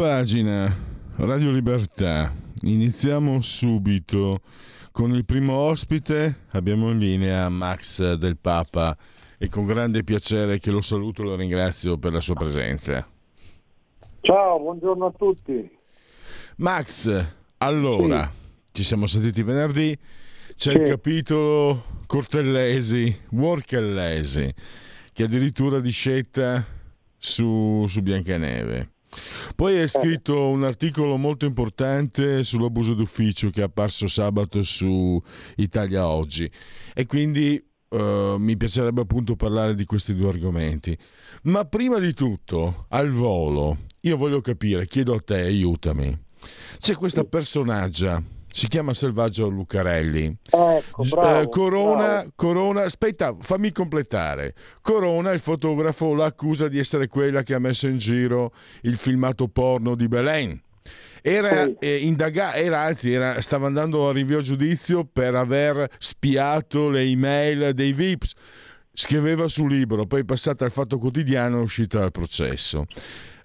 Pagina, 0.00 0.74
Radio 1.16 1.50
Libertà. 1.50 2.32
Iniziamo 2.62 3.42
subito 3.42 4.40
con 4.92 5.12
il 5.12 5.26
primo 5.26 5.52
ospite. 5.52 6.46
Abbiamo 6.52 6.90
in 6.90 6.96
linea 6.96 7.46
Max 7.50 8.14
del 8.14 8.38
Papa 8.38 8.96
e 9.36 9.50
con 9.50 9.66
grande 9.66 10.02
piacere 10.02 10.58
che 10.58 10.70
lo 10.70 10.80
saluto 10.80 11.20
e 11.20 11.26
lo 11.26 11.36
ringrazio 11.36 11.98
per 11.98 12.14
la 12.14 12.22
sua 12.22 12.32
presenza. 12.32 13.06
Ciao, 14.22 14.58
buongiorno 14.58 15.04
a 15.04 15.12
tutti. 15.12 15.70
Max, 16.56 17.26
allora, 17.58 18.32
sì. 18.32 18.72
ci 18.72 18.84
siamo 18.84 19.06
sentiti 19.06 19.42
venerdì, 19.42 19.94
c'è 20.56 20.70
sì. 20.70 20.78
il 20.78 20.84
capitolo 20.84 21.84
Cortellesi, 22.06 23.14
Workellesi, 23.32 24.50
che 25.12 25.24
addirittura 25.24 25.78
discetta 25.78 26.64
su, 27.18 27.84
su 27.86 28.00
Biancaneve. 28.00 28.92
Poi 29.56 29.78
hai 29.78 29.88
scritto 29.88 30.48
un 30.48 30.64
articolo 30.64 31.16
molto 31.16 31.44
importante 31.44 32.44
sull'abuso 32.44 32.94
d'ufficio 32.94 33.50
che 33.50 33.60
è 33.60 33.64
apparso 33.64 34.06
sabato 34.06 34.62
su 34.62 35.20
Italia 35.56 36.06
Oggi 36.06 36.50
e 36.94 37.06
quindi 37.06 37.62
uh, 37.88 38.36
mi 38.36 38.56
piacerebbe 38.56 39.00
appunto 39.00 39.36
parlare 39.36 39.74
di 39.74 39.84
questi 39.84 40.14
due 40.14 40.28
argomenti. 40.28 40.96
Ma 41.42 41.64
prima 41.64 41.98
di 41.98 42.14
tutto, 42.14 42.86
al 42.88 43.10
volo, 43.10 43.86
io 44.00 44.16
voglio 44.16 44.40
capire, 44.40 44.86
chiedo 44.86 45.14
a 45.14 45.20
te, 45.20 45.40
aiutami. 45.40 46.16
C'è 46.78 46.94
questa 46.94 47.24
personaggia 47.24 48.22
si 48.52 48.68
chiama 48.68 48.94
Selvaggio 48.94 49.48
Lucarelli. 49.48 50.36
Ecco, 50.50 51.02
bravo, 51.04 51.40
eh, 51.40 51.48
Corona, 51.48 52.06
bravo. 52.06 52.32
Corona, 52.34 52.82
aspetta, 52.82 53.36
fammi 53.38 53.72
completare. 53.72 54.54
Corona, 54.80 55.30
il 55.30 55.40
fotografo, 55.40 56.14
l'accusa 56.14 56.68
di 56.68 56.78
essere 56.78 57.06
quella 57.06 57.42
che 57.42 57.54
ha 57.54 57.58
messo 57.58 57.86
in 57.86 57.98
giro 57.98 58.52
il 58.82 58.96
filmato 58.96 59.48
porno 59.48 59.94
di 59.94 60.08
Belen. 60.08 60.60
Era, 61.22 61.64
sì. 61.64 61.76
eh, 61.80 61.96
indaga- 61.98 62.54
era, 62.54 62.80
anzi, 62.80 63.12
era, 63.12 63.40
stava 63.40 63.66
andando 63.66 64.08
a 64.08 64.12
rinvio 64.12 64.38
a 64.38 64.42
giudizio 64.42 65.04
per 65.04 65.34
aver 65.34 65.88
spiato 65.98 66.88
le 66.88 67.02
email 67.02 67.72
dei 67.74 67.92
VIPs. 67.92 68.32
Scriveva 68.92 69.46
sul 69.48 69.70
libro, 69.70 70.06
poi 70.06 70.24
passata 70.24 70.64
al 70.64 70.72
fatto 70.72 70.98
quotidiano 70.98 71.58
è 71.58 71.62
uscita 71.62 72.00
dal 72.00 72.10
processo 72.10 72.86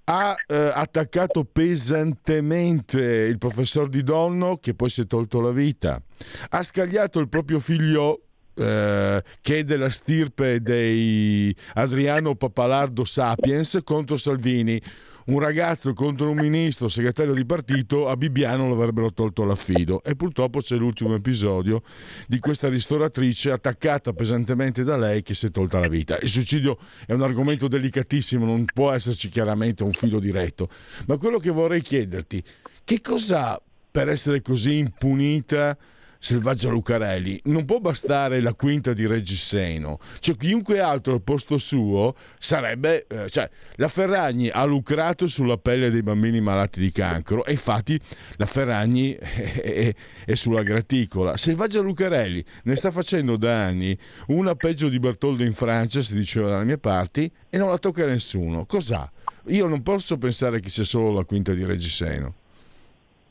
ha 0.06 0.36
eh, 0.48 0.72
attaccato 0.74 1.46
pesantemente 1.46 3.00
il 3.00 3.38
professor 3.38 3.90
Di 3.90 4.04
Donno 4.04 4.58
che 4.58 4.74
poi 4.74 4.90
si 4.90 5.02
è 5.02 5.08
tolto 5.08 5.40
la 5.40 5.52
vita, 5.52 6.02
ha 6.50 6.64
scagliato 6.64 7.20
il 7.20 7.30
proprio 7.30 7.60
figlio 7.60 8.22
eh, 8.56 9.24
che 9.42 9.60
è 9.60 9.64
della 9.64 9.90
stirpe 9.90 10.62
dei 10.62 11.56
Adriano 11.74 12.36
Papalardo 12.36 13.04
Sapiens 13.04 13.80
contro 13.84 14.18
Salvini 14.18 14.82
un 15.26 15.40
ragazzo 15.40 15.94
contro 15.94 16.30
un 16.30 16.38
ministro, 16.38 16.88
segretario 16.88 17.34
di 17.34 17.46
partito, 17.46 18.08
a 18.08 18.16
Bibbiano 18.16 18.68
lo 18.68 18.76
avrebbero 18.76 19.12
tolto 19.12 19.44
l'affido. 19.44 20.04
E 20.04 20.16
purtroppo 20.16 20.60
c'è 20.60 20.76
l'ultimo 20.76 21.16
episodio 21.16 21.82
di 22.28 22.40
questa 22.40 22.70
ristoratrice 22.70 23.52
attaccata 23.52 24.14
pesantemente 24.14 24.84
da 24.84 24.98
lei 24.98 25.24
che 25.24 25.34
si 25.34 25.48
è 25.48 25.52
tolta 25.52 25.80
la 25.80 25.88
vita. 25.88 26.18
Il 26.18 26.30
suicidio 26.30 26.78
è 27.06 27.14
un 27.14 27.24
argomento 27.24 27.68
delicatissimo, 27.68 28.46
non 28.46 28.66
può 28.66 28.92
esserci 28.92 29.30
chiaramente 29.30 29.84
un 29.84 29.92
filo 29.92 30.20
diretto. 30.20 30.70
Ma 31.08 31.18
quello 31.18 31.40
che 31.40 31.50
vorrei 31.50 31.82
chiederti, 31.82 32.44
che 32.84 33.02
cosa 33.02 33.60
per 33.90 34.10
essere 34.10 34.42
così 34.42 34.78
impunita 34.78 35.76
Selvaggia 36.20 36.70
Lucarelli, 36.70 37.40
non 37.46 37.66
può 37.66 37.80
bastare 37.80 38.42
la 38.42 38.54
quinta 38.54 38.94
di 38.94 39.06
Reggiseno, 39.06 40.00
cioè 40.20 40.36
chiunque 40.36 40.80
altro 40.80 41.14
al 41.14 41.22
posto 41.22 41.58
suo 41.58 42.16
sarebbe, 42.38 43.06
eh, 43.08 43.30
cioè 43.30 43.50
la 43.76 43.88
Ferragni 43.88 44.50
ha 44.50 44.64
lucrato 44.64 45.28
sulla 45.28 45.58
pelle 45.58 45.90
dei 45.90 46.02
bambini 46.02 46.42
malati 46.42 46.80
di 46.80 46.92
cancro 46.92 47.46
e 47.46 47.52
infatti 47.52 48.00
la 48.38 48.46
Ferragni 48.46 49.14
è, 49.16 49.62
è, 49.62 49.96
è 50.26 50.36
sulla 50.36 50.64
graticola. 50.64 51.38
Selvaggia 51.38 51.82
Lucarelli 51.82 52.44
ne 52.64 52.76
sta 52.76 52.92
facendo 52.92 53.38
da 53.38 53.66
anni 53.66 53.98
una 54.28 54.56
peggio 54.56 54.90
di 54.90 55.00
Bertoldo 55.00 55.44
in 55.44 55.54
Francia, 55.54 56.02
si 56.02 56.16
diceva 56.16 56.50
dalle 56.50 56.66
mie 56.66 56.78
parti, 56.78 57.32
e 57.50 57.58
non 57.58 57.70
la 57.70 57.78
tocca 57.78 58.06
nessuno. 58.06 58.66
Cos'ha? 58.66 59.10
Io 59.48 59.68
non 59.68 59.84
posso 59.84 60.18
pensare 60.18 60.60
che 60.60 60.70
sia 60.70 60.84
solo 60.84 61.12
la 61.12 61.24
quinta 61.24 61.54
di 61.54 61.64
Reggiseno. 61.64 62.34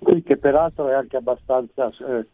Sì, 0.04 0.22
che 0.22 0.36
peraltro 0.36 0.88
è 0.88 0.92
anche 0.92 1.16
abbastanza... 1.16 1.88
Eh 1.88 2.26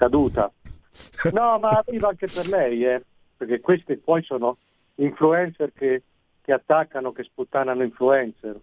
caduta. 0.00 0.50
No, 1.32 1.58
ma 1.58 1.70
arriva 1.70 2.08
anche 2.08 2.26
per 2.26 2.48
lei, 2.48 2.84
eh, 2.84 3.04
perché 3.36 3.60
questi 3.60 3.96
poi 3.96 4.22
sono 4.24 4.56
influencer 4.96 5.72
che, 5.72 6.02
che 6.42 6.52
attaccano, 6.52 7.12
che 7.12 7.22
sputtanano 7.22 7.84
influencer. 7.84 8.58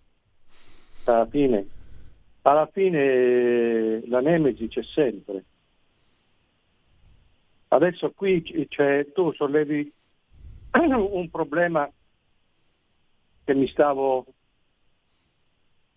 Alla 1.06 1.26
fine, 1.28 1.68
alla 2.42 2.68
fine 2.72 4.06
la 4.08 4.20
Nemesi 4.20 4.68
c'è 4.68 4.84
sempre. 4.84 5.44
Adesso 7.70 8.12
qui 8.12 8.68
c'è, 8.68 9.12
tu 9.14 9.32
sollevi 9.32 9.92
un 10.74 11.30
problema 11.30 11.90
che 13.46 13.54
mi 13.56 13.68
stavo 13.68 14.26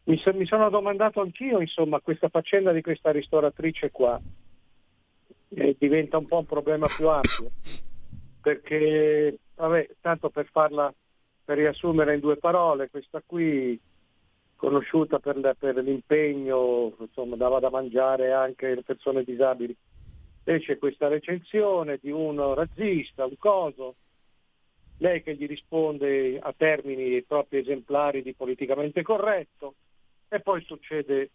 mi, 0.05 0.17
so, 0.19 0.33
mi, 0.33 0.47
sono 0.47 0.71
domandato 0.71 1.21
anch'io, 1.21 1.61
insomma, 1.61 2.00
questa 2.00 2.29
faccenda 2.29 2.73
di 2.73 2.83
questa 2.83 3.11
ristoratrice 3.11 3.91
qua 3.91 4.21
eh, 5.55 5.77
diventa 5.78 6.19
un 6.19 6.27
po' 6.27 6.38
un 6.38 6.47
problema 6.47 6.87
più 6.87 7.09
ampio, 7.09 7.50
perché, 8.41 9.38
vabbè, 9.56 9.91
tanto 10.00 10.31
per 10.31 10.47
farla, 10.50 10.93
per 11.44 11.56
riassumere 11.59 12.15
in 12.15 12.21
due 12.21 12.37
parole, 12.37 12.91
questa 12.91 13.22
qui 13.25 13.78
conosciuta 14.56 15.19
per, 15.19 15.56
per 15.59 15.77
l'impegno, 15.77 16.94
insomma, 16.99 17.37
dava 17.37 17.61
da 17.61 17.71
mangiare 17.71 18.33
anche 18.33 18.72
alle 18.72 18.83
persone 18.83 19.25
disabili. 19.25 19.75
Esce 20.44 20.78
questa 20.78 21.09
recensione 21.09 21.99
di 22.00 22.11
un 22.11 22.55
razzista, 22.55 23.25
un 23.25 23.37
coso, 23.38 23.94
lei 24.99 25.22
che 25.22 25.34
gli 25.34 25.47
risponde 25.47 26.38
a 26.38 26.53
termini 26.56 27.22
proprio 27.22 27.61
esemplari 27.61 28.22
di 28.22 28.34
politicamente 28.34 29.03
corretto, 29.03 29.75
e 30.28 30.41
poi 30.41 30.62
succede 30.62 31.31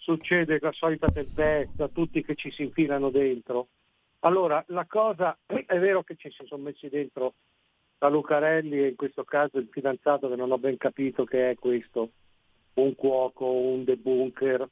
succede 0.00 0.58
la 0.60 0.72
solita 0.72 1.08
tempesta, 1.08 1.88
tutti 1.88 2.24
che 2.24 2.34
ci 2.34 2.50
si 2.50 2.62
infilano 2.62 3.10
dentro. 3.10 3.68
Allora, 4.20 4.62
la 4.68 4.86
cosa 4.86 5.38
è 5.46 5.78
vero 5.78 6.02
che 6.02 6.16
ci 6.16 6.30
si 6.30 6.44
sono 6.46 6.64
messi 6.64 6.88
dentro 6.88 7.34
la 7.98 8.08
Lucarelli 8.08 8.82
e 8.82 8.88
in 8.88 8.96
questo 8.96 9.24
caso 9.24 9.58
il 9.58 9.68
fidanzato 9.70 10.28
che 10.28 10.36
non 10.36 10.50
ho 10.50 10.58
ben 10.58 10.76
capito 10.78 11.24
che 11.24 11.50
è 11.50 11.54
questo, 11.54 12.10
un 12.74 12.94
cuoco, 12.94 13.50
un 13.50 13.84
debunker, 13.84 14.68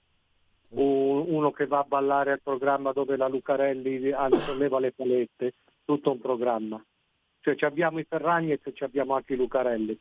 un, 0.70 1.24
uno 1.28 1.50
che 1.50 1.66
va 1.66 1.80
a 1.80 1.84
ballare 1.84 2.32
al 2.32 2.40
programma 2.42 2.92
dove 2.92 3.16
la 3.16 3.28
Lucarelli 3.28 4.10
solleva 4.40 4.80
le 4.80 4.92
palette, 4.92 5.54
tutto 5.84 6.12
un 6.12 6.20
programma. 6.20 6.82
Cioè 7.40 7.56
abbiamo 7.60 7.98
i 7.98 8.04
Ferragnez 8.04 8.60
e 8.64 8.74
abbiamo 8.80 9.14
anche 9.14 9.34
i 9.34 9.36
Lucarelli. 9.36 9.98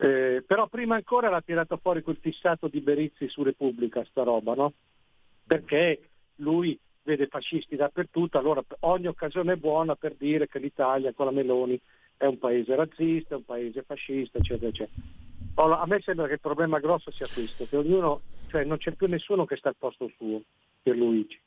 Eh, 0.00 0.44
però 0.46 0.68
prima 0.68 0.94
ancora 0.94 1.28
l'ha 1.28 1.40
tirato 1.40 1.76
fuori 1.76 2.02
quel 2.02 2.18
fissato 2.20 2.68
di 2.68 2.80
Berizzi 2.80 3.28
su 3.28 3.42
Repubblica, 3.42 4.04
sta 4.04 4.22
roba, 4.22 4.54
no? 4.54 4.72
Perché 5.44 6.10
lui 6.36 6.78
vede 7.02 7.26
fascisti 7.26 7.74
dappertutto, 7.74 8.38
allora 8.38 8.62
ogni 8.80 9.08
occasione 9.08 9.54
è 9.54 9.56
buona 9.56 9.96
per 9.96 10.14
dire 10.14 10.46
che 10.46 10.60
l'Italia 10.60 11.12
con 11.12 11.26
la 11.26 11.32
Meloni 11.32 11.80
è 12.16 12.26
un 12.26 12.38
paese 12.38 12.76
razzista, 12.76 13.36
un 13.36 13.44
paese 13.44 13.82
fascista, 13.82 14.38
eccetera, 14.38 14.68
eccetera. 14.68 15.02
Allora, 15.54 15.80
a 15.80 15.86
me 15.86 16.00
sembra 16.00 16.26
che 16.28 16.34
il 16.34 16.40
problema 16.40 16.78
grosso 16.78 17.10
sia 17.10 17.26
questo, 17.32 17.66
che 17.66 17.76
ognuno, 17.76 18.20
cioè 18.50 18.62
non 18.62 18.76
c'è 18.76 18.92
più 18.92 19.08
nessuno 19.08 19.46
che 19.46 19.56
sta 19.56 19.70
al 19.70 19.76
posto 19.76 20.08
suo, 20.16 20.42
per 20.80 20.96
Luigi. 20.96 21.40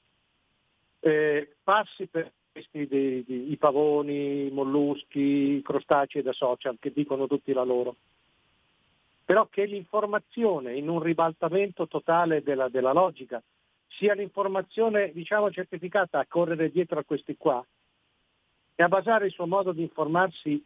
Eh, 1.00 1.56
passi 1.64 2.08
per 2.08 2.30
questi 2.52 2.86
dei, 2.86 3.24
dei, 3.26 3.52
i 3.52 3.56
pavoni, 3.56 4.48
i 4.48 4.52
molluschi, 4.52 5.56
i 5.56 5.62
crostacei 5.64 6.22
da 6.22 6.34
social 6.34 6.78
che 6.80 6.92
dicono 6.92 7.28
tutti 7.28 7.54
la 7.54 7.64
loro 7.64 7.96
però 9.32 9.48
che 9.48 9.64
l'informazione 9.64 10.76
in 10.76 10.90
un 10.90 11.02
ribaltamento 11.02 11.88
totale 11.88 12.44
della, 12.44 12.68
della 12.68 12.92
logica 12.92 13.42
sia 13.88 14.14
l'informazione 14.14 15.14
diciamo 15.14 15.50
certificata 15.50 16.20
a 16.20 16.26
correre 16.28 16.70
dietro 16.70 17.00
a 17.00 17.06
questi 17.06 17.38
qua 17.38 17.66
e 18.76 18.84
a 18.84 18.90
basare 18.90 19.28
il 19.28 19.32
suo 19.32 19.48
modo 19.48 19.72
di 19.72 19.84
informarsi 19.84 20.62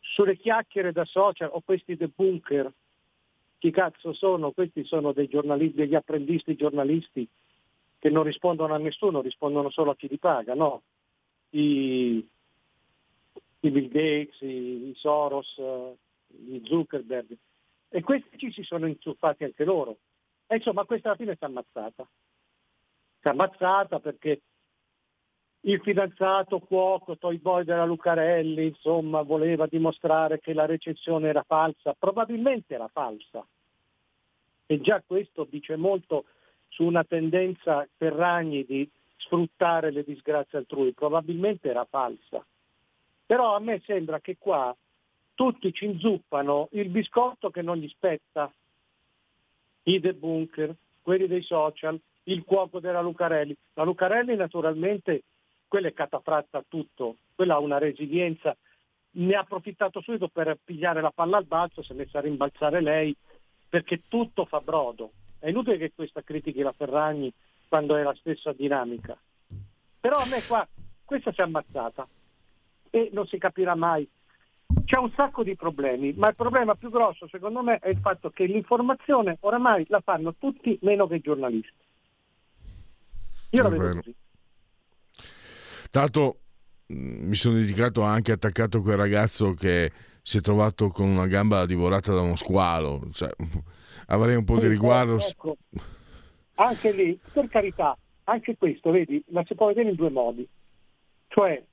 sulle 0.00 0.36
chiacchiere 0.36 0.92
da 0.92 1.06
social 1.06 1.48
o 1.50 1.62
questi 1.62 1.96
debunker 1.96 2.70
chi 3.56 3.70
cazzo 3.70 4.12
sono? 4.12 4.50
Questi 4.50 4.84
sono 4.84 5.12
degli 5.12 5.94
apprendisti 5.94 6.56
giornalisti 6.56 7.26
che 7.98 8.10
non 8.10 8.22
rispondono 8.22 8.74
a 8.74 8.78
nessuno, 8.78 9.22
rispondono 9.22 9.70
solo 9.70 9.92
a 9.92 9.96
chi 9.96 10.08
li 10.08 10.18
paga, 10.18 10.52
no? 10.52 10.82
I, 11.52 12.22
i 13.60 13.70
Bill 13.70 13.88
Gates, 13.88 14.42
i, 14.42 14.90
i 14.90 14.94
Soros, 14.94 15.58
i 16.50 16.60
Zuckerberg. 16.66 17.34
E 17.90 18.02
questi 18.02 18.36
ci 18.38 18.52
si 18.52 18.62
sono 18.62 18.86
inzuppati 18.86 19.44
anche 19.44 19.64
loro. 19.64 19.98
E 20.46 20.56
insomma 20.56 20.84
questa 20.84 21.08
alla 21.08 21.16
fine 21.16 21.36
si 21.36 21.44
è 21.44 21.46
ammazzata. 21.46 22.08
Si 23.20 23.26
è 23.26 23.28
ammazzata 23.30 24.00
perché 24.00 24.40
il 25.62 25.80
fidanzato 25.80 26.60
cuoco, 26.60 27.18
Toy 27.18 27.38
Boy 27.38 27.64
della 27.64 27.84
Lucarelli, 27.84 28.66
insomma, 28.66 29.22
voleva 29.22 29.66
dimostrare 29.66 30.38
che 30.38 30.52
la 30.52 30.66
recensione 30.66 31.28
era 31.28 31.42
falsa, 31.42 31.94
probabilmente 31.98 32.74
era 32.74 32.88
falsa. 32.88 33.44
E 34.66 34.80
già 34.80 35.02
questo 35.04 35.46
dice 35.50 35.76
molto 35.76 36.26
su 36.68 36.84
una 36.84 37.02
tendenza 37.04 37.86
Ferragni 37.96 38.64
di 38.64 38.88
sfruttare 39.16 39.90
le 39.90 40.04
disgrazie 40.04 40.58
altrui, 40.58 40.92
probabilmente 40.92 41.68
era 41.68 41.84
falsa. 41.84 42.44
Però 43.26 43.54
a 43.54 43.58
me 43.58 43.82
sembra 43.84 44.20
che 44.20 44.36
qua 44.38 44.74
tutti 45.38 45.72
ci 45.72 45.84
inzuppano 45.84 46.66
il 46.72 46.88
biscotto 46.88 47.50
che 47.50 47.62
non 47.62 47.76
gli 47.76 47.86
spetta, 47.86 48.52
i 49.84 50.00
debunker, 50.00 50.74
quelli 51.00 51.28
dei 51.28 51.42
social, 51.42 51.96
il 52.24 52.42
cuoco 52.42 52.80
della 52.80 53.00
Lucarelli. 53.00 53.56
La 53.74 53.84
Lucarelli 53.84 54.34
naturalmente 54.34 55.22
quella 55.68 55.86
è 55.86 55.92
catafratta 55.92 56.64
tutto, 56.66 57.18
quella 57.36 57.54
ha 57.54 57.60
una 57.60 57.78
resilienza, 57.78 58.56
ne 59.12 59.34
ha 59.34 59.38
approfittato 59.38 60.00
subito 60.00 60.26
per 60.26 60.58
pigliare 60.64 61.00
la 61.00 61.12
palla 61.12 61.36
al 61.36 61.44
balzo, 61.44 61.82
si 61.82 61.92
è 61.92 61.94
messa 61.94 62.18
a 62.18 62.22
rimbalzare 62.22 62.80
lei, 62.80 63.14
perché 63.68 64.02
tutto 64.08 64.44
fa 64.44 64.58
brodo. 64.58 65.12
È 65.38 65.48
inutile 65.48 65.78
che 65.78 65.92
questa 65.94 66.22
critichi 66.22 66.62
la 66.62 66.72
Ferragni 66.72 67.32
quando 67.68 67.94
è 67.94 68.02
la 68.02 68.14
stessa 68.14 68.52
dinamica. 68.52 69.16
Però 70.00 70.16
a 70.16 70.26
me 70.26 70.42
qua, 70.48 70.66
questa 71.04 71.30
si 71.30 71.40
è 71.40 71.44
ammazzata 71.44 72.08
e 72.90 73.10
non 73.12 73.24
si 73.28 73.38
capirà 73.38 73.76
mai. 73.76 74.08
C'è 74.84 74.96
un 74.96 75.10
sacco 75.14 75.42
di 75.42 75.56
problemi, 75.56 76.12
ma 76.12 76.28
il 76.28 76.36
problema 76.36 76.74
più 76.74 76.90
grosso 76.90 77.26
secondo 77.28 77.62
me 77.62 77.78
è 77.78 77.88
il 77.88 77.98
fatto 77.98 78.30
che 78.30 78.44
l'informazione 78.44 79.36
oramai 79.40 79.84
la 79.88 80.00
fanno 80.00 80.34
tutti 80.34 80.78
meno 80.82 81.06
che 81.06 81.16
i 81.16 81.20
giornalisti. 81.20 81.86
Io 83.50 83.62
la 83.62 83.68
vedo 83.68 83.94
così. 83.94 84.14
Tanto 85.90 86.38
mm, 86.92 87.28
mi 87.28 87.34
sono 87.34 87.56
dedicato 87.56 88.02
anche 88.02 88.32
attaccato 88.32 88.82
quel 88.82 88.96
ragazzo 88.96 89.52
che 89.52 89.90
si 90.22 90.38
è 90.38 90.40
trovato 90.42 90.88
con 90.90 91.08
una 91.08 91.26
gamba 91.26 91.64
divorata 91.64 92.12
da 92.12 92.20
uno 92.20 92.36
squalo. 92.36 93.08
Cioè, 93.12 93.30
avrei 94.08 94.36
un 94.36 94.44
po' 94.44 94.58
di 94.58 94.66
riguardo. 94.66 95.18
Ecco, 95.18 95.56
anche 96.56 96.92
lì, 96.92 97.18
per 97.32 97.48
carità, 97.48 97.96
anche 98.24 98.56
questo, 98.58 98.90
vedi, 98.90 99.22
la 99.28 99.42
si 99.46 99.54
può 99.54 99.68
vedere 99.68 99.88
in 99.88 99.94
due 99.94 100.10
modi. 100.10 100.46
Cioè, 101.28 101.64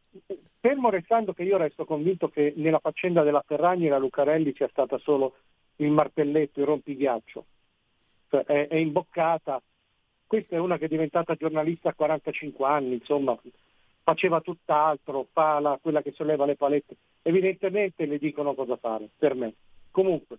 fermo 0.60 0.90
restando 0.90 1.34
che 1.34 1.44
io 1.44 1.58
resto 1.58 1.86
convinto 1.86 2.30
che 2.30 2.54
nella 2.58 2.80
faccenda 2.80 3.24
della 3.24 3.44
Ferragni 3.46 3.88
la 3.88 3.98
Lucarelli 3.98 4.54
sia 4.56 4.68
stata 4.70 4.98
solo 4.98 5.36
il 5.78 5.90
martelletto, 5.90 6.60
il 6.60 6.66
rompighiaccio. 6.66 7.46
Cioè, 8.30 8.44
è, 8.44 8.68
è 8.68 8.76
imboccata. 8.76 9.62
Questa 10.28 10.56
è 10.56 10.60
una 10.60 10.78
che 10.78 10.86
è 10.86 10.90
diventata 10.90 11.36
giornalista 11.36 11.90
a 11.90 11.94
45 11.94 12.66
anni, 12.66 12.94
insomma, 12.94 13.38
faceva 14.04 14.42
tutt'altro, 14.42 15.28
fa 15.32 15.60
la, 15.60 15.78
quella 15.82 16.02
che 16.02 16.12
solleva 16.12 16.46
le 16.46 16.56
palette. 16.56 16.96
Evidentemente 17.22 18.06
le 18.06 18.18
dicono 18.18 18.54
cosa 18.54 18.76
fare, 18.78 19.10
per 19.18 19.36
me. 19.36 19.54
Comunque, 19.92 20.38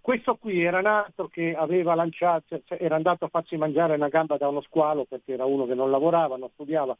questo 0.00 0.34
qui 0.36 0.62
era 0.62 0.80
un 0.80 0.86
altro 0.86 1.28
che 1.28 1.54
aveva 1.54 1.94
lanciato, 1.94 2.60
cioè 2.64 2.78
era 2.80 2.96
andato 2.96 3.24
a 3.24 3.28
farsi 3.28 3.56
mangiare 3.56 3.94
una 3.94 4.08
gamba 4.08 4.36
da 4.36 4.48
uno 4.48 4.60
squalo 4.60 5.04
perché 5.04 5.32
era 5.32 5.44
uno 5.44 5.64
che 5.64 5.74
non 5.74 5.90
lavorava, 5.90 6.36
non 6.36 6.50
studiava, 6.50 6.96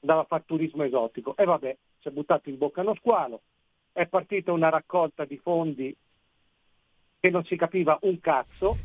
andava 0.00 0.20
a 0.20 0.24
fare 0.24 0.44
turismo 0.46 0.84
esotico. 0.84 1.36
E 1.36 1.44
vabbè, 1.44 1.76
si 2.00 2.08
è 2.08 2.10
buttato 2.10 2.48
in 2.48 2.58
bocca 2.58 2.80
uno 2.80 2.94
squalo, 2.94 3.42
è 3.92 4.06
partita 4.06 4.52
una 4.52 4.68
raccolta 4.68 5.24
di 5.24 5.36
fondi 5.38 5.94
che 7.18 7.30
non 7.30 7.44
si 7.44 7.56
capiva 7.56 7.98
un 8.02 8.18
cazzo, 8.20 8.76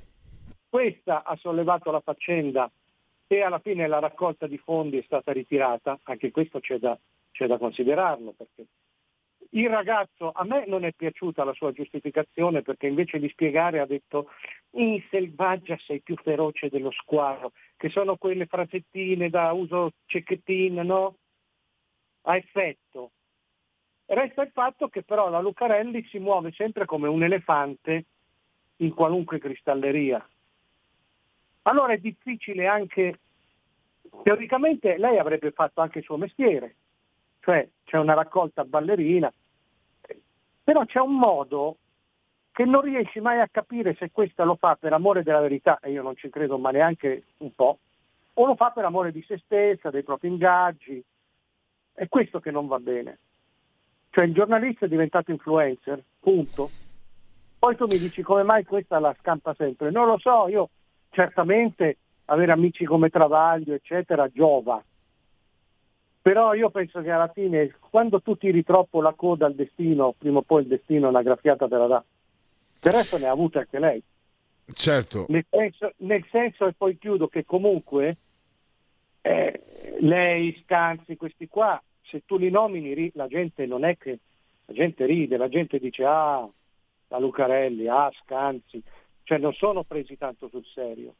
questa 0.69 1.23
ha 1.23 1.35
sollevato 1.37 1.89
la 1.89 2.01
faccenda 2.01 2.69
e 3.27 3.41
alla 3.41 3.59
fine 3.59 3.87
la 3.87 3.99
raccolta 3.99 4.45
di 4.45 4.57
fondi 4.57 4.97
è 4.97 5.03
stata 5.03 5.31
ritirata, 5.31 5.99
anche 6.03 6.31
questo 6.31 6.59
c'è 6.59 6.77
da, 6.77 6.97
c'è 7.31 7.47
da 7.47 7.57
considerarlo, 7.57 8.33
perché 8.35 8.65
il 9.51 9.69
ragazzo, 9.69 10.31
a 10.33 10.43
me 10.43 10.65
non 10.67 10.83
è 10.83 10.91
piaciuta 10.91 11.43
la 11.43 11.53
sua 11.53 11.71
giustificazione 11.71 12.61
perché 12.61 12.87
invece 12.87 13.19
di 13.19 13.29
spiegare 13.29 13.79
ha 13.79 13.85
detto 13.85 14.29
in 14.71 15.01
selvaggia 15.09 15.77
sei 15.77 16.01
più 16.01 16.15
feroce 16.15 16.69
dello 16.69 16.91
squalo, 16.91 17.51
che 17.77 17.89
sono 17.89 18.17
quelle 18.17 18.45
frasettine 18.45 19.29
da 19.29 19.51
uso 19.51 19.91
cecchettin, 20.05 20.75
no? 20.81 21.15
A 22.23 22.35
effetto. 22.35 23.11
Resta 24.07 24.43
il 24.43 24.51
fatto 24.51 24.87
che 24.87 25.03
però 25.03 25.29
la 25.29 25.39
Lucarelli 25.39 26.03
si 26.05 26.19
muove 26.19 26.51
sempre 26.51 26.85
come 26.85 27.07
un 27.07 27.23
elefante 27.23 28.05
in 28.77 28.93
qualunque 28.93 29.39
cristalleria. 29.39 30.27
Allora 31.63 31.93
è 31.93 31.97
difficile 31.97 32.67
anche, 32.67 33.19
teoricamente 34.23 34.97
lei 34.97 35.17
avrebbe 35.17 35.51
fatto 35.51 35.81
anche 35.81 35.99
il 35.99 36.03
suo 36.03 36.17
mestiere, 36.17 36.75
cioè 37.45 37.69
c'è 37.83 37.97
una 37.97 38.15
raccolta 38.15 38.65
ballerina, 38.65 39.31
però 40.63 40.83
c'è 40.83 40.99
un 40.99 41.15
modo 41.15 41.77
che 42.51 42.65
non 42.65 42.81
riesci 42.81 43.19
mai 43.19 43.39
a 43.39 43.47
capire 43.47 43.93
se 43.93 44.09
questa 44.11 44.43
lo 44.43 44.55
fa 44.55 44.75
per 44.75 44.93
amore 44.93 45.21
della 45.21 45.41
verità, 45.41 45.77
e 45.79 45.91
io 45.91 46.01
non 46.01 46.15
ci 46.15 46.27
credo 46.29 46.57
ma 46.57 46.71
neanche 46.71 47.25
un 47.37 47.53
po', 47.53 47.77
o 48.33 48.45
lo 48.47 48.55
fa 48.55 48.71
per 48.71 48.85
amore 48.85 49.11
di 49.11 49.23
se 49.27 49.37
stessa, 49.37 49.91
dei 49.91 50.01
propri 50.01 50.29
ingaggi. 50.29 51.03
È 51.93 52.07
questo 52.07 52.39
che 52.39 52.49
non 52.49 52.65
va 52.65 52.79
bene. 52.79 53.19
Cioè 54.09 54.25
il 54.25 54.33
giornalista 54.33 54.87
è 54.87 54.89
diventato 54.89 55.29
influencer, 55.29 56.03
punto. 56.19 56.71
Poi 57.59 57.75
tu 57.75 57.85
mi 57.85 57.99
dici 57.99 58.23
come 58.23 58.41
mai 58.41 58.63
questa 58.63 58.97
la 58.97 59.15
scampa 59.19 59.53
sempre. 59.53 59.91
Non 59.91 60.07
lo 60.07 60.17
so, 60.17 60.47
io 60.47 60.69
certamente 61.11 61.97
avere 62.25 62.51
amici 62.51 62.85
come 62.85 63.09
Travaglio, 63.09 63.75
eccetera, 63.75 64.27
giova. 64.29 64.83
Però 66.25 66.55
io 66.55 66.71
penso 66.71 67.03
che 67.03 67.11
alla 67.11 67.27
fine, 67.27 67.75
quando 67.91 68.19
tu 68.19 68.35
tiri 68.35 68.63
troppo 68.63 68.99
la 68.99 69.13
coda 69.13 69.45
al 69.45 69.53
destino, 69.53 70.15
prima 70.17 70.39
o 70.39 70.41
poi 70.41 70.63
il 70.63 70.67
destino 70.67 71.07
una 71.07 71.21
graffiata 71.21 71.67
te 71.67 71.77
la 71.77 71.85
dà. 71.85 72.03
Del 72.79 72.93
resto 72.93 73.19
ne 73.19 73.27
ha 73.27 73.31
avute 73.31 73.59
anche 73.59 73.77
lei. 73.77 74.01
Certo. 74.73 75.27
Nel 75.29 75.45
senso, 75.47 75.93
nel 75.97 76.25
senso 76.31 76.65
e 76.65 76.73
poi 76.73 76.97
chiudo, 76.97 77.27
che 77.27 77.45
comunque 77.45 78.17
eh, 79.21 79.61
lei, 79.99 80.59
Scanzi, 80.63 81.15
questi 81.15 81.47
qua, 81.47 81.79
se 82.01 82.23
tu 82.25 82.37
li 82.37 82.49
nomini, 82.49 83.11
la 83.13 83.27
gente 83.27 83.67
non 83.67 83.85
è 83.85 83.95
che, 83.95 84.17
la 84.65 84.73
gente 84.73 85.05
ride, 85.05 85.37
la 85.37 85.47
gente 85.47 85.77
dice 85.77 86.05
ah, 86.05 86.49
la 87.09 87.19
Lucarelli, 87.19 87.87
ah, 87.87 88.11
Scanzi, 88.23 88.81
cioè 89.21 89.37
non 89.37 89.53
sono 89.53 89.83
presi 89.83 90.17
tanto 90.17 90.49
sul 90.49 90.65
serio. 90.73 91.13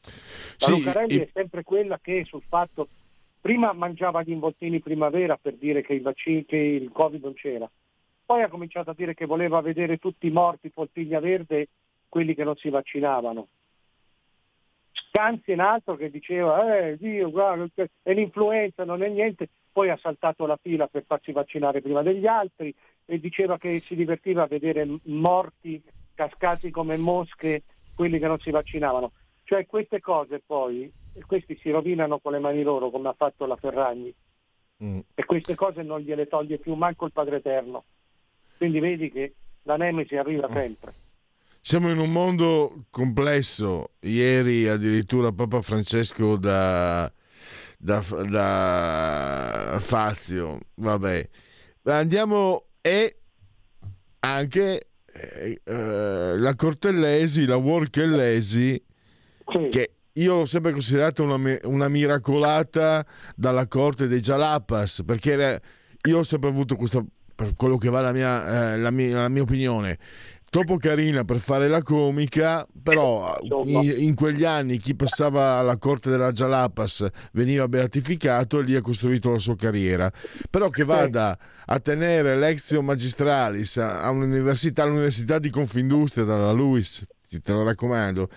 La 0.00 0.10
sì, 0.56 0.70
Lucarelli 0.70 1.16
i... 1.16 1.20
è 1.20 1.28
sempre 1.30 1.62
quella 1.62 1.98
che 2.00 2.24
sul 2.24 2.42
fatto, 2.48 2.88
prima 3.40 3.72
mangiava 3.72 4.22
gli 4.22 4.30
involtini 4.30 4.80
primavera 4.80 5.36
per 5.36 5.54
dire 5.54 5.82
che 5.82 5.94
il, 5.94 6.02
vaccino, 6.02 6.42
che 6.46 6.56
il 6.56 6.90
Covid 6.92 7.22
non 7.22 7.34
c'era, 7.34 7.70
poi 8.24 8.42
ha 8.42 8.48
cominciato 8.48 8.90
a 8.90 8.94
dire 8.94 9.14
che 9.14 9.26
voleva 9.26 9.60
vedere 9.60 9.96
tutti 9.98 10.26
i 10.26 10.30
morti 10.30 10.70
poltiglia 10.70 11.18
verde, 11.18 11.68
quelli 12.08 12.34
che 12.34 12.44
non 12.44 12.56
si 12.56 12.68
vaccinavano. 12.68 13.48
Scanzi 14.92 15.50
è 15.50 15.54
un 15.54 15.60
altro 15.60 15.96
che 15.96 16.10
diceva, 16.10 16.86
eh 16.86 16.96
Dio, 16.96 17.30
guarda, 17.30 17.66
è 18.02 18.12
l'influenza, 18.12 18.84
non 18.84 19.02
è 19.02 19.08
niente, 19.08 19.48
poi 19.72 19.90
ha 19.90 19.96
saltato 19.96 20.46
la 20.46 20.58
fila 20.60 20.86
per 20.86 21.04
farsi 21.06 21.32
vaccinare 21.32 21.80
prima 21.80 22.02
degli 22.02 22.26
altri 22.26 22.72
e 23.04 23.18
diceva 23.18 23.58
che 23.58 23.80
si 23.80 23.96
divertiva 23.96 24.44
a 24.44 24.46
vedere 24.46 24.86
morti 25.04 25.82
cascati 26.14 26.70
come 26.70 26.96
mosche 26.96 27.62
quelli 27.94 28.18
che 28.18 28.26
non 28.26 28.38
si 28.38 28.50
vaccinavano. 28.50 29.12
Cioè 29.50 29.66
queste 29.66 30.00
cose 30.00 30.40
poi, 30.46 30.88
questi 31.26 31.58
si 31.60 31.70
rovinano 31.70 32.20
con 32.20 32.30
le 32.30 32.38
mani 32.38 32.62
loro 32.62 32.88
come 32.88 33.08
ha 33.08 33.14
fatto 33.18 33.46
la 33.46 33.56
Ferragni 33.56 34.14
mm. 34.84 35.00
e 35.12 35.24
queste 35.24 35.56
cose 35.56 35.82
non 35.82 35.98
gliele 35.98 36.28
toglie 36.28 36.58
più 36.58 36.74
manco 36.74 37.04
il 37.06 37.10
Padre 37.10 37.38
Eterno. 37.38 37.82
Quindi 38.58 38.78
vedi 38.78 39.10
che 39.10 39.34
la 39.62 39.76
Nemesi 39.76 40.14
arriva 40.14 40.48
mm. 40.48 40.52
sempre. 40.52 40.92
Siamo 41.60 41.90
in 41.90 41.98
un 41.98 42.12
mondo 42.12 42.84
complesso. 42.90 43.94
Ieri 44.02 44.68
addirittura 44.68 45.32
Papa 45.32 45.62
Francesco 45.62 46.36
da, 46.36 47.12
da, 47.76 48.04
da 48.30 49.78
Fazio, 49.80 50.60
vabbè. 50.74 51.28
Andiamo 51.86 52.66
e 52.80 53.16
anche 54.20 54.90
eh, 55.12 55.60
eh, 55.64 56.38
la 56.38 56.54
Cortellesi, 56.54 57.46
la 57.46 57.56
Workellesi, 57.56 58.80
sì. 59.50 59.68
che 59.68 59.90
io 60.14 60.36
l'ho 60.36 60.44
sempre 60.44 60.72
considerata 60.72 61.22
una, 61.22 61.58
una, 61.64 61.88
miracolata 61.88 63.04
dalla 63.36 63.66
corte 63.66 64.08
dei 64.08 64.20
Jalapas, 64.20 65.02
perché 65.04 65.60
io 66.02 66.18
ho 66.18 66.22
sempre 66.22 66.48
avuto 66.48 66.76
questa, 66.76 67.04
per 67.34 67.52
quello 67.56 67.76
che 67.76 67.88
va 67.88 68.00
la 68.00 68.12
mia, 68.12 68.72
eh, 68.72 68.78
la 68.78 68.90
mia, 68.90 69.20
la 69.20 69.28
mia 69.28 69.42
opinione, 69.42 69.98
troppo 70.50 70.78
carina 70.78 71.24
per 71.24 71.38
fare 71.38 71.68
la 71.68 71.80
comica, 71.80 72.66
però 72.82 73.38
in, 73.64 73.94
in, 73.98 74.14
quegli 74.16 74.44
anni 74.44 74.78
chi 74.78 74.96
passava 74.96 75.58
alla 75.58 75.78
corte 75.78 76.10
della 76.10 76.32
Jalapas 76.32 77.06
veniva 77.32 77.68
beatificato 77.68 78.58
e 78.58 78.64
lì 78.64 78.74
ha 78.74 78.80
costruito 78.80 79.30
la 79.30 79.38
sua 79.38 79.54
carriera. 79.54 80.12
Però 80.50 80.68
che 80.68 80.82
vada 80.82 81.38
a 81.64 81.78
tenere 81.78 82.36
l'exio 82.36 82.82
magistralis 82.82 83.76
a 83.76 84.10
un'università, 84.10 84.82
all'Università 84.82 85.38
di 85.38 85.50
Confindustria 85.50 86.24
dalla 86.24 86.50
Luis 86.50 87.06
te 87.38 87.52
lo 87.52 87.62
raccomando, 87.62 88.28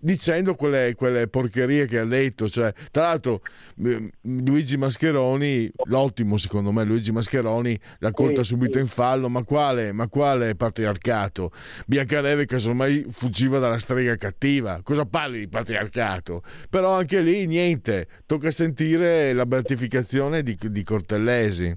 dicendo 0.00 0.56
quelle, 0.56 0.94
quelle, 0.96 1.28
porcherie 1.28 1.86
che 1.86 2.00
ha 2.00 2.04
detto. 2.04 2.48
Cioè, 2.48 2.72
tra 2.90 3.04
l'altro, 3.04 3.42
eh, 3.84 4.10
Luigi 4.22 4.76
Mascheroni, 4.76 5.70
l'ottimo 5.84 6.36
secondo 6.36 6.72
me, 6.72 6.82
Luigi 6.82 7.12
Mascheroni 7.12 7.78
l'ha 7.98 8.10
colta 8.10 8.42
subito 8.42 8.78
in 8.78 8.86
fallo. 8.86 9.28
Ma 9.28 9.44
quale, 9.44 9.92
ma 9.92 10.08
quale 10.08 10.56
patriarcato? 10.56 11.52
Biancaneve 11.86 12.46
casomai 12.46 13.06
fuggiva 13.08 13.60
dalla 13.60 13.78
strega 13.78 14.16
cattiva. 14.16 14.80
Cosa 14.82 15.04
parli 15.04 15.40
di 15.40 15.48
patriarcato? 15.48 16.42
Però 16.68 16.92
anche 16.92 17.20
lì 17.20 17.46
niente, 17.46 18.08
tocca 18.26 18.50
sentire 18.50 19.32
la 19.32 19.46
beatificazione 19.46 20.42
di, 20.42 20.58
di 20.60 20.82
Cortellesi. 20.82 21.76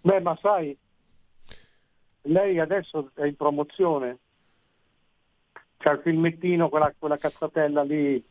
Beh, 0.00 0.20
ma 0.20 0.38
sai, 0.40 0.74
lei 2.22 2.58
adesso 2.58 3.10
è 3.14 3.24
in 3.24 3.36
promozione 3.36 4.20
c'è 5.78 5.92
il 5.92 6.00
filmettino, 6.02 6.68
quella, 6.68 6.92
quella 6.98 7.16
cazzatella 7.16 7.82
lì, 7.84 8.22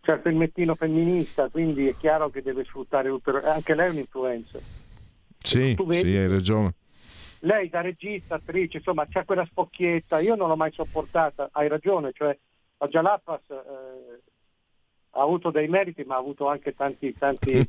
c'è 0.00 0.14
il 0.14 0.20
filmettino 0.22 0.74
femminista, 0.74 1.48
quindi 1.48 1.86
è 1.86 1.96
chiaro 1.96 2.30
che 2.30 2.42
deve 2.42 2.64
sfruttare 2.64 3.10
anche 3.44 3.74
lei 3.74 3.88
è 3.88 3.90
un'influenza. 3.90 4.58
Sì, 5.38 5.76
vedi, 5.84 6.10
sì, 6.10 6.16
hai 6.16 6.28
ragione. 6.28 6.74
Lei 7.40 7.68
da 7.68 7.82
regista, 7.82 8.36
attrice, 8.36 8.78
insomma, 8.78 9.06
c'è 9.06 9.26
quella 9.26 9.44
spocchietta, 9.44 10.18
io 10.20 10.34
non 10.34 10.48
l'ho 10.48 10.56
mai 10.56 10.72
sopportata, 10.72 11.50
hai 11.52 11.68
ragione, 11.68 12.12
cioè 12.14 12.36
la 12.78 12.88
Jalapas 12.88 13.50
eh, 13.50 14.22
ha 15.10 15.20
avuto 15.20 15.50
dei 15.50 15.68
meriti, 15.68 16.04
ma 16.04 16.14
ha 16.14 16.18
avuto 16.18 16.48
anche 16.48 16.74
tanti, 16.74 17.12
tanti, 17.12 17.66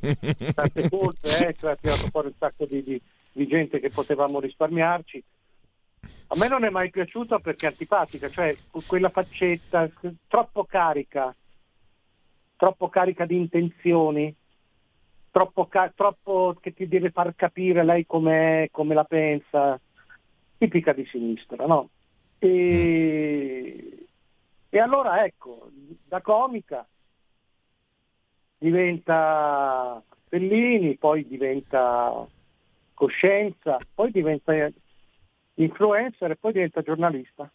tante 0.54 0.88
colpe, 0.88 1.46
eh, 1.46 1.54
cioè 1.54 1.72
ha 1.72 1.76
tirato 1.76 2.08
fuori 2.08 2.28
un 2.28 2.34
sacco 2.38 2.64
di, 2.64 2.82
di, 2.82 3.00
di 3.32 3.46
gente 3.46 3.78
che 3.80 3.90
potevamo 3.90 4.40
risparmiarci 4.40 5.22
a 6.28 6.36
me 6.36 6.48
non 6.48 6.64
è 6.64 6.70
mai 6.70 6.90
piaciuta 6.90 7.38
perché 7.38 7.66
è 7.66 7.70
antipatica, 7.70 8.28
cioè 8.28 8.56
quella 8.86 9.10
faccetta 9.10 9.88
troppo 10.26 10.64
carica, 10.64 11.34
troppo 12.56 12.88
carica 12.88 13.24
di 13.24 13.36
intenzioni, 13.36 14.34
troppo, 15.30 15.66
ca- 15.66 15.92
troppo 15.94 16.56
che 16.60 16.72
ti 16.72 16.88
deve 16.88 17.10
far 17.10 17.34
capire 17.34 17.84
lei 17.84 18.06
com'è, 18.06 18.68
come 18.70 18.94
la 18.94 19.04
pensa, 19.04 19.80
tipica 20.58 20.92
di 20.92 21.06
sinistra, 21.06 21.66
no? 21.66 21.90
E, 22.38 24.06
e 24.68 24.78
allora 24.78 25.24
ecco, 25.24 25.70
da 26.06 26.20
comica 26.20 26.86
diventa 28.58 30.02
Fellini, 30.28 30.96
poi 30.96 31.26
diventa 31.26 32.26
Coscienza, 32.94 33.78
poi 33.94 34.10
diventa 34.10 34.52
influencer 35.56 36.30
e 36.30 36.36
poi 36.36 36.52
diventa 36.52 36.82
giornalista. 36.82 37.50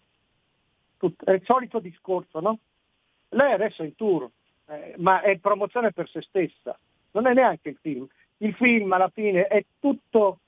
Tut- 0.98 1.24
è 1.24 1.32
il 1.32 1.44
solito 1.44 1.80
discorso, 1.80 2.40
no? 2.40 2.60
Lei 3.30 3.54
adesso 3.54 3.82
è 3.82 3.86
in 3.86 3.96
tour, 3.96 4.30
eh, 4.68 4.94
ma 4.98 5.22
è 5.22 5.38
promozione 5.38 5.92
per 5.92 6.10
se 6.10 6.22
stessa, 6.22 6.78
non 7.12 7.28
è 7.28 7.34
neanche 7.34 7.70
il 7.70 7.78
film. 7.82 8.08
Il 8.38 8.54
film 8.56 8.92
alla 8.92 9.10
fine 9.10 9.48
è 9.48 9.64
tutto, 9.80 10.40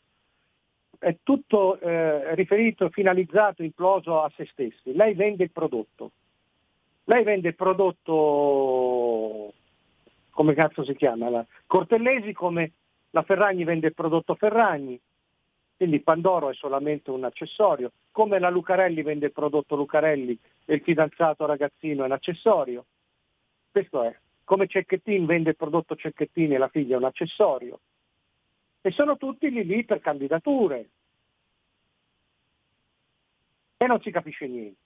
è 0.98 1.16
tutto 1.24 1.80
eh, 1.80 2.36
riferito, 2.36 2.90
finalizzato, 2.90 3.64
imploso 3.64 4.22
a 4.22 4.32
se 4.36 4.46
stessi. 4.52 4.94
Lei 4.94 5.14
vende 5.14 5.44
il 5.44 5.52
prodotto. 5.52 6.12
Lei 7.06 7.24
vende 7.24 7.50
il 7.50 7.56
prodotto, 7.56 9.54
come 10.30 10.54
cazzo 10.54 10.84
si 10.84 10.96
chiama? 10.96 11.30
La 11.30 11.46
Cortellesi 11.68 12.34
come 12.34 12.72
la 13.12 13.24
Ferragni 13.24 13.64
vende 13.64 13.88
il 13.88 13.94
prodotto 13.94 14.36
Ferragni, 14.36 15.00
quindi 15.84 16.00
Pandoro 16.00 16.50
è 16.50 16.54
solamente 16.54 17.12
un 17.12 17.26
accessorio, 17.26 17.92
come 18.12 18.40
la 18.40 18.50
Lucarelli 18.50 19.02
vende 19.02 19.26
il 19.26 19.32
prodotto 19.34 19.76
Lucarelli 19.76 20.40
e 20.64 20.76
il 20.76 20.82
fidanzato 20.82 21.46
ragazzino 21.46 22.04
è 22.04 22.06
un 22.06 22.14
accessorio. 22.14 22.86
Questo 23.70 24.02
è. 24.02 24.18
Come 24.46 24.68
Cecchettin 24.68 25.26
vende 25.26 25.50
il 25.50 25.58
prodotto 25.58 25.98
Cecchettin 25.98 26.54
e 26.54 26.58
la 26.58 26.70
figlia 26.70 26.96
è 26.96 27.00
un 27.00 27.04
accessorio. 27.04 27.82
E 28.80 28.92
sono 28.92 29.18
tutti 29.18 29.50
lì 29.50 29.66
lì 29.66 29.84
per 29.84 30.00
candidature. 30.00 30.90
E 33.76 33.86
non 33.86 34.00
si 34.00 34.10
capisce 34.10 34.48
niente. 34.48 34.80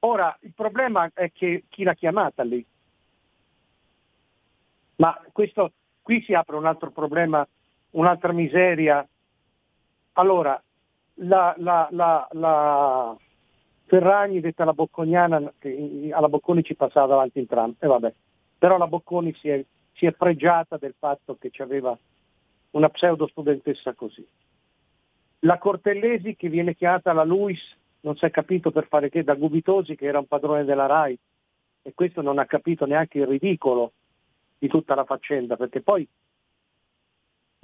Ora, 0.00 0.36
il 0.42 0.52
problema 0.52 1.10
è 1.14 1.32
che 1.32 1.64
chi 1.70 1.84
l'ha 1.84 1.94
chiamata 1.94 2.42
lì. 2.42 2.62
Ma 4.96 5.18
questo, 5.32 5.72
qui 6.02 6.22
si 6.22 6.34
apre 6.34 6.56
un 6.56 6.66
altro 6.66 6.90
problema, 6.90 7.48
un'altra 7.92 8.32
miseria 8.32 9.08
allora, 10.14 10.60
la, 11.14 11.54
la, 11.58 11.88
la, 11.90 12.28
la 12.32 13.16
Ferragni, 13.86 14.40
detta 14.40 14.64
la 14.64 14.72
Bocconiana, 14.72 15.52
alla 16.10 16.28
Bocconi 16.28 16.64
ci 16.64 16.74
passava 16.74 17.06
davanti 17.06 17.38
in 17.38 17.46
tram, 17.46 17.74
e 17.78 17.86
vabbè. 17.86 18.12
Però 18.58 18.78
la 18.78 18.86
Bocconi 18.86 19.34
si 19.34 19.48
è, 19.48 19.64
si 19.92 20.06
è 20.06 20.12
fregiata 20.12 20.76
del 20.76 20.94
fatto 20.98 21.36
che 21.38 21.50
aveva 21.62 21.96
una 22.70 22.88
pseudo 22.88 23.26
studentessa 23.28 23.92
così. 23.92 24.26
La 25.40 25.58
Cortellesi 25.58 26.36
che 26.36 26.48
viene 26.48 26.74
chiamata 26.74 27.12
la 27.12 27.24
Luis, 27.24 27.60
non 28.00 28.16
si 28.16 28.24
è 28.24 28.30
capito 28.30 28.70
per 28.70 28.86
fare 28.86 29.10
che, 29.10 29.22
da 29.22 29.34
Gubitosi 29.34 29.94
che 29.96 30.06
era 30.06 30.18
un 30.18 30.26
padrone 30.26 30.64
della 30.64 30.86
RAI, 30.86 31.18
e 31.82 31.92
questo 31.94 32.22
non 32.22 32.38
ha 32.38 32.46
capito 32.46 32.86
neanche 32.86 33.18
il 33.18 33.26
ridicolo 33.26 33.92
di 34.58 34.68
tutta 34.68 34.94
la 34.94 35.04
faccenda, 35.04 35.56
perché 35.56 35.82
poi 35.82 36.08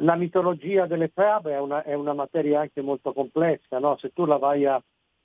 la 0.03 0.15
mitologia 0.17 0.87
delle 0.87 1.09
fiabe 1.09 1.53
è 1.53 1.59
una, 1.59 1.83
è 1.83 1.95
una, 1.95 2.13
materia 2.13 2.61
anche 2.61 2.81
molto 2.81 3.13
complessa, 3.13 3.79
no? 3.79 3.97
se 3.99 4.13
tu 4.13 4.25
la 4.25 4.37
vai 4.37 4.65
a, 4.67 4.81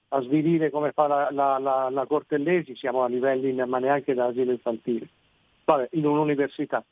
a 0.09 0.21
svilire 0.21 0.69
come 0.69 0.91
fa 0.91 1.07
la, 1.07 1.29
la, 1.31 1.57
la, 1.59 1.89
la, 1.89 2.05
Cortellesi 2.05 2.75
siamo 2.75 3.03
a 3.03 3.07
livelli 3.07 3.53
ma 3.65 3.79
neanche 3.79 4.13
da 4.13 4.25
asilo 4.25 4.51
infantile, 4.51 5.07
Vabbè, 5.63 5.89
in 5.91 6.05
un'università. 6.05 6.83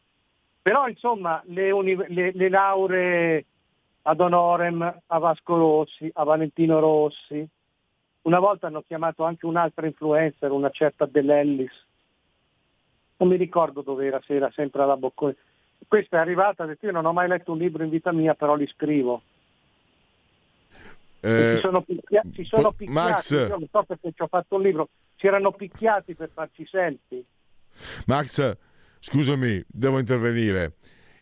Però 0.62 0.88
insomma 0.88 1.42
le, 1.48 1.72
uni, 1.72 1.96
le, 2.08 2.32
le 2.34 2.50
lauree 2.50 3.46
ad 4.04 4.20
Honorem, 4.20 5.02
a 5.06 5.18
Vasco 5.18 5.58
Rossi, 5.58 6.10
a 6.13 6.24
Valentino 6.24 6.80
Rossi, 6.80 7.46
una 8.24 8.40
volta 8.40 8.68
hanno 8.68 8.84
chiamato 8.88 9.25
anche 9.25 9.46
un'altra 9.46 9.86
influencer, 9.86 10.52
una 10.52 10.70
certa 10.70 11.06
Dell'Ellis, 11.06 11.86
non 13.18 13.30
mi 13.30 13.36
ricordo 13.36 13.82
dove 13.82 14.06
era, 14.06 14.22
se 14.25 14.36
era 14.36 14.50
sempre 14.52 14.84
alla 14.84 14.96
Bocconi, 14.96 15.36
questa 15.88 16.18
è 16.18 16.20
arrivata, 16.20 16.68
io 16.80 16.92
non 16.92 17.06
ho 17.06 17.13
mai 17.13 17.28
letto 17.28 17.52
un 17.52 17.58
libro 17.58 17.84
in 17.84 17.90
vita 17.90 18.12
mia, 18.12 18.34
però 18.34 18.56
li 18.56 18.68
scrivo. 18.68 19.22
Eh, 21.20 21.54
si 21.56 21.62
sono, 21.62 21.82
picchia- 21.82 22.24
si 22.34 22.44
sono 22.44 22.72
po- 22.72 22.74
picchiati, 22.74 23.10
Max, 23.10 23.32
io 23.32 23.48
non 23.48 23.68
so 23.72 23.84
perché 23.84 24.12
ci 24.13 24.22
ho 24.22 24.28
fatto 24.28 24.56
un 24.56 24.62
libro, 24.62 24.90
si 25.16 25.28
erano 25.28 25.52
picchiati 25.54 26.16
per 26.16 26.30
farci 26.34 26.66
selfie. 26.66 27.24
Max, 28.08 28.58
scusami, 29.00 29.63
devo 29.66 30.00
intervenire. 30.00 30.74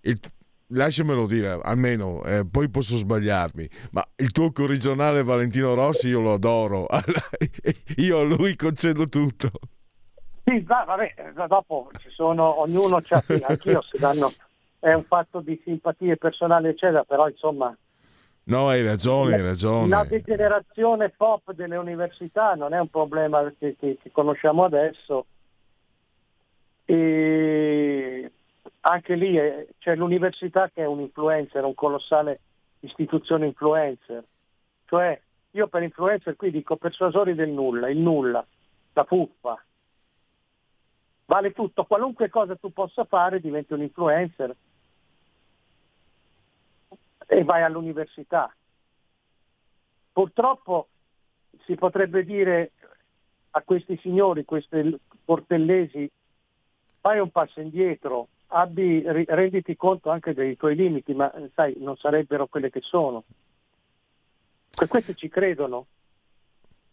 Il, 0.01 0.19
lasciamelo 0.69 1.27
dire, 1.27 1.59
almeno, 1.61 2.23
eh, 2.23 2.45
poi 2.49 2.69
posso 2.69 2.95
sbagliarmi, 2.95 3.69
ma 3.91 4.03
il 4.15 4.31
tuo 4.31 4.51
corregionale 4.51 5.23
Valentino 5.23 5.75
Rossi 5.75 6.07
io 6.07 6.19
lo 6.19 6.33
adoro, 6.33 6.87
io 7.97 8.19
a 8.19 8.23
lui 8.23 8.55
concedo 8.55 9.05
tutto. 9.05 9.51
Sì, 10.43 10.61
vabbè, 10.61 11.33
dopo 11.47 11.91
ci 11.99 12.09
sono, 12.09 12.59
ognuno 12.61 12.99
c'ha, 13.03 13.23
anch'io 13.43 13.83
si 13.83 13.97
danno 13.99 14.31
è 14.81 14.93
un 14.93 15.03
fatto 15.03 15.41
di 15.41 15.61
simpatie 15.63 16.17
personali, 16.17 16.69
eccetera, 16.69 17.03
però 17.03 17.29
insomma... 17.29 17.75
No, 18.45 18.67
hai 18.67 18.83
ragione, 18.83 19.35
hai 19.35 19.43
ragione. 19.43 19.87
La 19.87 20.03
degenerazione 20.03 21.09
pop 21.09 21.53
delle 21.53 21.77
università 21.77 22.55
non 22.55 22.73
è 22.73 22.79
un 22.79 22.87
problema 22.87 23.53
che, 23.57 23.75
che, 23.79 23.99
che 24.01 24.11
conosciamo 24.11 24.63
adesso. 24.63 25.27
E 26.85 28.31
anche 28.81 29.13
lì 29.13 29.35
è, 29.35 29.67
c'è 29.77 29.95
l'università 29.95 30.71
che 30.73 30.81
è 30.81 30.87
un 30.87 30.99
influencer, 30.99 31.63
un 31.63 31.75
colossale 31.75 32.39
istituzione 32.79 33.45
influencer. 33.45 34.23
Cioè, 34.85 35.21
io 35.51 35.67
per 35.67 35.83
influencer 35.83 36.35
qui 36.35 36.49
dico 36.49 36.75
persuasori 36.75 37.35
del 37.35 37.49
nulla, 37.49 37.87
il 37.87 37.99
nulla, 37.99 38.43
la 38.93 39.03
fuffa. 39.03 39.63
Vale 41.25 41.51
tutto, 41.51 41.83
qualunque 41.85 42.29
cosa 42.29 42.55
tu 42.55 42.73
possa 42.73 43.05
fare 43.05 43.39
diventi 43.39 43.73
un 43.73 43.83
influencer 43.83 44.55
e 47.33 47.45
vai 47.45 47.63
all'università. 47.63 48.53
Purtroppo 50.11 50.89
si 51.63 51.75
potrebbe 51.75 52.25
dire 52.25 52.71
a 53.51 53.61
questi 53.61 53.97
signori, 54.01 54.43
questi 54.43 54.99
portellesi, 55.23 56.11
fai 56.99 57.19
un 57.19 57.31
passo 57.31 57.61
indietro, 57.61 58.27
abbi, 58.47 59.01
renditi 59.05 59.77
conto 59.77 60.09
anche 60.09 60.33
dei 60.33 60.57
tuoi 60.57 60.75
limiti, 60.75 61.13
ma 61.13 61.31
sai, 61.53 61.75
non 61.77 61.95
sarebbero 61.95 62.47
quelle 62.47 62.69
che 62.69 62.81
sono. 62.81 63.23
Per 64.69 64.89
questi 64.89 65.15
ci 65.15 65.29
credono. 65.29 65.85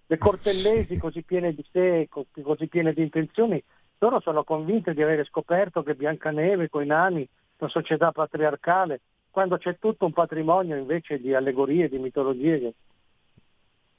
Le 0.07 0.19
cortellesi 0.19 0.99
così 0.99 1.23
piene 1.23 1.53
di 1.53 1.67
sé, 1.73 2.09
così 2.09 2.69
piene 2.69 2.93
di 2.93 3.03
intenzioni, 3.03 3.61
loro 3.99 4.21
sono 4.21 4.45
convinte 4.45 4.95
di 4.95 5.03
avere 5.03 5.25
scoperto 5.25 5.83
che 5.83 5.97
Biancaneve 5.97 6.69
con 6.69 6.85
i 6.85 6.87
nani, 6.87 7.29
una 7.57 7.71
società 7.71 8.13
patriarcale, 8.13 9.01
quando 9.39 9.57
c'è 9.57 9.79
tutto 9.79 10.05
un 10.05 10.13
patrimonio 10.13 10.75
invece 10.75 11.21
di 11.21 11.33
allegorie, 11.33 11.89
di 11.89 11.99
mitologie 11.99 12.75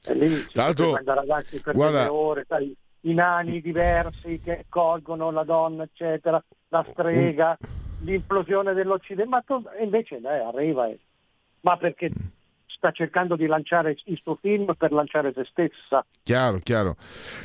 e 0.03 0.13
lì 0.13 0.35
si 0.35 0.51
Tanto, 0.51 0.95
andare 0.95 1.21
avanti 1.21 1.61
per 1.61 1.75
guarda, 1.75 2.11
ore, 2.11 2.43
sai, 2.45 2.75
i 3.01 3.13
nani 3.13 3.61
diversi 3.61 4.41
che 4.43 4.65
colgono 4.67 5.31
la 5.31 5.45
donna, 5.45 5.83
eccetera, 5.83 6.43
la 6.67 6.85
strega, 6.91 7.57
l'implosione 8.01 8.73
dell'Occidente, 8.73 9.29
ma 9.29 9.39
tu, 9.39 9.63
invece 9.81 10.19
lei 10.19 10.41
arriva 10.41 10.89
e... 10.89 10.99
ma 11.61 11.77
perché 11.77 12.11
sta 12.65 12.91
cercando 12.91 13.37
di 13.37 13.45
lanciare 13.45 13.95
il 14.03 14.19
suo 14.21 14.35
film 14.41 14.73
per 14.77 14.91
lanciare 14.91 15.31
se 15.31 15.45
stessa. 15.49 16.05
Chiaro, 16.21 16.57
chiaro. 16.57 16.97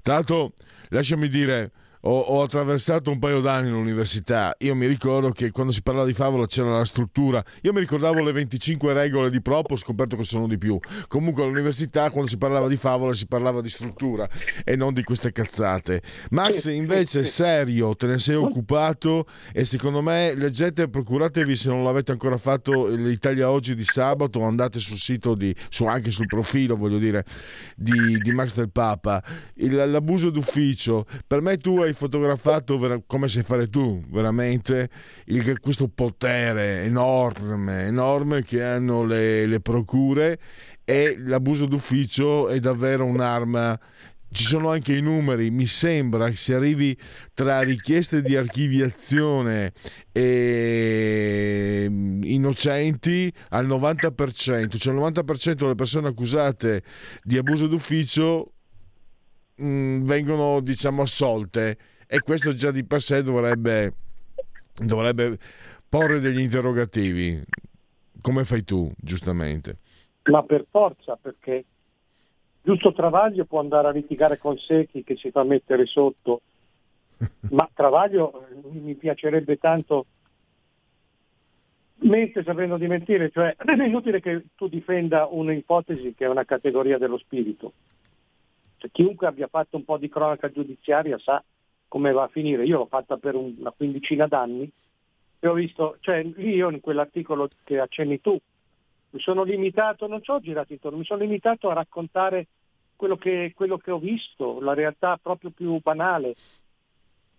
Tra 0.02 0.14
l'altro, 0.14 0.50
lasciami 0.88 1.28
dire, 1.28 1.70
ho, 2.06 2.18
ho, 2.18 2.42
attraversato 2.42 3.10
un 3.10 3.18
paio 3.18 3.40
d'anni 3.40 3.70
l'università. 3.70 4.54
Io 4.58 4.74
mi 4.74 4.86
ricordo 4.86 5.30
che 5.30 5.50
quando 5.50 5.72
si 5.72 5.82
parlava 5.82 6.06
di 6.06 6.12
favola 6.12 6.46
c'era 6.46 6.76
la 6.76 6.84
struttura. 6.84 7.42
Io 7.62 7.72
mi 7.72 7.80
ricordavo 7.80 8.22
le 8.22 8.32
25 8.32 8.92
regole 8.92 9.30
di 9.30 9.40
Propo, 9.40 9.74
ho 9.74 9.76
scoperto 9.76 10.16
che 10.16 10.24
sono 10.24 10.46
di 10.46 10.58
più. 10.58 10.78
Comunque 11.08 11.42
all'università 11.42 12.10
quando 12.10 12.28
si 12.28 12.36
parlava 12.36 12.68
di 12.68 12.76
favola 12.76 13.14
si 13.14 13.26
parlava 13.26 13.60
di 13.60 13.68
struttura 13.70 14.28
e 14.64 14.76
non 14.76 14.92
di 14.92 15.02
queste 15.02 15.32
cazzate. 15.32 16.02
Max 16.30 16.66
invece 16.66 17.20
è 17.20 17.24
serio, 17.24 17.94
te 17.94 18.06
ne 18.06 18.18
sei 18.18 18.34
occupato 18.34 19.26
e 19.52 19.64
secondo 19.64 20.02
me 20.02 20.34
leggete, 20.34 20.88
procuratevi 20.88 21.56
se 21.56 21.68
non 21.70 21.84
l'avete 21.84 22.12
ancora 22.12 22.36
fatto 22.36 22.86
l'Italia 22.86 23.50
Oggi 23.50 23.74
di 23.74 23.84
sabato, 23.84 24.42
andate 24.42 24.78
sul 24.78 24.98
sito, 24.98 25.34
di, 25.34 25.54
su, 25.70 25.86
anche 25.86 26.10
sul 26.10 26.26
profilo 26.26 26.76
voglio 26.76 26.98
dire, 26.98 27.24
di, 27.76 28.18
di 28.18 28.32
Max 28.32 28.54
del 28.54 28.70
Papa. 28.70 29.22
Il, 29.54 29.74
l'abuso 29.74 30.28
d'ufficio, 30.28 31.06
per 31.26 31.40
me 31.40 31.56
tu 31.56 31.80
hai 31.80 31.93
fotografato 31.94 33.02
come 33.06 33.28
sai 33.28 33.42
fare 33.42 33.68
tu, 33.68 34.02
veramente? 34.08 34.90
Il, 35.26 35.58
questo 35.60 35.88
potere 35.88 36.82
enorme, 36.82 37.86
enorme 37.86 38.42
che 38.42 38.62
hanno 38.62 39.04
le, 39.04 39.46
le 39.46 39.60
procure 39.60 40.38
e 40.84 41.16
l'abuso 41.18 41.66
d'ufficio 41.66 42.48
è 42.48 42.60
davvero 42.60 43.04
un'arma. 43.04 43.78
Ci 44.30 44.42
sono 44.42 44.70
anche 44.70 44.96
i 44.96 45.00
numeri, 45.00 45.50
mi 45.50 45.66
sembra 45.66 46.28
che 46.28 46.34
si 46.34 46.52
arrivi 46.52 46.98
tra 47.32 47.60
richieste 47.60 48.20
di 48.20 48.34
archiviazione 48.34 49.72
e 50.10 51.86
innocenti 51.88 53.32
al 53.50 53.68
90%, 53.68 54.12
cioè 54.34 54.58
il 54.58 54.68
90% 54.68 55.54
delle 55.54 55.76
persone 55.76 56.08
accusate 56.08 56.82
di 57.22 57.38
abuso 57.38 57.68
d'ufficio 57.68 58.53
mh, 59.56 59.66
mm, 59.66 60.04
vengono 60.04 60.60
diciamo 60.60 61.02
assolte. 61.02 61.76
E 62.06 62.20
questo 62.20 62.52
già 62.52 62.70
di 62.70 62.84
per 62.84 63.00
sé 63.00 63.22
dovrebbe, 63.22 63.92
dovrebbe 64.74 65.38
porre 65.88 66.20
degli 66.20 66.40
interrogativi. 66.40 67.42
Come 68.20 68.44
fai 68.44 68.64
tu 68.64 68.90
giustamente? 68.96 69.78
Ma 70.24 70.42
per 70.42 70.64
forza 70.70 71.18
perché 71.20 71.64
giusto 72.62 72.92
Travaglio 72.92 73.44
può 73.44 73.60
andare 73.60 73.88
a 73.88 73.90
litigare 73.90 74.38
con 74.38 74.56
Secchi 74.58 75.04
che 75.04 75.16
si 75.16 75.30
fa 75.30 75.44
mettere 75.44 75.86
sotto. 75.86 76.40
Ma 77.50 77.68
Travaglio 77.72 78.46
mi 78.72 78.94
piacerebbe 78.94 79.58
tanto 79.58 80.06
mente 82.04 82.42
sapendo 82.42 82.76
di 82.76 82.86
mentire, 82.86 83.30
cioè 83.30 83.54
è 83.56 83.84
inutile 83.84 84.20
che 84.20 84.44
tu 84.54 84.68
difenda 84.68 85.26
un'ipotesi 85.26 86.14
che 86.14 86.24
è 86.24 86.28
una 86.28 86.44
categoria 86.44 86.98
dello 86.98 87.18
spirito. 87.18 87.72
Cioè, 88.84 88.90
chiunque 88.92 89.26
abbia 89.26 89.46
fatto 89.46 89.76
un 89.76 89.84
po' 89.84 89.96
di 89.96 90.08
cronaca 90.08 90.50
giudiziaria 90.50 91.18
sa 91.18 91.42
come 91.88 92.12
va 92.12 92.24
a 92.24 92.28
finire. 92.28 92.64
Io 92.64 92.78
l'ho 92.78 92.86
fatta 92.86 93.16
per 93.16 93.34
una 93.34 93.70
quindicina 93.70 94.26
d'anni 94.26 94.70
e 95.38 95.48
ho 95.48 95.54
visto, 95.54 95.96
cioè 96.00 96.22
lì 96.22 96.54
io 96.54 96.70
in 96.70 96.80
quell'articolo 96.80 97.48
che 97.64 97.78
accenni 97.78 98.20
tu, 98.20 98.38
mi 99.10 99.20
sono 99.20 99.42
limitato, 99.42 100.06
non 100.06 100.22
ci 100.22 100.30
ho 100.30 100.40
girato 100.40 100.72
intorno, 100.72 100.98
mi 100.98 101.04
sono 101.04 101.22
limitato 101.22 101.70
a 101.70 101.74
raccontare 101.74 102.46
quello 102.96 103.16
che, 103.16 103.52
quello 103.54 103.78
che 103.78 103.90
ho 103.90 103.98
visto, 103.98 104.60
la 104.60 104.74
realtà 104.74 105.18
proprio 105.22 105.50
più 105.50 105.78
banale. 105.80 106.34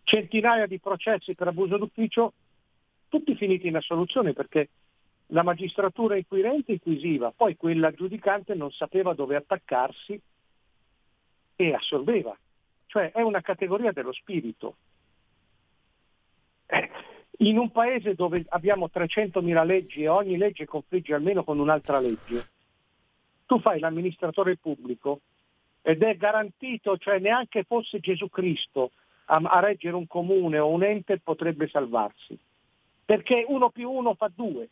Centinaia 0.04 0.68
di 0.68 0.80
processi 0.80 1.36
per 1.36 1.48
abuso 1.48 1.78
d'ufficio, 1.78 2.34
tutti 3.10 3.36
finiti 3.36 3.68
in 3.68 3.76
assoluzione 3.76 4.34
perché 4.34 4.70
la 5.28 5.44
magistratura 5.44 6.16
inquirente 6.16 6.72
inquisiva, 6.74 7.34
poi 7.36 7.56
quella 7.56 7.92
giudicante 7.92 8.54
non 8.54 8.72
sapeva 8.72 9.14
dove 9.14 9.36
attaccarsi 9.36 10.20
e 11.56 11.74
assolveva. 11.74 12.38
Cioè 12.88 13.12
è 13.12 13.22
una 13.22 13.42
categoria 13.42 13.92
dello 13.92 14.14
spirito. 14.14 14.78
Eh, 16.68 16.90
in 17.40 17.58
un 17.58 17.72
paese 17.72 18.16
dove 18.16 18.46
abbiamo 18.50 18.90
300.000 18.94 19.66
leggi 19.66 20.04
e 20.04 20.08
ogni 20.08 20.38
legge 20.38 20.66
confligge 20.66 21.14
almeno 21.14 21.44
con 21.44 21.60
un'altra 21.60 22.00
legge, 22.00 22.50
tu 23.46 23.60
fai 23.60 23.80
l'amministratore 23.80 24.58
pubblico 24.58 25.22
ed 25.82 26.02
è 26.02 26.16
garantito, 26.16 26.98
cioè 26.98 27.20
neanche 27.20 27.64
fosse 27.64 28.00
Gesù 28.00 28.30
Cristo 28.30 28.92
a, 29.26 29.36
a 29.36 29.60
reggere 29.60 29.96
un 29.96 30.08
comune 30.08 30.60
o 30.60 30.70
un 30.70 30.84
ente 30.84 31.20
potrebbe 31.20 31.68
salvarsi, 31.68 32.38
perché 33.04 33.46
uno 33.48 33.70
più 33.70 33.92
uno 33.92 34.16
fa 34.16 34.32
due. 34.34 34.70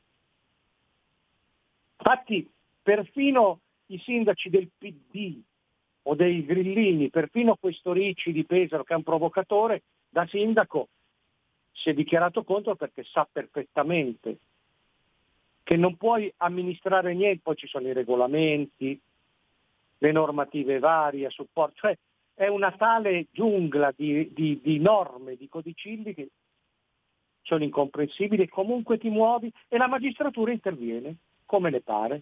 Infatti 1.98 2.50
perfino 2.82 3.60
i 3.88 4.00
sindaci 4.00 4.50
del 4.50 4.70
PD 4.78 5.42
o 6.04 6.16
dei 6.16 6.46
grillini, 6.46 7.10
perfino 7.10 7.56
questo 7.56 7.94
Ricci 7.94 8.32
di 8.32 8.46
Pesaro 8.46 8.84
che 8.84 8.94
è 8.94 8.98
un 8.98 9.04
provocatore, 9.04 9.84
da 10.10 10.26
sindaco 10.28 10.90
si 11.72 11.90
è 11.90 11.94
dichiarato 11.94 12.44
contro 12.44 12.76
perché 12.76 13.04
sa 13.04 13.28
perfettamente 13.30 14.38
che 15.64 15.78
non 15.78 15.96
puoi 15.96 16.32
amministrare 16.38 17.14
niente, 17.14 17.42
poi 17.42 17.56
ci 17.56 17.68
sono 17.68 17.88
i 17.88 17.94
regolamenti, 17.94 19.00
le 19.98 20.12
normative 20.12 20.80
varie, 20.80 21.30
supporto, 21.30 21.76
cioè 21.78 21.98
è 22.34 22.48
una 22.48 22.72
tale 22.74 23.28
giungla 23.32 23.94
di, 23.96 24.32
di, 24.34 24.60
di 24.62 24.80
norme, 24.80 25.36
di 25.36 25.48
codicilli 25.48 26.14
che 26.14 26.30
sono 27.44 27.64
incomprensibili 27.64 28.48
comunque 28.48 28.98
ti 28.98 29.10
muovi 29.10 29.52
e 29.68 29.78
la 29.78 29.88
magistratura 29.88 30.52
interviene 30.52 31.16
come 31.46 31.70
le 31.70 31.82
pare. 31.82 32.22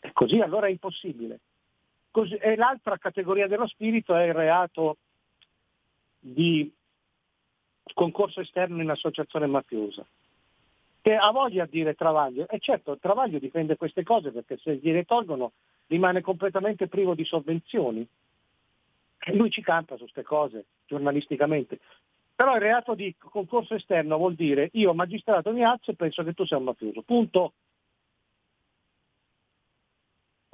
E 0.00 0.12
così 0.12 0.40
allora 0.40 0.66
è 0.66 0.70
impossibile. 0.70 1.40
Così, 2.16 2.34
e 2.36 2.56
l'altra 2.56 2.96
categoria 2.96 3.46
dello 3.46 3.66
spirito 3.66 4.14
è 4.14 4.24
il 4.24 4.32
reato 4.32 4.96
di 6.18 6.72
concorso 7.92 8.40
esterno 8.40 8.80
in 8.80 8.88
associazione 8.88 9.44
mafiosa, 9.44 10.02
che 11.02 11.14
ha 11.14 11.30
voglia 11.30 11.66
di 11.66 11.72
dire 11.72 11.92
Travaglio. 11.92 12.48
E 12.48 12.58
certo, 12.58 12.96
Travaglio 12.96 13.38
difende 13.38 13.76
queste 13.76 14.02
cose 14.02 14.30
perché 14.30 14.56
se 14.56 14.76
gliele 14.76 15.04
tolgono 15.04 15.52
rimane 15.88 16.22
completamente 16.22 16.86
privo 16.86 17.14
di 17.14 17.26
sovvenzioni. 17.26 18.08
E 19.18 19.34
lui 19.34 19.50
ci 19.50 19.60
campa 19.60 19.96
su 19.96 20.04
queste 20.04 20.22
cose 20.22 20.64
giornalisticamente. 20.86 21.80
Però 22.34 22.54
il 22.54 22.62
reato 22.62 22.94
di 22.94 23.14
concorso 23.18 23.74
esterno 23.74 24.16
vuol 24.16 24.36
dire 24.36 24.70
io 24.72 24.94
magistrato 24.94 25.52
mi 25.52 25.62
alzo 25.62 25.90
e 25.90 25.96
penso 25.96 26.24
che 26.24 26.32
tu 26.32 26.46
sei 26.46 26.56
un 26.56 26.64
mafioso. 26.64 27.02
Punto. 27.02 27.52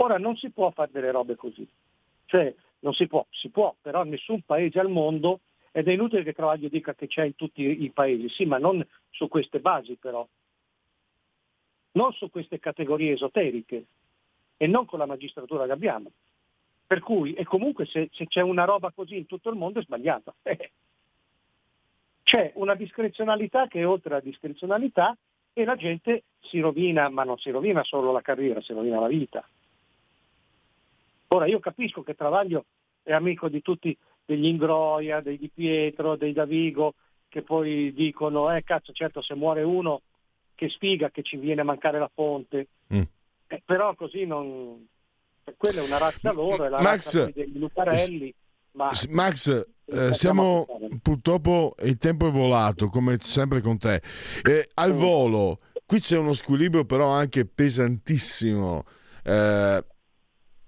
Ora 0.03 0.19
non 0.19 0.37
si 0.37 0.51
può 0.51 0.69
fare 0.73 0.91
delle 0.91 1.13
robe 1.13 1.37
così, 1.37 1.65
cioè 2.25 2.53
non 2.81 2.93
si 2.93 3.07
può, 3.07 3.25
si 3.31 3.51
può, 3.51 3.73
però 3.81 4.03
nessun 4.03 4.43
paese 4.43 4.81
al 4.81 4.91
mondo, 4.91 5.43
ed 5.71 5.87
è 5.87 5.93
inutile 5.93 6.25
che 6.25 6.33
Travaglio 6.33 6.69
dica 6.69 6.93
che 6.95 7.07
c'è 7.07 7.23
in 7.25 7.37
tutti 7.37 7.63
i 7.63 7.91
paesi, 7.91 8.29
sì, 8.29 8.45
ma 8.45 8.59
non 8.59 8.85
su 9.11 9.29
queste 9.29 9.61
basi 9.61 9.95
però, 9.95 10.27
non 11.93 12.13
su 12.15 12.31
queste 12.31 12.59
categorie 12.59 13.13
esoteriche 13.13 13.85
e 14.57 14.67
non 14.67 14.87
con 14.87 14.99
la 14.99 15.07
magistratura 15.07 15.67
che 15.67 15.73
abbiamo. 15.73 16.11
Per 16.85 16.99
cui, 16.99 17.35
e 17.35 17.45
comunque 17.45 17.87
se, 17.87 18.09
se 18.13 18.27
c'è 18.27 18.41
una 18.41 18.65
roba 18.65 18.91
così 18.91 19.19
in 19.19 19.27
tutto 19.27 19.51
il 19.51 19.57
mondo 19.57 19.79
è 19.79 19.85
sbagliata. 19.85 20.35
c'è 22.25 22.51
una 22.57 22.75
discrezionalità 22.75 23.69
che 23.69 23.81
è 23.81 23.87
oltre 23.87 24.11
la 24.11 24.21
discrezionalità 24.21 25.17
e 25.53 25.65
la 25.65 25.77
gente 25.77 26.25
si 26.41 26.59
rovina, 26.59 27.09
ma 27.09 27.23
non 27.23 27.39
si 27.39 27.51
rovina 27.51 27.85
solo 27.85 28.11
la 28.11 28.21
carriera, 28.21 28.61
si 28.61 28.73
rovina 28.73 28.99
la 28.99 29.07
vita. 29.07 29.47
Ora 31.33 31.47
io 31.47 31.61
capisco 31.61 32.03
che 32.03 32.15
Travaglio 32.15 32.67
è 33.03 33.13
amico 33.13 33.49
di 33.49 33.63
tutti, 33.63 33.97
degli 34.25 34.47
Ingroia, 34.47 35.21
dei 35.21 35.39
Di 35.39 35.51
Pietro, 35.53 36.17
dei 36.17 36.33
Davigo, 36.33 36.95
che 37.29 37.43
poi 37.43 37.93
dicono, 37.95 38.55
eh 38.55 38.63
cazzo 38.63 38.93
certo 38.93 39.23
se 39.23 39.35
muore 39.35 39.63
uno 39.63 40.03
che 40.55 40.69
sfiga 40.69 41.11
che 41.11 41.23
ci 41.23 41.39
viene 41.39 41.63
a 41.63 41.65
mancare 41.65 41.99
la 41.99 42.11
fonte, 42.13 42.69
mm. 42.95 43.03
eh, 43.47 43.63
però 43.65 43.95
così 43.95 44.27
non, 44.27 44.87
quella 45.57 45.81
è 45.81 45.85
una 45.85 45.99
razza 45.99 46.33
loro, 46.33 46.65
è 46.65 46.69
la 46.69 46.83
Max, 46.83 47.15
razza 47.15 47.31
dei 47.33 47.59
Lucarelli. 47.59 48.35
Ma... 48.73 48.91
Max, 49.09 49.69
eh, 49.87 50.13
siamo 50.13 50.67
purtroppo 51.01 51.75
il 51.81 51.97
tempo 51.97 52.29
è 52.29 52.31
volato, 52.31 52.89
come 52.89 53.17
sempre 53.21 53.63
con 53.63 53.79
te. 53.79 54.03
Eh, 54.43 54.69
al 54.75 54.93
volo, 54.93 55.61
qui 55.87 55.99
c'è 55.99 56.19
uno 56.19 56.35
squilibrio 56.35 56.85
però 56.85 57.09
anche 57.09 57.47
pesantissimo. 57.47 58.85
Eh, 59.25 59.85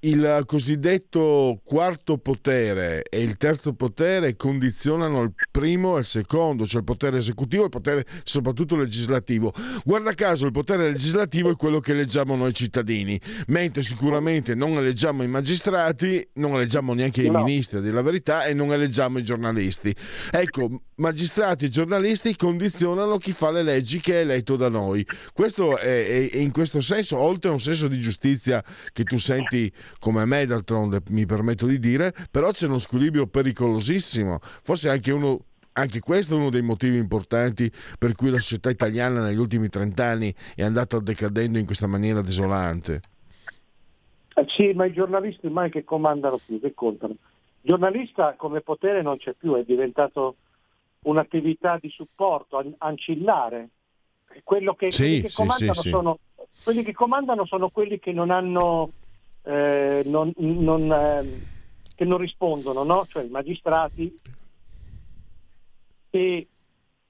il 0.04 0.42
cosiddetto 0.46 1.60
quarto 1.64 2.18
potere 2.18 3.02
e 3.08 3.22
il 3.22 3.36
terzo 3.36 3.74
potere 3.74 4.36
condizionano 4.36 5.22
il 5.22 5.32
primo 5.50 5.96
e 5.96 6.00
il 6.00 6.04
secondo, 6.04 6.66
cioè 6.66 6.80
il 6.80 6.84
potere 6.84 7.18
esecutivo 7.18 7.62
e 7.62 7.66
il 7.66 7.70
potere 7.70 8.04
soprattutto 8.22 8.76
legislativo. 8.76 9.52
Guarda 9.84 10.12
caso 10.12 10.46
il 10.46 10.52
potere 10.52 10.90
legislativo 10.90 11.50
è 11.50 11.56
quello 11.56 11.80
che 11.80 11.92
eleggiamo 11.92 12.36
noi 12.36 12.52
cittadini, 12.52 13.18
mentre 13.46 13.82
sicuramente 13.82 14.54
non 14.54 14.72
eleggiamo 14.72 15.22
i 15.22 15.28
magistrati, 15.28 16.26
non 16.34 16.54
eleggiamo 16.54 16.92
neanche 16.92 17.22
i 17.22 17.30
ministri, 17.30 17.78
a 17.78 17.80
dire 17.80 17.94
la 17.94 18.02
verità, 18.02 18.44
e 18.44 18.54
non 18.54 18.72
eleggiamo 18.72 19.18
i 19.18 19.24
giornalisti. 19.24 19.94
Ecco, 20.30 20.82
magistrati 20.96 21.64
e 21.64 21.68
giornalisti 21.68 22.36
condizionano 22.36 23.18
chi 23.18 23.32
fa 23.32 23.50
le 23.50 23.62
leggi 23.62 24.00
che 24.00 24.14
è 24.14 24.20
eletto 24.20 24.56
da 24.56 24.68
noi. 24.68 25.06
Questo 25.32 25.78
è, 25.78 26.28
è 26.30 26.36
in 26.36 26.52
questo 26.52 26.80
senso, 26.80 27.16
oltre 27.16 27.50
a 27.50 27.52
un 27.52 27.60
senso 27.60 27.88
di 27.88 27.98
giustizia 28.00 28.62
che 28.92 29.04
tu 29.04 29.18
senti 29.18 29.72
come 29.98 30.24
me 30.24 30.46
d'altronde 30.46 31.00
mi 31.10 31.26
permetto 31.26 31.66
di 31.66 31.78
dire, 31.78 32.12
però 32.30 32.50
c'è 32.50 32.66
uno 32.66 32.78
squilibrio 32.78 33.26
pericolosissimo, 33.26 34.38
forse 34.40 34.88
anche 34.88 35.12
uno 35.12 35.44
anche 35.76 36.00
questo 36.00 36.34
è 36.34 36.38
uno 36.38 36.50
dei 36.50 36.62
motivi 36.62 36.98
importanti 36.98 37.70
per 37.98 38.14
cui 38.14 38.30
la 38.30 38.38
società 38.38 38.70
italiana 38.70 39.22
negli 39.22 39.38
ultimi 39.38 39.68
trent'anni 39.68 40.32
è 40.54 40.62
andata 40.62 41.00
decadendo 41.00 41.58
in 41.58 41.66
questa 41.66 41.86
maniera 41.86 42.20
desolante. 42.20 43.00
Eh 44.36 44.46
sì, 44.48 44.72
ma 44.72 44.84
i 44.84 44.92
giornalisti 44.92 45.48
mai 45.48 45.70
che 45.70 45.84
comandano 45.84 46.38
più, 46.44 46.60
che 46.60 46.74
contano. 46.74 47.12
Il 47.12 47.70
giornalista 47.70 48.34
come 48.36 48.60
potere 48.60 49.02
non 49.02 49.16
c'è 49.16 49.32
più, 49.32 49.54
è 49.54 49.64
diventato 49.64 50.36
un'attività 51.02 51.78
di 51.80 51.88
supporto, 51.88 52.62
ancillare. 52.78 53.68
Quello 54.42 54.74
che, 54.74 54.90
sì, 54.90 55.24
quelli, 55.32 55.68
che 55.68 55.74
sì, 55.74 55.88
sono, 55.88 56.18
quelli 56.62 56.82
che 56.82 56.92
comandano 56.92 57.46
sono 57.46 57.68
quelli 57.68 58.00
che 58.00 58.12
non 58.12 58.30
hanno 58.30 58.90
eh, 59.44 60.02
non, 60.06 60.32
non, 60.36 60.90
eh, 60.90 61.46
che 61.94 62.04
non 62.04 62.18
rispondono, 62.18 62.82
no? 62.82 63.06
cioè 63.06 63.24
i 63.24 63.28
magistrati. 63.28 64.18
E 66.10 66.48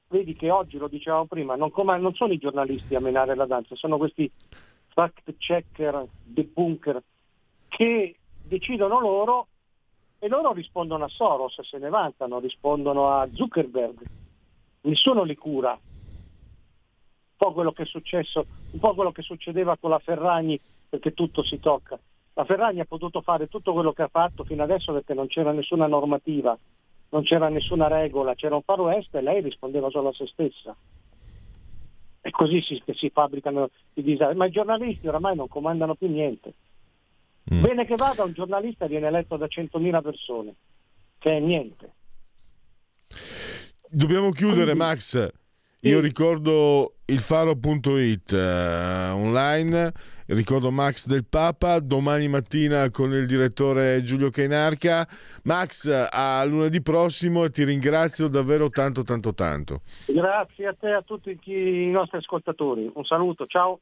vedi 0.09 0.35
che 0.35 0.51
oggi, 0.51 0.79
lo 0.79 0.89
dicevamo 0.89 1.27
prima, 1.27 1.57
non, 1.57 1.71
com- 1.71 1.99
non 2.01 2.15
sono 2.15 2.33
i 2.33 2.39
giornalisti 2.39 2.95
a 2.95 3.01
menare 3.01 3.35
la 3.35 3.47
danza, 3.47 3.75
sono 3.77 3.97
questi 3.97 4.31
fact 4.89 5.35
checker, 5.37 6.07
debunker, 6.23 7.03
che 7.69 8.17
decidono 8.43 9.01
loro 9.01 9.49
e 10.19 10.29
loro 10.29 10.53
rispondono 10.53 11.05
a 11.05 11.09
Soros, 11.09 11.61
se 11.63 11.79
ne 11.79 11.89
vantano, 11.89 12.39
rispondono 12.39 13.11
a 13.11 13.29
Zuckerberg. 13.33 14.03
Nessuno 14.83 15.23
li 15.23 15.35
cura. 15.35 15.73
Un 15.73 17.37
po' 17.37 17.53
quello 17.53 17.73
che 17.73 17.83
è 17.83 17.87
successo, 17.87 18.47
un 18.71 18.79
po' 18.79 18.95
quello 18.95 19.13
che 19.13 19.23
succedeva 19.23 19.77
con 19.77 19.91
la 19.91 19.99
Ferragni, 19.99 20.59
perché 20.89 21.13
tutto 21.13 21.43
si 21.43 21.59
tocca. 21.59 21.99
La 22.35 22.45
Ferragni 22.45 22.81
ha 22.81 22.85
potuto 22.85 23.21
fare 23.21 23.47
tutto 23.47 23.73
quello 23.73 23.93
che 23.93 24.03
ha 24.03 24.09
fatto 24.09 24.45
fino 24.45 24.63
adesso 24.63 24.93
perché 24.93 25.15
non 25.15 25.29
c'era 25.29 25.53
nessuna 25.53 25.87
normativa, 25.87 26.57
non 27.11 27.23
c'era 27.23 27.49
nessuna 27.49 27.87
regola, 27.87 28.35
c'era 28.35 28.57
un 28.57 28.63
far 28.63 28.81
west 28.81 29.15
e 29.15 29.23
lei 29.23 29.41
rispondeva 29.41 29.89
solo 29.89 30.09
a 30.09 30.13
se 30.13 30.27
stessa. 30.27 30.75
E 32.21 32.31
così 32.31 32.61
si, 32.63 32.83
si 32.95 33.11
fabbricano 33.11 33.71
i 33.95 34.03
disastri. 34.03 34.37
Ma 34.37 34.47
i 34.47 34.51
giornalisti 34.51 35.07
oramai 35.07 35.37
non 35.37 35.47
comandano 35.47 35.95
più 35.95 36.09
niente. 36.09 36.55
Mm. 37.55 37.63
Bene 37.63 37.87
che 37.87 37.95
vada, 37.97 38.25
un 38.25 38.33
giornalista 38.33 38.87
viene 38.87 39.07
eletto 39.07 39.37
da 39.37 39.47
100.000 39.47 40.03
persone, 40.03 40.55
che 41.19 41.37
è 41.37 41.39
niente. 41.41 41.93
Dobbiamo 43.89 44.31
chiudere, 44.31 44.75
Quindi, 44.75 44.79
Max. 44.79 45.33
Io 45.81 46.01
ricordo 46.01 46.95
il 47.05 47.21
faro.it 47.21 48.33
uh, 48.33 49.15
online 49.15 49.93
ricordo 50.27 50.71
Max 50.71 51.07
del 51.07 51.25
Papa, 51.27 51.79
domani 51.81 52.29
mattina 52.29 52.91
con 52.91 53.13
il 53.13 53.27
direttore 53.27 54.03
Giulio 54.03 54.31
Cainarca. 54.31 55.07
Max, 55.43 55.87
a 56.11 56.45
lunedì 56.45 56.81
prossimo 56.81 57.45
e 57.45 57.51
ti 57.51 57.65
ringrazio 57.65 58.29
davvero 58.29 58.71
tanto 58.71 59.03
tanto 59.03 59.35
tanto. 59.35 59.83
Grazie 60.07 60.69
a 60.69 60.75
te 60.79 60.89
e 60.89 60.93
a 60.93 61.03
tutti 61.03 61.39
i 61.51 61.91
nostri 61.91 62.19
ascoltatori. 62.19 62.91
Un 62.95 63.05
saluto, 63.05 63.47
ciao. 63.47 63.81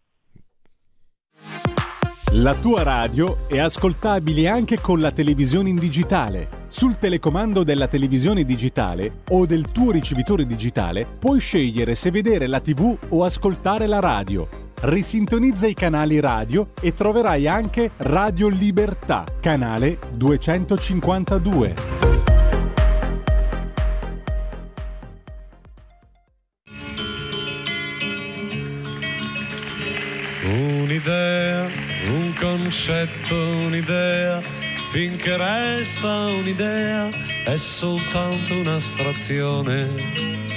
La 2.36 2.54
tua 2.54 2.82
radio 2.82 3.46
è 3.46 3.58
ascoltabile 3.58 4.48
anche 4.48 4.80
con 4.80 5.00
la 5.00 5.12
televisione 5.12 5.68
in 5.68 5.76
digitale. 5.76 6.48
Sul 6.68 6.96
telecomando 6.96 7.62
della 7.62 7.88
televisione 7.88 8.44
digitale 8.44 9.20
o 9.32 9.44
del 9.44 9.70
tuo 9.70 9.92
ricevitore 9.92 10.46
digitale 10.46 11.06
puoi 11.20 11.40
scegliere 11.40 11.94
se 11.94 12.10
vedere 12.10 12.46
la 12.46 12.60
TV 12.60 12.96
o 13.10 13.22
ascoltare 13.22 13.86
la 13.86 14.00
radio 14.00 14.61
risintonizza 14.82 15.66
i 15.66 15.74
canali 15.74 16.18
radio 16.18 16.70
e 16.80 16.92
troverai 16.92 17.46
anche 17.46 17.92
Radio 17.98 18.48
Libertà, 18.48 19.24
canale 19.40 19.98
252. 20.14 21.74
Un'idea, 30.44 31.68
un 32.06 32.32
concetto, 32.38 33.34
un'idea, 33.34 34.40
finché 34.90 35.36
resta 35.36 36.26
un'idea, 36.26 37.08
è 37.44 37.56
soltanto 37.56 38.58
un'astrazione 38.58 40.51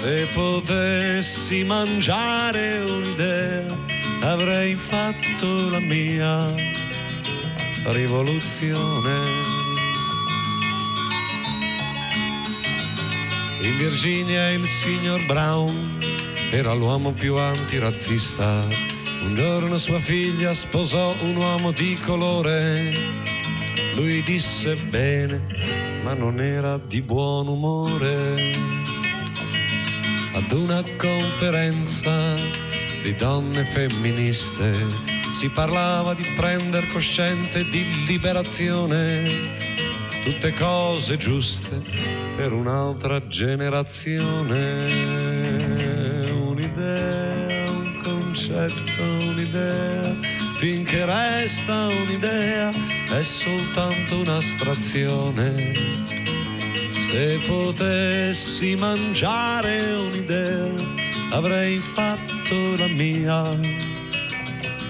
se 0.00 0.26
potessi 0.32 1.62
mangiare 1.62 2.78
un'idea, 2.88 3.76
avrei 4.22 4.74
fatto 4.74 5.68
la 5.68 5.78
mia 5.78 6.54
rivoluzione. 7.84 9.18
In 13.60 13.76
Virginia 13.76 14.48
il 14.52 14.66
signor 14.66 15.22
Brown 15.26 15.98
era 16.50 16.72
l'uomo 16.72 17.10
più 17.12 17.36
antirazzista. 17.36 18.66
Un 19.22 19.34
giorno 19.34 19.76
sua 19.76 19.98
figlia 19.98 20.54
sposò 20.54 21.14
un 21.24 21.36
uomo 21.36 21.72
di 21.72 21.94
colore. 22.06 22.90
Lui 23.96 24.22
disse 24.22 24.76
bene, 24.76 25.42
ma 26.04 26.14
non 26.14 26.40
era 26.40 26.78
di 26.78 27.02
buon 27.02 27.48
umore 27.48 28.69
ad 30.32 30.52
una 30.52 30.82
conferenza 30.96 32.34
di 33.02 33.14
donne 33.14 33.64
femministe 33.64 34.86
si 35.34 35.48
parlava 35.48 36.14
di 36.14 36.24
prendere 36.36 36.86
coscienza 36.88 37.58
e 37.58 37.68
di 37.68 38.06
liberazione, 38.06 39.28
tutte 40.24 40.52
cose 40.54 41.16
giuste 41.16 41.82
per 42.36 42.52
un'altra 42.52 43.26
generazione. 43.26 45.18
Un'idea, 46.30 47.70
un 47.70 48.00
concetto, 48.02 49.02
un'idea, 49.02 50.16
finché 50.58 51.04
resta 51.04 51.86
un'idea 51.86 52.70
è 52.70 53.22
soltanto 53.22 54.18
un'astrazione 54.18 56.19
se 57.10 57.40
potessi 57.44 58.76
mangiare 58.76 59.94
un'idea, 59.94 60.70
avrei 61.32 61.80
fatto 61.80 62.76
la 62.76 62.86
mia 62.86 63.58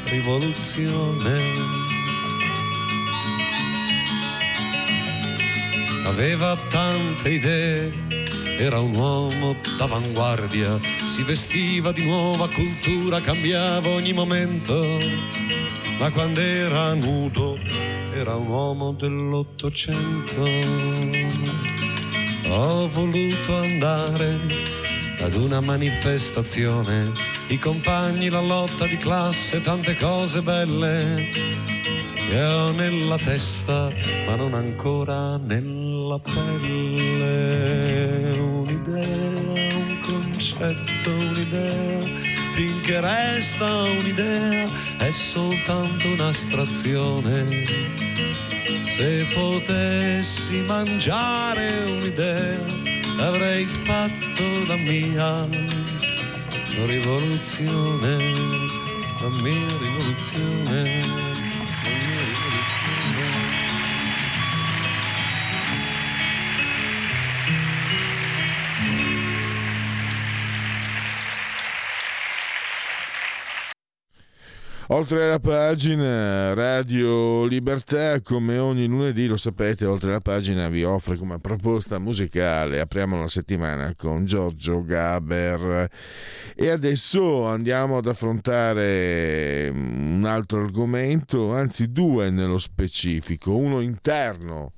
rivoluzione. 0.04 1.38
Aveva 6.04 6.56
tante 6.68 7.30
idee, 7.30 7.90
era 8.58 8.80
un 8.80 8.94
uomo 8.94 9.56
d'avanguardia, 9.78 10.78
si 11.06 11.22
vestiva 11.22 11.90
di 11.90 12.04
nuova 12.04 12.48
cultura, 12.48 13.22
cambiava 13.22 13.88
ogni 13.88 14.12
momento, 14.12 14.98
ma 15.98 16.10
quando 16.10 16.40
era 16.40 16.92
nudo 16.92 17.58
era 18.12 18.34
un 18.34 18.48
uomo 18.48 18.92
dell'Ottocento 18.92 21.69
ho 22.50 22.88
voluto 22.88 23.56
andare 23.56 24.38
ad 25.20 25.34
una 25.34 25.60
manifestazione, 25.60 27.10
i 27.48 27.58
compagni, 27.58 28.28
la 28.28 28.40
lotta 28.40 28.86
di 28.86 28.96
classe, 28.96 29.62
tante 29.62 29.96
cose 29.96 30.42
belle 30.42 31.58
che 32.30 32.42
ho 32.42 32.70
nella 32.72 33.18
testa, 33.18 33.90
ma 34.26 34.34
non 34.36 34.54
ancora 34.54 35.36
nella 35.36 36.18
pelle. 36.18 37.28
Un'idea, 38.38 39.76
un 39.76 40.00
concetto, 40.02 41.10
un'idea, 41.10 42.00
finché 42.54 43.00
resta 43.00 43.82
un'idea, 43.82 44.66
è 44.98 45.10
soltanto 45.10 46.08
un'astrazione. 46.08 47.48
Se 48.96 49.26
potessi 49.34 50.56
mangiare 50.66 51.68
un'idea, 51.86 52.58
avrei 53.18 53.64
fatto 53.84 54.42
la 54.66 54.76
mia 54.76 55.46
rivoluzione, 56.86 58.16
la 59.20 59.28
mia 59.42 59.66
rivoluzione. 59.78 60.99
Oltre 74.92 75.24
alla 75.24 75.38
pagina 75.38 76.52
Radio 76.52 77.44
Libertà, 77.44 78.20
come 78.22 78.58
ogni 78.58 78.86
lunedì, 78.86 79.28
lo 79.28 79.36
sapete, 79.36 79.86
oltre 79.86 80.10
alla 80.10 80.20
pagina 80.20 80.68
vi 80.68 80.82
offre 80.82 81.16
come 81.16 81.38
proposta 81.38 82.00
musicale. 82.00 82.80
Apriamo 82.80 83.16
la 83.20 83.28
settimana 83.28 83.94
con 83.96 84.24
Giorgio 84.24 84.82
Gaber 84.82 85.88
e 86.56 86.70
adesso 86.70 87.46
andiamo 87.46 87.98
ad 87.98 88.08
affrontare 88.08 89.70
un 89.72 90.24
altro 90.26 90.64
argomento, 90.64 91.54
anzi 91.54 91.92
due 91.92 92.30
nello 92.30 92.58
specifico, 92.58 93.56
uno 93.56 93.78
interno 93.78 94.72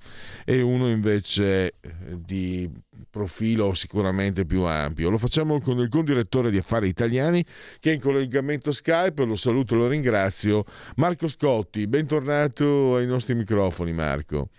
e 0.45 0.61
uno 0.61 0.91
invece 0.91 1.77
di 2.15 2.71
profilo 3.09 3.75
sicuramente 3.75 4.45
più 4.45 4.63
ampio. 4.63 5.11
Lo 5.11 5.19
facciamo 5.19 5.61
con 5.61 5.79
il 5.79 5.89
condirettore 5.89 6.51
di 6.51 6.59
Affari 6.59 6.89
Italiani 6.89 7.45
che 7.79 7.91
è 7.91 7.95
in 7.95 8.01
collegamento 8.01 8.73
Skype, 8.73 9.25
lo 9.25 9.37
saluto 9.37 9.75
e 9.75 9.79
lo 9.79 9.89
ringrazio, 9.89 10.65
Marco 10.97 11.29
Scotti. 11.29 11.87
Bentornato 11.87 12.97
ai 12.97 13.07
nostri 13.07 13.35
microfoni 13.35 13.93
Marco. 13.93 14.51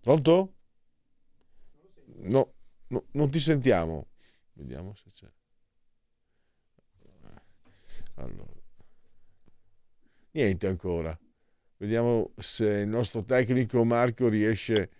Pronto? 0.00 0.54
No, 2.22 2.52
no 2.88 3.04
non 3.12 3.30
ti 3.30 3.38
sentiamo. 3.38 4.08
Vediamo 4.52 4.94
se 4.94 5.10
c'è. 5.12 5.28
Allora. 8.14 8.60
Niente 10.32 10.66
ancora. 10.66 11.18
Vediamo 11.78 12.32
se 12.36 12.66
il 12.66 12.88
nostro 12.88 13.24
tecnico 13.24 13.84
Marco 13.84 14.28
riesce 14.28 14.90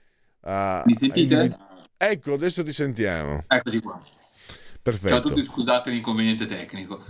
a... 0.42 0.83
Mi 0.87 0.94
sentite? 0.94 1.35
A... 1.37 1.68
Ecco, 1.96 2.35
adesso 2.35 2.62
ti 2.62 2.72
sentiamo. 2.72 3.44
Eccoci 3.46 3.81
qua. 3.81 4.03
Perfetto. 4.83 5.09
Ciao 5.09 5.18
a 5.18 5.22
tutti, 5.22 5.42
scusate 5.42 5.90
l'inconveniente 5.90 6.46
tecnico. 6.46 7.05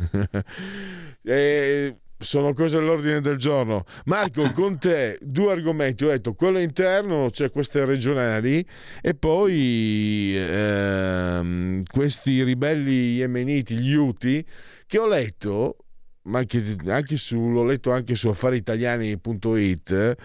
eh, 1.22 1.96
sono 2.18 2.52
cose 2.52 2.76
all'ordine 2.76 3.20
del 3.20 3.36
giorno. 3.36 3.84
Marco, 4.06 4.50
con 4.52 4.78
te 4.78 5.18
due 5.20 5.52
argomenti. 5.52 6.04
Ho 6.04 6.08
detto 6.08 6.32
quello 6.32 6.58
interno, 6.58 7.30
cioè 7.30 7.50
queste 7.50 7.84
regionali, 7.84 8.66
e 9.00 9.14
poi 9.14 10.34
ehm, 10.36 11.82
questi 11.84 12.42
ribelli 12.42 13.14
yemeniti, 13.14 13.76
gli 13.76 13.94
Houthi, 13.94 14.44
che 14.86 14.98
ho 14.98 15.06
letto 15.06 15.76
ma 16.22 16.40
anche, 16.40 16.76
anche 16.86 17.16
su, 17.16 17.48
l'ho 17.48 17.64
letto 17.64 17.92
anche 17.92 18.14
su 18.14 18.28
affariitaliani.it, 18.28 20.16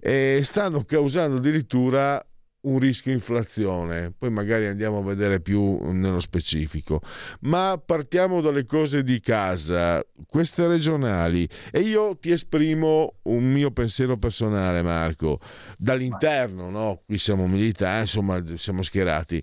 eh, 0.00 0.40
stanno 0.42 0.82
causando 0.84 1.38
addirittura 1.38 2.22
un 2.68 2.78
rischio 2.78 3.12
inflazione, 3.12 4.12
poi 4.16 4.30
magari 4.30 4.66
andiamo 4.66 4.98
a 4.98 5.02
vedere 5.02 5.40
più 5.40 5.90
nello 5.90 6.20
specifico. 6.20 7.00
Ma 7.40 7.80
partiamo 7.84 8.40
dalle 8.40 8.64
cose 8.64 9.02
di 9.02 9.20
casa, 9.20 10.04
queste 10.26 10.66
regionali, 10.66 11.48
e 11.70 11.80
io 11.80 12.16
ti 12.16 12.30
esprimo 12.30 13.14
un 13.22 13.50
mio 13.50 13.70
pensiero 13.70 14.16
personale, 14.18 14.82
Marco, 14.82 15.40
dall'interno, 15.78 16.70
no? 16.70 17.02
Qui 17.06 17.18
siamo 17.18 17.46
militari, 17.46 18.00
insomma, 18.02 18.42
siamo 18.54 18.82
schierati. 18.82 19.42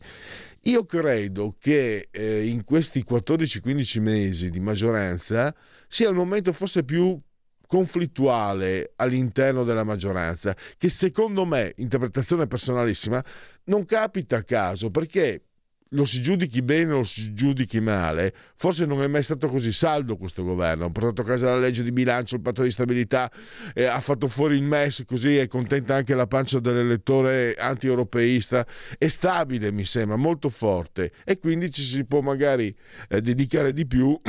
Io 0.67 0.83
credo 0.85 1.53
che 1.59 2.07
eh, 2.09 2.47
in 2.47 2.63
questi 2.63 3.05
14-15 3.07 4.01
mesi 4.01 4.49
di 4.49 4.59
maggioranza 4.59 5.53
sia 5.87 6.09
il 6.09 6.15
momento 6.15 6.51
forse 6.51 6.83
più 6.83 7.19
conflittuale 7.67 8.93
all'interno 8.95 9.63
della 9.63 9.83
maggioranza, 9.83 10.55
che 10.77 10.89
secondo 10.89 11.45
me, 11.45 11.73
interpretazione 11.77 12.47
personalissima, 12.47 13.23
non 13.65 13.85
capita 13.85 14.37
a 14.37 14.43
caso 14.43 14.89
perché 14.91 15.41
lo 15.89 16.03
si 16.05 16.21
giudichi 16.21 16.61
bene 16.61 16.93
o 16.93 16.97
lo 16.97 17.03
si 17.03 17.33
giudichi 17.33 17.79
male, 17.79 18.33
forse 18.55 18.85
non 18.85 19.01
è 19.01 19.07
mai 19.07 19.23
stato 19.23 19.47
così 19.47 19.71
saldo 19.71 20.17
questo 20.17 20.43
governo. 20.43 20.85
Ha 20.85 20.89
portato 20.89 21.21
a 21.21 21.25
casa 21.25 21.49
la 21.49 21.59
legge 21.59 21.83
di 21.83 21.91
bilancio, 21.91 22.35
il 22.35 22.41
patto 22.41 22.63
di 22.63 22.71
stabilità, 22.71 23.31
eh, 23.73 23.85
ha 23.85 23.99
fatto 24.01 24.27
fuori 24.27 24.55
il 24.55 24.63
MES, 24.63 25.03
così 25.05 25.37
è 25.37 25.47
contenta 25.47 25.95
anche 25.95 26.15
la 26.15 26.27
pancia 26.27 26.59
dell'elettore 26.59 27.55
anti-europeista. 27.55 28.65
È 28.97 29.07
stabile, 29.07 29.71
mi 29.71 29.85
sembra, 29.85 30.15
molto 30.17 30.49
forte 30.49 31.11
e 31.23 31.39
quindi 31.39 31.71
ci 31.71 31.81
si 31.81 32.03
può 32.05 32.21
magari 32.21 32.75
eh, 33.09 33.21
dedicare 33.21 33.71
di 33.71 33.85
più 33.85 34.19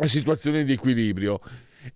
a 0.00 0.06
situazioni 0.06 0.64
di 0.64 0.72
equilibrio. 0.72 1.40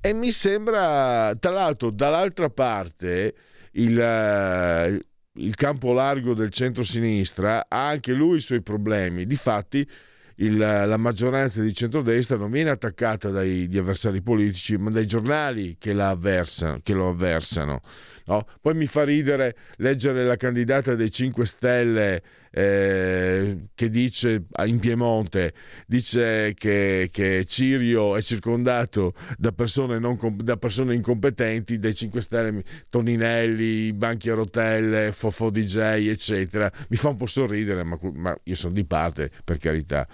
E 0.00 0.12
mi 0.12 0.30
sembra, 0.30 1.34
tra 1.38 1.50
l'altro, 1.50 1.90
dall'altra 1.90 2.50
parte 2.50 3.34
il, 3.72 3.96
uh, 3.96 5.40
il 5.40 5.54
campo 5.54 5.92
largo 5.92 6.34
del 6.34 6.50
centro-sinistra 6.50 7.66
ha 7.68 7.88
anche 7.88 8.12
lui 8.12 8.38
i 8.38 8.40
suoi 8.40 8.62
problemi. 8.62 9.26
Difatti, 9.26 9.88
il, 10.36 10.56
la 10.56 10.96
maggioranza 10.96 11.62
di 11.62 11.72
centrodestra 11.72 12.36
non 12.36 12.50
viene 12.50 12.70
attaccata 12.70 13.30
dagli 13.30 13.76
avversari 13.78 14.20
politici, 14.22 14.76
ma 14.76 14.90
dai 14.90 15.06
giornali 15.06 15.76
che, 15.78 15.92
avversano, 15.92 16.80
che 16.82 16.92
lo 16.92 17.08
avversano. 17.08 17.80
No? 18.26 18.46
Poi 18.60 18.74
mi 18.74 18.86
fa 18.86 19.04
ridere 19.04 19.56
leggere 19.76 20.24
la 20.24 20.36
candidata 20.36 20.94
dei 20.94 21.10
5 21.10 21.46
Stelle 21.46 22.22
eh, 22.58 23.68
che 23.74 23.90
dice 23.90 24.46
in 24.64 24.78
Piemonte 24.78 25.52
dice 25.86 26.54
che, 26.54 27.10
che, 27.12 27.44
Cirio 27.44 28.16
è 28.16 28.22
circondato 28.22 29.12
da 29.36 29.52
persone, 29.52 29.98
non, 29.98 30.16
da 30.36 30.56
persone 30.56 30.94
incompetenti 30.94 31.78
dei 31.78 31.94
5 31.94 32.22
Stelle, 32.22 32.64
Toninelli, 32.88 33.92
Banchi 33.92 34.30
a 34.30 34.34
Rotelle, 34.34 35.12
Fofo 35.12 35.50
DJ 35.50 36.08
eccetera. 36.08 36.72
Mi 36.88 36.96
fa 36.96 37.10
un 37.10 37.16
po' 37.16 37.26
sorridere 37.26 37.82
ma, 37.82 37.98
ma 38.14 38.34
io 38.44 38.54
sono 38.54 38.72
di 38.72 38.86
parte 38.86 39.30
per 39.44 39.58
carità. 39.58 40.08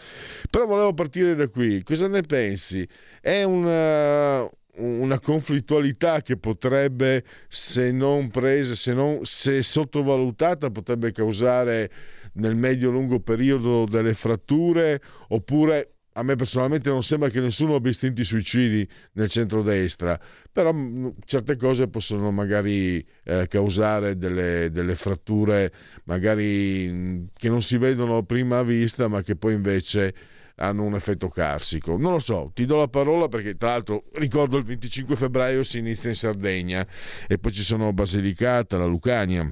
Però 0.51 0.67
volevo 0.67 0.95
partire 0.95 1.37
da 1.37 1.47
qui. 1.47 1.85
Cosa 1.85 2.09
ne 2.09 2.23
pensi? 2.23 2.89
è 3.21 3.45
una 3.45 4.51
una 4.75 5.21
conflittualità 5.21 6.23
che 6.23 6.39
potrebbe, 6.39 7.25
se 7.47 7.93
non 7.93 8.31
presa, 8.31 8.75
se, 8.75 8.95
non, 8.95 9.21
se 9.23 9.63
sottovalutata, 9.63 10.71
potrebbe 10.71 11.13
causare 11.13 11.91
nel 12.35 12.55
medio-lungo 12.55 13.21
periodo 13.21 13.85
delle 13.85 14.15
fratture 14.15 15.01
oppure 15.29 15.93
a 16.15 16.23
me 16.23 16.37
personalmente 16.37 16.91
non 16.91 17.03
sembra 17.03 17.29
che 17.29 17.41
nessuno 17.41 17.75
abbia 17.75 17.91
istinti 17.91 18.25
suicidi 18.25 18.87
nel 19.13 19.31
centrodestra, 19.31 20.19
però 20.51 20.73
mm, 20.73 21.09
certe 21.25 21.57
cose 21.57 21.89
possono 21.89 22.31
magari 22.31 23.05
eh, 23.25 23.47
causare 23.49 24.17
delle, 24.17 24.71
delle, 24.71 24.95
fratture 24.95 25.73
magari 26.05 26.89
mm, 26.91 27.25
che 27.35 27.49
non 27.49 27.63
si 27.63 27.79
vedono 27.79 28.19
a 28.19 28.23
prima 28.23 28.63
vista, 28.63 29.09
ma 29.09 29.23
che 29.23 29.37
poi 29.37 29.55
invece 29.55 30.15
hanno 30.57 30.85
un 30.85 30.95
effetto 30.95 31.29
carsico. 31.29 31.97
Non 31.97 32.13
lo 32.13 32.19
so, 32.19 32.51
ti 32.55 32.67
do 32.67 32.77
la 32.77 32.89
parola 32.89 33.29
perché 33.29 33.57
tra 33.57 33.71
l'altro 33.71 34.05
ricordo 34.15 34.59
il 34.59 34.65
25 34.65 35.17
febbraio 35.17 35.63
si 35.63 35.79
inizia 35.79 36.11
in 36.11 36.15
Sardegna 36.15 36.87
e 37.27 37.39
poi 37.39 37.53
ci 37.53 37.63
sono 37.63 37.93
Basilicata, 37.95 38.77
la 38.77 38.85
Lucania 38.85 39.51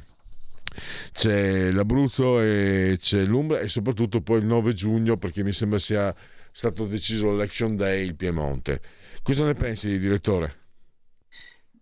c'è 1.13 1.71
l'Abruzzo 1.71 2.41
e 2.41 2.97
c'è 2.99 3.25
l'Umbria 3.25 3.61
e 3.61 3.69
soprattutto 3.69 4.21
poi 4.21 4.39
il 4.39 4.47
9 4.47 4.73
giugno 4.73 5.17
perché 5.17 5.43
mi 5.43 5.53
sembra 5.53 5.79
sia 5.79 6.15
stato 6.53 6.87
deciso 6.87 7.31
l'Election 7.31 7.77
Day 7.77 8.05
il 8.05 8.17
Piemonte. 8.17 8.81
Cosa 9.23 9.45
ne 9.45 9.55
pensi, 9.55 9.99
direttore? 9.99 10.59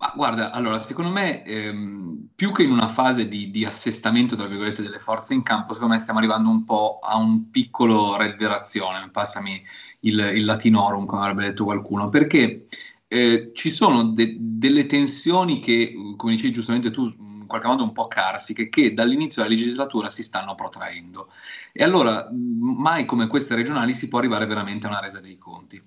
Ma 0.00 0.12
guarda, 0.14 0.52
allora, 0.52 0.78
secondo 0.78 1.10
me, 1.10 1.42
ehm, 1.44 2.28
più 2.36 2.52
che 2.52 2.62
in 2.62 2.70
una 2.70 2.86
fase 2.86 3.26
di, 3.26 3.50
di, 3.50 3.64
assestamento, 3.64 4.36
tra 4.36 4.46
virgolette, 4.46 4.82
delle 4.82 5.00
forze 5.00 5.34
in 5.34 5.42
campo, 5.42 5.72
secondo 5.72 5.94
me 5.94 6.00
stiamo 6.00 6.20
arrivando 6.20 6.48
un 6.50 6.64
po' 6.64 7.00
a 7.02 7.16
un 7.16 7.50
piccolo 7.50 8.16
redderazione, 8.16 9.10
passami 9.10 9.60
il, 10.00 10.18
il 10.34 10.44
latinorum, 10.44 11.04
come 11.04 11.22
avrebbe 11.22 11.46
detto 11.46 11.64
qualcuno, 11.64 12.10
perché 12.10 12.68
eh, 13.08 13.50
ci 13.54 13.72
sono 13.72 14.04
de- 14.04 14.36
delle 14.38 14.86
tensioni 14.86 15.58
che, 15.58 15.92
come 16.16 16.32
dicevi 16.32 16.52
giustamente 16.52 16.92
tu, 16.92 17.12
qualche 17.48 17.66
modo 17.66 17.82
un 17.82 17.92
po' 17.92 18.06
carsiche 18.06 18.68
che 18.68 18.94
dall'inizio 18.94 19.42
della 19.42 19.54
legislatura 19.54 20.08
si 20.08 20.22
stanno 20.22 20.54
protraendo. 20.54 21.32
E 21.72 21.82
allora 21.82 22.30
mai 22.32 23.04
come 23.04 23.26
queste 23.26 23.56
regionali 23.56 23.92
si 23.92 24.06
può 24.06 24.20
arrivare 24.20 24.46
veramente 24.46 24.86
a 24.86 24.90
una 24.90 25.00
resa 25.00 25.18
dei 25.18 25.36
conti. 25.36 25.82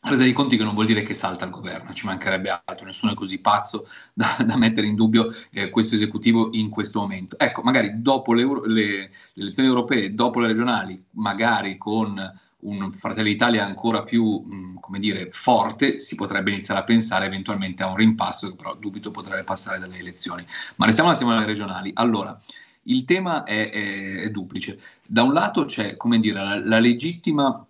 Resa 0.00 0.22
dei 0.22 0.32
conti 0.32 0.56
che 0.56 0.64
non 0.64 0.74
vuol 0.74 0.86
dire 0.86 1.02
che 1.02 1.12
salta 1.12 1.44
il 1.44 1.50
governo, 1.50 1.92
ci 1.92 2.06
mancherebbe 2.06 2.62
altro, 2.64 2.86
nessuno 2.86 3.12
è 3.12 3.14
così 3.14 3.38
pazzo 3.38 3.88
da, 4.14 4.36
da 4.44 4.56
mettere 4.56 4.86
in 4.86 4.94
dubbio 4.94 5.28
eh, 5.50 5.70
questo 5.70 5.94
esecutivo 5.94 6.50
in 6.52 6.70
questo 6.70 7.00
momento. 7.00 7.38
Ecco, 7.38 7.62
magari 7.62 8.00
dopo 8.00 8.32
le, 8.32 8.44
le, 8.66 8.84
le 8.84 9.10
elezioni 9.34 9.68
europee, 9.68 10.14
dopo 10.14 10.40
le 10.40 10.46
regionali, 10.48 11.04
magari 11.10 11.76
con 11.76 12.16
un 12.60 12.90
Fratelli 12.92 13.30
d'Italia 13.30 13.64
ancora 13.64 14.02
più, 14.02 14.40
mh, 14.40 14.80
come 14.80 14.98
dire, 14.98 15.28
forte, 15.30 16.00
si 16.00 16.16
potrebbe 16.16 16.50
iniziare 16.50 16.80
a 16.80 16.84
pensare 16.84 17.26
eventualmente 17.26 17.82
a 17.82 17.88
un 17.88 17.96
rimpasto 17.96 18.48
che 18.48 18.56
però 18.56 18.74
dubito 18.74 19.10
potrebbe 19.10 19.44
passare 19.44 19.78
dalle 19.78 19.98
elezioni. 19.98 20.44
Ma 20.76 20.86
restiamo 20.86 21.10
un 21.10 21.14
attimo 21.14 21.32
alle 21.32 21.46
regionali. 21.46 21.90
Allora, 21.94 22.38
il 22.84 23.04
tema 23.04 23.44
è, 23.44 23.70
è, 23.70 24.14
è 24.22 24.30
duplice. 24.30 24.80
Da 25.06 25.22
un 25.22 25.32
lato 25.32 25.64
c'è, 25.66 25.96
come 25.96 26.18
dire, 26.18 26.42
la, 26.42 26.60
la 26.64 26.78
legittima 26.78 27.64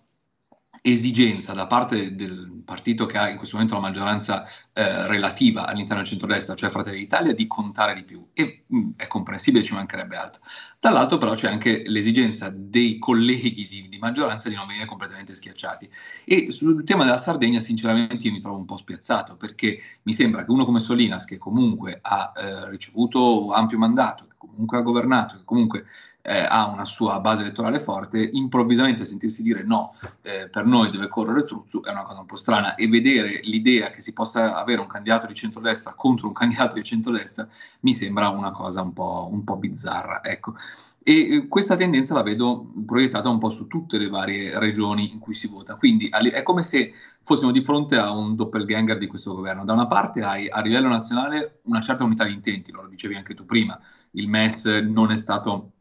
esigenza 0.92 1.53
da 1.53 1.66
parte 1.66 2.14
del 2.14 2.59
partito 2.68 3.07
che 3.07 3.16
ha 3.16 3.31
in 3.31 3.38
questo 3.38 3.57
momento 3.57 3.77
la 3.77 3.87
maggioranza 3.87 4.44
eh, 4.74 5.07
relativa 5.07 5.66
all'interno 5.66 6.03
del 6.03 6.11
centrodestra, 6.11 6.55
cioè 6.55 6.68
Fratelli 6.68 6.98
d'Italia, 6.98 7.33
di 7.33 7.46
contare 7.46 7.94
di 7.94 8.05
più. 8.05 8.29
E 8.35 8.64
mh, 8.66 8.79
mm, 8.79 8.90
è 8.96 9.07
comprensibile, 9.07 9.64
ci 9.64 9.72
mancherebbe 9.72 10.16
altro. 10.16 10.42
Dall'altro 10.79 11.16
però 11.16 11.35
c'è 11.35 11.48
anche 11.48 11.85
l'esigenza 11.87 12.53
dei 12.55 12.98
colleghi 12.98 13.66
di, 13.66 13.88
di, 13.88 13.98
maggioranza 13.98 14.51
di 14.51 14.55
non 14.55 14.66
venire 14.66 14.85
completamente 14.85 15.35
schiacciati. 15.35 15.88
E 16.27 16.51
sul 16.53 16.85
tema 16.85 17.05
della 17.05 17.16
Sardegna, 17.16 17.59
sinceramente, 17.59 18.27
io 18.27 18.33
mi 18.33 18.40
trovo 18.40 18.59
un 18.59 18.66
po' 18.66 18.77
spiazzato, 18.77 19.37
perché 19.37 19.81
mi 20.03 20.12
sembra 20.12 20.44
che 20.44 20.51
uno 20.51 20.66
come 20.66 20.79
Solinas, 20.79 21.24
che 21.24 21.38
comunque 21.38 21.98
ha 22.03 22.33
eh, 22.37 22.68
ricevuto 22.68 23.51
ampio 23.53 23.79
mandato, 23.79 24.27
che 24.27 24.35
comunque 24.37 24.77
ha 24.77 24.83
governato, 24.83 25.38
che 25.38 25.44
comunque 25.44 25.87
eh, 26.29 26.47
ha 26.47 26.67
una 26.67 26.85
sua 26.85 27.21
base 27.21 27.41
elettorale 27.41 27.81
forte, 27.81 28.21
improvvisamente 28.21 29.03
sentirsi 29.05 29.43
dire 29.43 29.62
no, 29.64 29.95
eh, 30.21 30.49
per 30.49 30.67
noi 30.67 30.91
deve 30.91 31.09
correre 31.09 31.45
Truzzu 31.45 31.81
è 31.81 31.91
una 31.91 32.03
cosa 32.03 32.21
un 32.21 32.27
po' 32.27 32.37
strana 32.37 32.75
e 32.75 32.87
vedere 32.87 33.41
l'idea 33.45 33.91
che 33.91 34.01
si 34.01 34.12
possa 34.12 34.55
avere 34.57 34.81
un 34.81 34.87
candidato 34.87 35.27
di 35.27 35.35
centrodestra 35.35 35.95
contro 35.95 36.27
un 36.27 36.35
candidato 36.35 36.75
di 36.75 36.85
centrodestra 36.85 37.49
mi 37.81 37.95
sembra 37.95 38.29
una 38.29 38.51
cosa 38.51 38.83
un 38.83 38.93
po', 38.93 39.29
un 39.31 39.43
po 39.43 39.57
bizzarra. 39.57 40.23
Ecco. 40.23 40.55
E 41.03 41.47
questa 41.49 41.77
tendenza 41.77 42.12
la 42.12 42.23
vedo 42.23 42.71
proiettata 42.85 43.31
un 43.31 43.38
po' 43.38 43.49
su 43.49 43.67
tutte 43.67 43.97
le 43.97 44.09
varie 44.09 44.59
regioni 44.59 45.11
in 45.11 45.21
cui 45.21 45.33
si 45.33 45.49
vota. 45.49 45.77
Quindi 45.77 46.09
è 46.09 46.43
come 46.43 46.62
se 46.62 46.93
fossimo 47.23 47.51
di 47.51 47.64
fronte 47.64 47.97
a 47.97 48.11
un 48.11 48.37
doppelganger 48.37 48.99
di 48.99 49.07
questo 49.07 49.35
governo. 49.35 49.64
Da 49.64 49.73
una 49.73 49.87
parte 49.87 50.23
hai 50.23 50.51
a 50.51 50.61
livello 50.61 50.88
nazionale 50.88 51.61
una 51.62 51.81
certa 51.81 52.05
unità 52.05 52.25
di 52.25 52.35
intenti, 52.35 52.73
lo 52.73 52.87
dicevi 52.87 53.14
anche 53.14 53.35
tu 53.35 53.47
prima, 53.47 53.81
il 54.12 54.29
MES 54.29 54.67
non 54.67 55.11
è 55.11 55.17
stato 55.17 55.73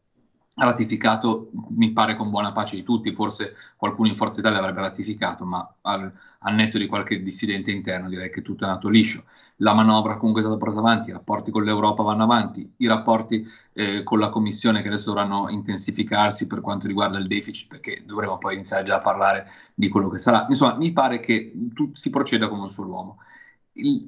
ratificato, 0.66 1.52
mi 1.70 1.92
pare 1.92 2.16
con 2.16 2.30
buona 2.30 2.52
pace 2.52 2.76
di 2.76 2.84
tutti, 2.84 3.14
forse 3.14 3.56
qualcuno 3.76 4.08
in 4.08 4.16
Forza 4.16 4.40
Italia 4.40 4.60
l'avrebbe 4.60 4.82
ratificato, 4.82 5.46
ma 5.46 5.76
al, 5.82 6.12
al, 6.40 6.56
netto 6.56 6.80
di 6.80 6.88
qualche 6.88 7.22
dissidente 7.22 7.70
interno 7.72 8.10
direi 8.10 8.32
che 8.32 8.42
tutto 8.42 8.64
è 8.64 8.68
nato 8.68 8.90
liscio. 8.90 9.24
La 9.58 9.74
manovra 9.74 10.18
comunque 10.18 10.42
è 10.42 10.44
stata 10.44 10.60
portata 10.60 10.80
avanti, 10.80 11.10
i 11.10 11.14
rapporti 11.14 11.52
con 11.52 11.64
l'Europa 11.64 12.02
vanno 12.02 12.24
avanti, 12.24 12.74
i 12.78 12.88
rapporti 12.88 13.46
eh, 13.74 14.02
con 14.04 14.18
la 14.18 14.30
Commissione 14.30 14.82
che 14.82 14.88
adesso 14.88 15.10
dovranno 15.10 15.50
intensificarsi 15.50 16.48
per 16.48 16.62
quanto 16.62 16.88
riguarda 16.88 17.20
il 17.20 17.28
deficit, 17.28 17.68
perché 17.70 18.04
dovremo 18.06 18.40
poi 18.40 18.56
iniziare 18.56 18.84
già 18.84 18.96
a 18.96 19.02
parlare 19.02 19.52
di 19.76 19.90
quello 19.90 20.10
che 20.10 20.18
sarà. 20.18 20.48
Insomma, 20.50 20.76
mi 20.76 20.92
pare 20.92 21.20
che 21.20 21.54
tu, 21.74 21.92
si 21.94 22.10
proceda 22.10 22.48
come 22.48 22.62
un 22.62 22.70
solo 22.70 22.90
uomo. 22.90 23.18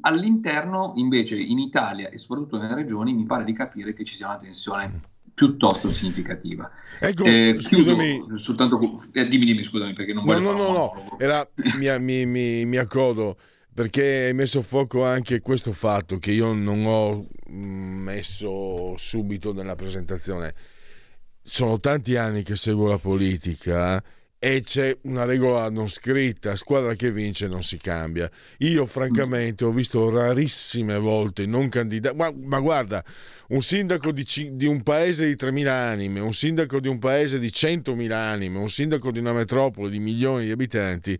All'interno, 0.01 0.93
invece, 0.95 1.39
in 1.39 1.59
Italia 1.59 2.09
e 2.09 2.17
soprattutto 2.17 2.57
nelle 2.57 2.73
regioni, 2.73 3.13
mi 3.13 3.25
pare 3.25 3.43
di 3.43 3.53
capire 3.53 3.93
che 3.93 4.03
ci 4.03 4.15
sia 4.15 4.25
una 4.27 4.37
tensione 4.37 5.08
piuttosto 5.39 5.89
significativa. 5.89 6.69
Ecco, 6.99 7.23
eh, 7.23 7.55
scusami. 7.61 8.25
Soltanto, 8.35 9.05
eh, 9.13 9.25
dimmi, 9.25 9.45
dimmi, 9.45 9.63
scusami, 9.63 9.93
perché 9.93 10.11
non 10.11 10.25
voglio... 10.25 10.41
No, 10.41 10.51
no, 10.51 10.57
no, 10.57 10.73
no, 10.73 11.17
Era, 11.17 11.49
mi, 11.77 12.25
mi, 12.25 12.65
mi, 12.65 12.75
accodo, 12.75 13.37
perché 13.73 14.25
hai 14.25 14.33
messo 14.33 14.59
a 14.59 14.63
fuoco 14.63 15.05
anche 15.05 15.39
questo 15.39 15.71
fatto 15.71 16.17
che 16.17 16.31
io 16.31 16.51
non 16.51 16.83
ho 16.85 17.25
mm, 17.49 18.01
messo 18.01 18.97
subito 18.97 19.53
nella 19.53 19.75
presentazione. 19.75 20.53
Sono 21.41 21.79
tanti 21.79 22.17
anni 22.17 22.43
che 22.43 22.57
seguo 22.57 22.89
la 22.89 22.97
politica 22.97 24.03
e 24.41 24.61
c'è 24.63 24.97
una 25.03 25.25
regola 25.25 25.69
non 25.69 25.89
scritta, 25.89 26.55
squadra 26.55 26.95
che 26.95 27.11
vince 27.11 27.47
non 27.47 27.61
si 27.61 27.77
cambia. 27.77 28.29
Io 28.59 28.85
francamente 28.85 29.65
ho 29.65 29.71
visto 29.71 30.09
rarissime 30.09 30.97
volte 30.97 31.45
non 31.45 31.67
candidati, 31.67 32.15
ma, 32.15 32.31
ma, 32.33 32.59
guarda, 32.61 33.03
un 33.49 33.61
sindaco 33.61 34.11
di, 34.11 34.25
di, 34.53 34.65
un 34.65 34.81
paese 34.83 35.25
di 35.25 35.33
3.000 35.33 35.67
anime, 35.67 36.19
un 36.19 36.33
sindaco 36.33 36.79
di 36.79 36.87
un 36.87 36.99
paese 36.99 37.39
di 37.39 37.47
100.000 37.47 38.11
anime, 38.11 38.57
un 38.57 38.69
sindaco 38.69 39.11
di 39.11 39.19
una 39.19 39.33
metropoli 39.33 39.89
di 39.89 39.99
milioni 39.99 40.45
di 40.45 40.51
abitanti 40.51 41.19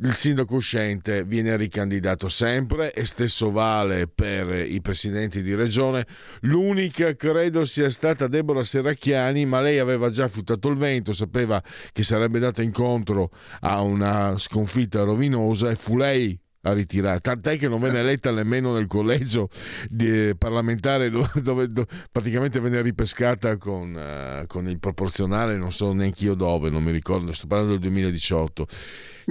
il 0.00 0.14
sindaco 0.14 0.56
uscente 0.56 1.24
viene 1.24 1.56
ricandidato 1.56 2.28
sempre 2.28 2.92
e 2.92 3.06
stesso 3.06 3.50
vale 3.50 4.06
per 4.06 4.70
i 4.70 4.82
presidenti 4.82 5.40
di 5.40 5.54
regione. 5.54 6.06
L'unica 6.40 7.16
credo 7.16 7.64
sia 7.64 7.88
stata 7.88 8.26
Deborah 8.26 8.62
Serracchiani, 8.62 9.46
ma 9.46 9.62
lei 9.62 9.78
aveva 9.78 10.10
già 10.10 10.28
fiutato 10.28 10.68
il 10.68 10.76
vento, 10.76 11.14
sapeva 11.14 11.62
che 11.92 12.02
sarebbe 12.02 12.38
data 12.38 12.60
incontro 12.60 13.30
a 13.60 13.80
una 13.80 14.36
sconfitta 14.36 15.02
rovinosa 15.02 15.70
e 15.70 15.76
fu 15.76 15.96
lei 15.96 16.38
a 16.68 16.72
ritirare, 16.72 17.20
tant'è 17.20 17.56
che 17.58 17.68
non 17.68 17.80
venne 17.80 18.00
eletta 18.00 18.30
nemmeno 18.30 18.72
nel 18.72 18.86
collegio 18.86 19.48
di, 19.88 20.34
parlamentare 20.36 21.10
dove, 21.10 21.30
dove, 21.42 21.70
dove, 21.70 21.88
praticamente 22.10 22.60
venne 22.60 22.82
ripescata 22.82 23.56
con, 23.56 23.94
uh, 23.94 24.46
con 24.46 24.68
il 24.68 24.78
proporzionale, 24.78 25.56
non 25.56 25.72
so 25.72 25.92
neanche 25.92 26.24
io 26.24 26.34
dove, 26.34 26.70
non 26.70 26.82
mi 26.82 26.92
ricordo, 26.92 27.32
sto 27.32 27.46
parlando 27.46 27.72
del 27.72 27.82
2018 27.82 28.66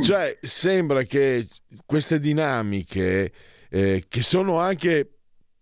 cioè, 0.01 0.37
sembra 0.41 1.03
che 1.03 1.47
queste 1.85 2.19
dinamiche, 2.19 3.31
eh, 3.69 4.03
che 4.07 4.21
sono 4.21 4.59
anche 4.59 5.14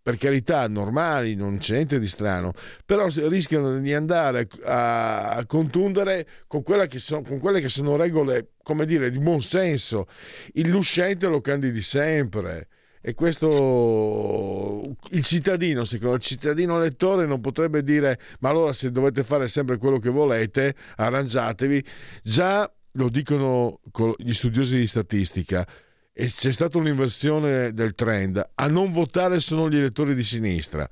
per 0.03 0.17
carità 0.17 0.67
normali, 0.67 1.33
non 1.33 1.59
c'è 1.59 1.75
niente 1.75 1.97
di 1.97 2.07
strano, 2.07 2.51
però 2.85 3.07
rischiano 3.07 3.79
di 3.79 3.93
andare 3.93 4.49
a, 4.65 5.41
contundere 5.47 6.27
con, 6.45 6.61
che 6.61 6.99
so, 6.99 7.21
con, 7.21 7.39
quelle 7.39 7.61
che 7.61 7.69
sono 7.69 7.95
regole, 7.95 8.49
come 8.63 8.85
dire, 8.85 9.09
di 9.09 9.19
buon 9.19 9.41
senso. 9.41 10.07
L'uscente 10.55 11.27
lo 11.27 11.39
candidi 11.39 11.81
sempre. 11.81 12.67
E 13.05 13.13
questo 13.15 14.95
il 15.11 15.23
cittadino, 15.23 15.85
secondo 15.85 16.15
il 16.15 16.21
cittadino 16.21 16.79
lettore, 16.79 17.25
non 17.25 17.39
potrebbe 17.39 17.81
dire: 17.81 18.19
ma 18.39 18.49
allora 18.49 18.73
se 18.73 18.91
dovete 18.91 19.23
fare 19.23 19.47
sempre 19.47 19.77
quello 19.77 19.99
che 19.99 20.09
volete, 20.09 20.75
arrangiatevi. 20.97 21.83
Già 22.21 22.69
lo 22.91 23.09
dicono 23.09 23.79
gli 24.17 24.33
studiosi 24.33 24.77
di 24.77 24.87
statistica, 24.87 25.67
e 26.15 26.27
c'è 26.27 26.51
stata 26.51 26.77
un'inversione 26.77 27.73
del 27.73 27.95
trend. 27.95 28.51
A 28.55 28.67
non 28.67 28.91
votare 28.91 29.39
sono 29.39 29.67
gli 29.67 29.77
elettori 29.77 30.13
di 30.13 30.23
sinistra. 30.23 30.87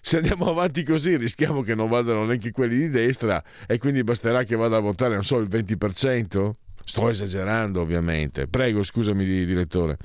Se 0.00 0.18
andiamo 0.18 0.48
avanti 0.50 0.84
così 0.84 1.16
rischiamo 1.16 1.62
che 1.62 1.74
non 1.74 1.88
vadano 1.88 2.26
neanche 2.26 2.50
quelli 2.50 2.76
di 2.76 2.90
destra 2.90 3.42
e 3.66 3.78
quindi 3.78 4.04
basterà 4.04 4.44
che 4.44 4.54
vada 4.54 4.76
a 4.76 4.80
votare, 4.80 5.14
non 5.14 5.24
so, 5.24 5.38
il 5.38 5.48
20%? 5.48 6.50
Sto 6.84 7.08
esagerando 7.08 7.80
ovviamente. 7.80 8.46
Prego, 8.46 8.82
scusami 8.84 9.24
direttore. 9.24 9.96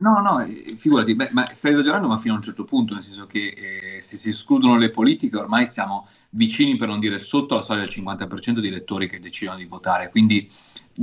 No, 0.00 0.18
no, 0.20 0.40
eh, 0.40 0.64
figurati, 0.78 1.14
beh, 1.14 1.28
ma 1.32 1.46
stai 1.46 1.72
esagerando 1.72 2.08
ma 2.08 2.16
fino 2.16 2.32
a 2.32 2.36
un 2.36 2.42
certo 2.42 2.64
punto, 2.64 2.94
nel 2.94 3.02
senso 3.02 3.26
che 3.26 3.96
eh, 3.96 4.00
se 4.00 4.16
si 4.16 4.30
escludono 4.30 4.78
le 4.78 4.90
politiche 4.90 5.36
ormai 5.36 5.66
siamo 5.66 6.06
vicini, 6.30 6.76
per 6.76 6.88
non 6.88 7.00
dire 7.00 7.18
sotto 7.18 7.54
la 7.54 7.60
soglia 7.60 7.80
del 7.80 7.90
50% 7.90 8.60
di 8.60 8.68
elettori 8.68 9.08
che 9.08 9.20
decidono 9.20 9.58
di 9.58 9.66
votare, 9.66 10.08
quindi 10.08 10.50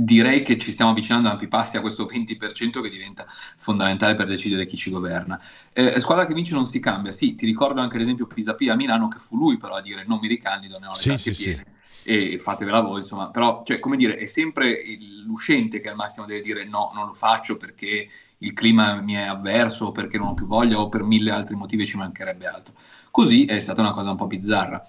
direi 0.00 0.42
che 0.42 0.56
ci 0.58 0.70
stiamo 0.70 0.92
avvicinando 0.92 1.28
a 1.28 1.32
ampi 1.32 1.48
passi 1.48 1.76
a 1.76 1.80
questo 1.80 2.06
20% 2.06 2.80
che 2.80 2.88
diventa 2.88 3.26
fondamentale 3.56 4.14
per 4.14 4.26
decidere 4.26 4.64
chi 4.64 4.76
ci 4.76 4.90
governa. 4.90 5.40
Eh, 5.72 5.98
squadra 5.98 6.24
che 6.24 6.34
vince 6.34 6.52
non 6.52 6.66
si 6.66 6.78
cambia, 6.78 7.10
sì, 7.10 7.34
ti 7.34 7.44
ricordo 7.44 7.80
anche 7.80 7.98
l'esempio 7.98 8.26
Pisapia 8.26 8.74
a 8.74 8.76
Milano 8.76 9.08
che 9.08 9.18
fu 9.18 9.36
lui 9.36 9.56
però 9.56 9.74
a 9.74 9.80
dire 9.80 10.04
non 10.06 10.20
mi 10.20 10.28
ricandido, 10.28 10.78
ne 10.78 10.86
ho 10.86 10.92
le 10.92 10.98
sì, 10.98 11.16
sì, 11.16 11.32
piene. 11.32 11.64
Sì 11.66 11.76
e 12.04 12.38
fatevela 12.38 12.80
voi, 12.80 13.00
insomma, 13.00 13.28
però, 13.28 13.62
cioè, 13.66 13.78
come 13.80 13.96
dire, 13.96 14.14
è 14.14 14.24
sempre 14.24 14.82
l'uscente 15.26 15.80
che 15.80 15.90
al 15.90 15.96
massimo 15.96 16.24
deve 16.24 16.40
dire 16.40 16.64
no, 16.64 16.90
non 16.94 17.06
lo 17.06 17.12
faccio 17.12 17.58
perché 17.58 18.08
il 18.38 18.52
clima 18.54 18.94
mi 19.02 19.12
è 19.12 19.24
avverso 19.24 19.86
o 19.86 19.92
perché 19.92 20.16
non 20.16 20.28
ho 20.28 20.34
più 20.34 20.46
voglia 20.46 20.78
o 20.78 20.88
per 20.88 21.02
mille 21.02 21.32
altri 21.32 21.54
motivi 21.54 21.84
ci 21.84 21.98
mancherebbe 21.98 22.46
altro. 22.46 22.72
Così 23.10 23.44
è 23.44 23.58
stata 23.58 23.82
una 23.82 23.90
cosa 23.90 24.08
un 24.08 24.16
po' 24.16 24.26
bizzarra. 24.26 24.82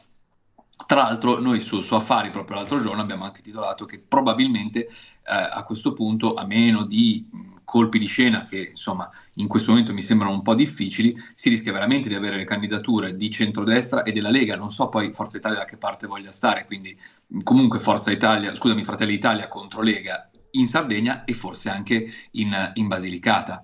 Tra 0.86 1.04
l'altro 1.04 1.39
noi 1.39 1.60
su, 1.60 1.82
su, 1.82 1.94
Affari 1.94 2.30
proprio 2.30 2.58
l'altro 2.58 2.82
giorno 2.82 3.02
abbiamo 3.02 3.25
anche 3.25 3.42
titolato 3.42 3.86
che 3.86 4.00
probabilmente 4.00 4.88
eh, 4.88 4.90
a 5.23 5.63
questo 5.63 5.94
punto, 5.94 6.34
a 6.34 6.46
meno 6.46 6.86
di 6.86 7.27
mh, 7.30 7.60
colpi 7.63 8.00
di 8.00 8.08
scena 8.08 8.44
che 8.46 8.69
insomma 8.71 9.08
in 9.36 9.48
questo 9.48 9.69
momento 9.71 9.94
mi 9.94 10.02
sembrano 10.02 10.34
un 10.34 10.42
po' 10.42 10.56
difficili, 10.56 11.15
si 11.36 11.50
rischia 11.50 11.71
veramente 11.71 12.10
di 12.10 12.15
avere 12.15 12.38
le 12.38 12.46
candidature 12.46 13.15
di 13.15 13.30
centrodestra 13.30 14.04
e 14.04 14.12
della 14.12 14.30
Lega. 14.30 14.56
Non 14.56 14.71
so 14.71 14.90
poi 14.90 15.13
Forza 15.13 15.38
Italia 15.38 15.60
da 15.60 15.65
che 15.65 15.77
parte 15.77 16.08
voglia 16.08 16.32
stare, 16.32 16.65
quindi 16.65 16.98
comunque 17.44 17.80
Forza 17.80 18.10
Italia, 18.10 18.56
scusami, 18.56 18.84
Fratelli 18.84 19.13
Italia 19.13 19.48
contro 19.48 19.84
Lega 19.84 20.30
in 20.52 20.65
Sardegna 20.65 21.25
e 21.25 21.34
forse 21.34 21.69
anche 21.69 22.12
in, 22.32 22.71
in 22.73 22.88
Basilicata. 22.88 23.63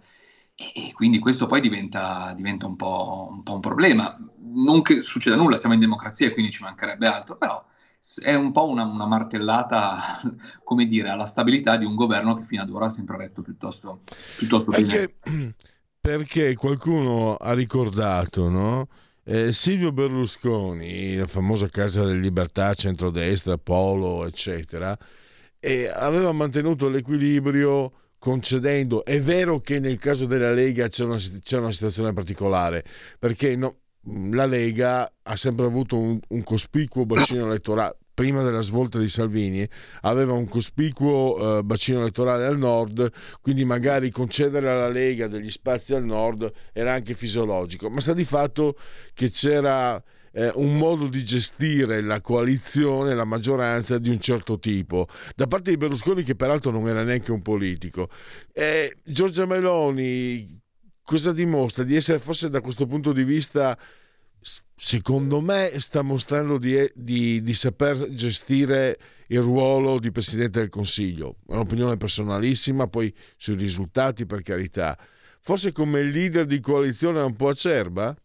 E, 0.55 0.91
quindi 0.93 1.19
questo 1.19 1.47
poi 1.47 1.59
diventa, 1.59 2.33
diventa 2.35 2.65
un, 2.65 2.75
po', 2.75 3.27
un, 3.31 3.43
po', 3.43 3.53
un 3.53 3.59
problema. 3.59 4.17
Non 4.55 4.81
che 4.81 5.01
succeda 5.01 5.35
nulla, 5.35 5.57
siamo 5.57 5.73
in 5.73 5.79
democrazia 5.79 6.27
e 6.27 6.33
quindi 6.33 6.51
ci 6.51 6.63
mancherebbe 6.63 7.07
altro, 7.07 7.37
però 7.37 7.63
è 8.21 8.33
un 8.33 8.51
po' 8.51 8.69
una, 8.69 8.83
una, 8.83 9.05
martellata, 9.05 10.19
come 10.63 10.87
dire, 10.87 11.09
alla 11.09 11.25
stabilità 11.25 11.77
di 11.77 11.85
un 11.85 11.95
governo 11.95 12.35
che 12.35 12.43
fino 12.43 12.61
ad 12.61 12.69
ora 12.69 12.85
ha 12.85 12.89
sempre 12.89 13.17
retto 13.17 13.41
piuttosto, 13.41 14.01
piuttosto 14.37 14.71
perché. 14.71 15.15
Perché 16.05 16.53
qualcuno 16.53 17.35
ha 17.35 17.55
ricordato, 17.55 18.47
no? 18.47 18.89
Eh, 19.23 19.51
Silvio 19.51 19.91
Berlusconi, 19.91 21.15
la 21.15 21.25
famosa 21.25 21.67
Casa 21.67 22.05
delle 22.05 22.19
Libertà, 22.19 22.75
centrodestra, 22.75 23.57
Polo, 23.57 24.23
eccetera, 24.27 24.95
e 25.59 25.87
aveva 25.87 26.31
mantenuto 26.31 26.89
l'equilibrio 26.89 27.91
concedendo. 28.19 29.03
È 29.03 29.19
vero 29.19 29.59
che 29.61 29.79
nel 29.79 29.97
caso 29.97 30.27
della 30.27 30.53
Lega 30.53 30.87
c'è 30.89 31.05
una, 31.05 31.17
c'è 31.17 31.57
una 31.57 31.71
situazione 31.71 32.13
particolare, 32.13 32.85
perché 33.17 33.55
no, 33.55 33.77
la 34.31 34.45
Lega 34.45 35.11
ha 35.23 35.35
sempre 35.35 35.65
avuto 35.65 35.97
un, 35.97 36.19
un 36.29 36.43
cospicuo 36.43 37.05
bacino 37.05 37.45
elettorale. 37.47 37.97
Prima 38.15 38.43
della 38.43 38.61
svolta 38.61 38.97
di 38.97 39.09
Salvini, 39.09 39.67
aveva 40.01 40.31
un 40.31 40.47
cospicuo 40.47 41.57
eh, 41.57 41.63
bacino 41.63 41.99
elettorale 41.99 42.45
al 42.45 42.57
nord, 42.57 43.11
quindi 43.41 43.65
magari 43.65 44.09
concedere 44.09 44.69
alla 44.69 44.87
Lega 44.87 45.27
degli 45.27 45.51
spazi 45.51 45.93
al 45.93 46.05
nord 46.05 46.49
era 46.71 46.93
anche 46.93 47.13
fisiologico, 47.13 47.89
ma 47.89 47.99
sta 47.99 48.13
di 48.13 48.23
fatto 48.23 48.77
che 49.13 49.29
c'era 49.31 50.01
eh, 50.31 50.49
un 50.55 50.77
modo 50.77 51.07
di 51.07 51.25
gestire 51.25 52.01
la 52.01 52.21
coalizione, 52.21 53.15
la 53.15 53.25
maggioranza 53.25 53.97
di 53.97 54.09
un 54.09 54.19
certo 54.19 54.59
tipo, 54.59 55.07
da 55.35 55.47
parte 55.47 55.71
di 55.71 55.77
Berlusconi 55.77 56.23
che 56.23 56.35
peraltro 56.35 56.71
non 56.71 56.87
era 56.87 57.03
neanche 57.03 57.33
un 57.33 57.41
politico. 57.41 58.09
Eh, 58.53 58.95
Giorgia 59.03 59.45
Meloni 59.45 60.63
cosa 61.05 61.31
dimostra? 61.31 61.83
Di 61.83 61.95
essere 61.95 62.19
forse 62.19 62.49
da 62.49 62.59
questo 62.59 62.85
punto 62.85 63.13
di 63.13 63.23
vista 63.23 63.77
secondo 64.75 65.41
me 65.41 65.71
sta 65.79 66.01
mostrando 66.01 66.57
di, 66.57 66.91
di, 66.93 67.41
di, 67.41 67.53
saper 67.53 68.09
gestire 68.11 68.99
il 69.27 69.41
ruolo 69.41 69.97
di 69.99 70.11
Presidente 70.11 70.59
del 70.59 70.69
Consiglio. 70.69 71.37
È 71.47 71.53
un'opinione 71.53 71.97
personalissima, 71.97 72.87
poi 72.87 73.13
sui 73.37 73.55
risultati 73.55 74.25
per 74.25 74.41
carità. 74.41 74.97
Forse 75.39 75.71
come 75.71 76.03
leader 76.03 76.45
di 76.45 76.59
coalizione 76.59 77.19
è 77.19 77.23
un 77.23 77.35
po' 77.35 77.49
acerba? 77.49 78.15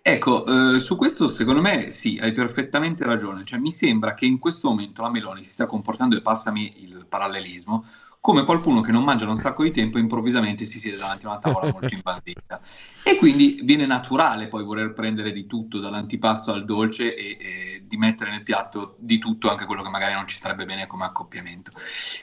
Ecco, 0.00 0.46
eh, 0.46 0.80
su 0.80 0.96
questo 0.96 1.28
secondo 1.28 1.60
me 1.60 1.90
sì, 1.90 2.18
hai 2.20 2.32
perfettamente 2.32 3.04
ragione. 3.04 3.44
Cioè, 3.44 3.58
mi 3.58 3.70
sembra 3.70 4.14
che 4.14 4.24
in 4.24 4.38
questo 4.38 4.68
momento 4.68 5.02
la 5.02 5.10
Meloni 5.10 5.44
si 5.44 5.52
stia 5.52 5.66
comportando, 5.66 6.16
e 6.16 6.22
passami 6.22 6.82
il 6.82 7.04
parallelismo, 7.06 7.84
come 8.20 8.44
qualcuno 8.44 8.80
che 8.80 8.92
non 8.92 9.04
mangia 9.04 9.24
da 9.24 9.30
un 9.30 9.36
sacco 9.36 9.62
di 9.62 9.70
tempo 9.70 9.98
improvvisamente 9.98 10.64
si 10.64 10.78
siede 10.78 10.96
davanti 10.96 11.26
a 11.26 11.30
una 11.30 11.38
tavola 11.38 11.70
molto 11.72 11.94
imbandita. 11.94 12.60
E 13.02 13.16
quindi 13.16 13.60
viene 13.62 13.86
naturale 13.86 14.48
poi 14.48 14.64
voler 14.64 14.92
prendere 14.92 15.32
di 15.32 15.46
tutto, 15.46 15.78
dall'antipasto 15.78 16.52
al 16.52 16.64
dolce 16.64 17.14
e, 17.14 17.36
e, 17.40 17.82
di 17.86 17.96
mettere 17.96 18.30
nel 18.30 18.42
piatto 18.42 18.96
di 18.98 19.18
tutto 19.18 19.48
anche 19.48 19.64
quello 19.64 19.82
che 19.82 19.88
magari 19.88 20.14
non 20.14 20.26
ci 20.26 20.36
starebbe 20.36 20.66
bene 20.66 20.86
come 20.86 21.04
accoppiamento. 21.04 21.70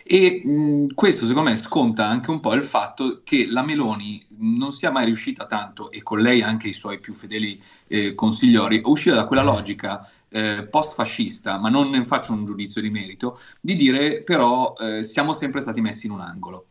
E 0.04 0.42
mh, 0.44 0.94
questo 0.94 1.26
secondo 1.26 1.50
me 1.50 1.56
sconta 1.56 2.08
anche 2.08 2.30
un 2.30 2.40
po' 2.40 2.54
il 2.54 2.66
fatto 2.66 3.22
che 3.24 3.48
la 3.48 3.64
Meloni 3.64 4.24
non 4.38 4.72
sia 4.72 4.92
mai 4.92 5.06
riuscita 5.06 5.46
tanto, 5.46 5.92
e 5.92 6.04
con 6.04 6.20
lei 6.20 6.42
anche 6.42 6.68
i 6.68 6.74
suoi 6.74 7.00
più 7.00 7.14
fedeli 7.14 7.62
eh, 7.88 8.14
consigliori, 8.14 8.82
a 8.84 8.90
uscire 8.90 9.16
da 9.16 9.26
quella 9.26 9.44
logica 9.44 10.08
eh, 10.36 10.68
post-fascista, 10.68 11.58
ma 11.60 11.70
non 11.70 11.90
ne 11.90 12.04
faccio 12.04 12.34
un 12.34 12.46
giudizio 12.46 12.82
di 12.82 12.90
merito, 12.90 13.40
di 13.62 13.76
dire 13.76 14.22
però 14.22 14.74
eh, 14.78 15.02
siamo 15.04 15.34
sempre 15.34 15.62
stati 15.62 15.80
messi 15.80 16.08
in 16.08 16.12
un 16.12 16.20
angolo. 16.20 16.68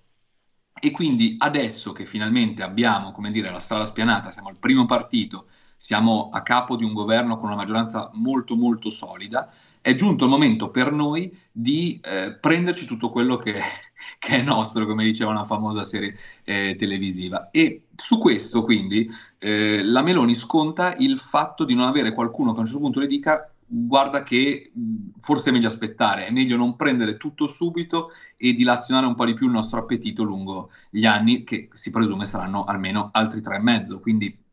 E 0.78 0.90
quindi 0.90 1.36
adesso 1.38 1.92
che 1.92 2.04
finalmente 2.04 2.62
abbiamo, 2.62 3.10
come 3.10 3.30
dire, 3.30 3.50
la 3.50 3.60
strada 3.60 3.86
spianata, 3.86 4.30
siamo 4.30 4.50
il 4.50 4.58
primo 4.58 4.84
partito, 4.84 5.46
siamo 5.76 6.28
a 6.30 6.42
capo 6.42 6.76
di 6.76 6.84
un 6.84 6.92
governo 6.92 7.38
con 7.38 7.46
una 7.46 7.56
maggioranza 7.56 8.10
molto 8.12 8.54
molto 8.54 8.90
solida, 8.90 9.50
è 9.80 9.94
giunto 9.94 10.24
il 10.24 10.30
momento 10.30 10.70
per 10.70 10.92
noi 10.92 11.34
di 11.50 12.00
eh, 12.02 12.36
prenderci 12.38 12.84
tutto 12.84 13.08
quello 13.08 13.36
che, 13.36 13.54
che, 14.18 14.36
è 14.36 14.42
nostro, 14.42 14.84
come 14.84 15.04
diceva 15.04 15.30
una 15.30 15.46
famosa 15.46 15.84
serie 15.84 16.16
eh, 16.44 16.74
televisiva. 16.76 17.48
E 17.50 17.86
su 17.96 18.18
questo, 18.18 18.62
quindi, 18.62 19.08
eh, 19.38 19.82
la 19.82 20.02
Meloni 20.02 20.34
sconta 20.34 20.94
il 20.96 21.18
fatto 21.18 21.64
di 21.64 21.74
non 21.74 21.86
avere 21.86 22.12
qualcuno 22.12 22.52
che 22.52 22.58
a 22.58 22.60
un 22.60 22.66
certo 22.66 22.80
punto 22.82 23.00
le 23.00 23.06
dica 23.06 23.53
guarda 23.66 24.22
che 24.22 24.72
forse 25.18 25.50
è 25.50 25.52
meglio 25.52 25.68
aspettare, 25.68 26.26
è 26.26 26.30
meglio 26.30 26.56
non 26.56 26.76
prendere 26.76 27.16
tutto 27.16 27.46
subito 27.46 28.10
e 28.36 28.52
dilazionare 28.52 29.06
un 29.06 29.14
po' 29.14 29.24
di 29.24 29.34
più 29.34 29.46
il 29.46 29.52
nostro 29.52 29.80
appetito 29.80 30.22
lungo 30.22 30.70
gli 30.90 31.06
anni, 31.06 31.44
che 31.44 31.68
si 31.72 31.90
presume 31.90 32.26
saranno 32.26 32.64
almeno 32.64 33.10
altri 33.12 33.40
tre 33.40 33.56
e 33.56 33.60
mezzo. 33.60 34.00
Quindi 34.00 34.43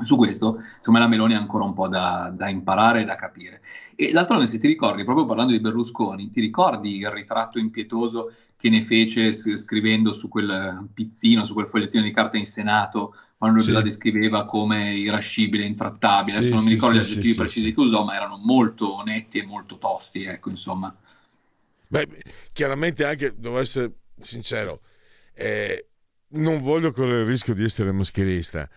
su 0.00 0.16
questo, 0.16 0.60
insomma, 0.76 0.98
la 0.98 1.06
Meloni 1.06 1.34
ha 1.34 1.38
ancora 1.38 1.64
un 1.64 1.72
po' 1.72 1.86
da, 1.88 2.32
da 2.34 2.48
imparare 2.48 3.02
e 3.02 3.04
da 3.04 3.14
capire. 3.14 3.62
E 3.94 4.10
d'altronde, 4.10 4.46
se 4.46 4.58
ti 4.58 4.66
ricordi, 4.66 5.04
proprio 5.04 5.26
parlando 5.26 5.52
di 5.52 5.60
Berlusconi, 5.60 6.30
ti 6.30 6.40
ricordi 6.40 6.96
il 6.96 7.10
ritratto 7.10 7.58
impietoso 7.58 8.32
che 8.56 8.68
ne 8.70 8.80
fece 8.80 9.32
scrivendo 9.32 10.12
su 10.12 10.28
quel 10.28 10.88
pizzino, 10.92 11.44
su 11.44 11.54
quel 11.54 11.68
fogliettino 11.68 12.02
di 12.02 12.12
carta 12.12 12.36
in 12.36 12.46
Senato, 12.46 13.14
quando 13.36 13.60
sì. 13.60 13.70
la 13.70 13.82
descriveva 13.82 14.44
come 14.44 14.94
irascibile, 14.94 15.64
intrattabile. 15.64 16.38
Adesso 16.38 16.50
sì, 16.50 16.56
non 16.56 16.64
mi 16.64 16.70
ricordo 16.70 17.02
sì, 17.02 17.06
gli 17.06 17.12
aggettivi 17.12 17.34
precisi 17.34 17.74
che 17.74 17.80
usò, 17.80 18.04
ma 18.04 18.16
erano 18.16 18.36
molto 18.42 19.02
netti 19.04 19.38
e 19.38 19.44
molto 19.44 19.78
tosti, 19.78 20.24
ecco, 20.24 20.50
insomma. 20.50 20.94
Beh, 21.86 22.08
chiaramente 22.52 23.04
anche, 23.04 23.34
devo 23.36 23.58
essere 23.58 23.92
sincero, 24.20 24.80
eh, 25.34 25.86
non 26.28 26.60
voglio 26.60 26.90
correre 26.90 27.20
il 27.20 27.28
rischio 27.28 27.54
di 27.54 27.62
essere 27.62 27.92
mascherista 27.92 28.68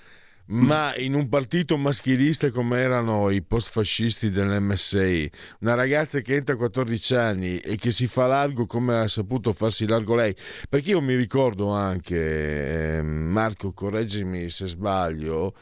ma 0.48 0.96
in 0.96 1.14
un 1.14 1.28
partito 1.28 1.78
maschilista 1.78 2.50
come 2.52 2.80
erano 2.80 3.30
i 3.30 3.42
post-fascisti 3.42 4.30
dell'MSI, 4.30 5.32
una 5.62 5.74
ragazza 5.74 6.20
che 6.22 6.36
entra 6.36 6.56
a 6.56 6.58
14 6.58 7.16
anni 7.16 7.60
e 7.60 7.76
che 7.76 7.92
si 7.92 8.08
fa 8.08 8.28
largo 8.28 8.66
come 8.66 8.96
ha 8.96 9.08
saputo 9.08 9.52
farsi 9.54 9.88
largo 9.88 10.16
lei, 10.16 10.36
perché 10.70 10.92
io 10.92 11.02
mi 11.02 11.16
ricordo 11.16 11.70
anche, 11.70 12.98
eh, 12.98 13.02
Marco, 13.02 13.74
correggimi 13.74 14.50
se 14.50 14.68
sbaglio, 14.68 15.54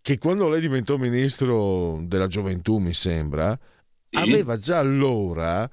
che 0.00 0.18
quando 0.18 0.48
lei 0.48 0.60
diventò 0.60 0.96
ministro 0.96 2.00
della 2.02 2.26
gioventù, 2.26 2.78
mi 2.78 2.94
sembra, 2.94 3.58
sì. 4.10 4.18
aveva 4.18 4.58
già 4.58 4.78
allora, 4.78 5.68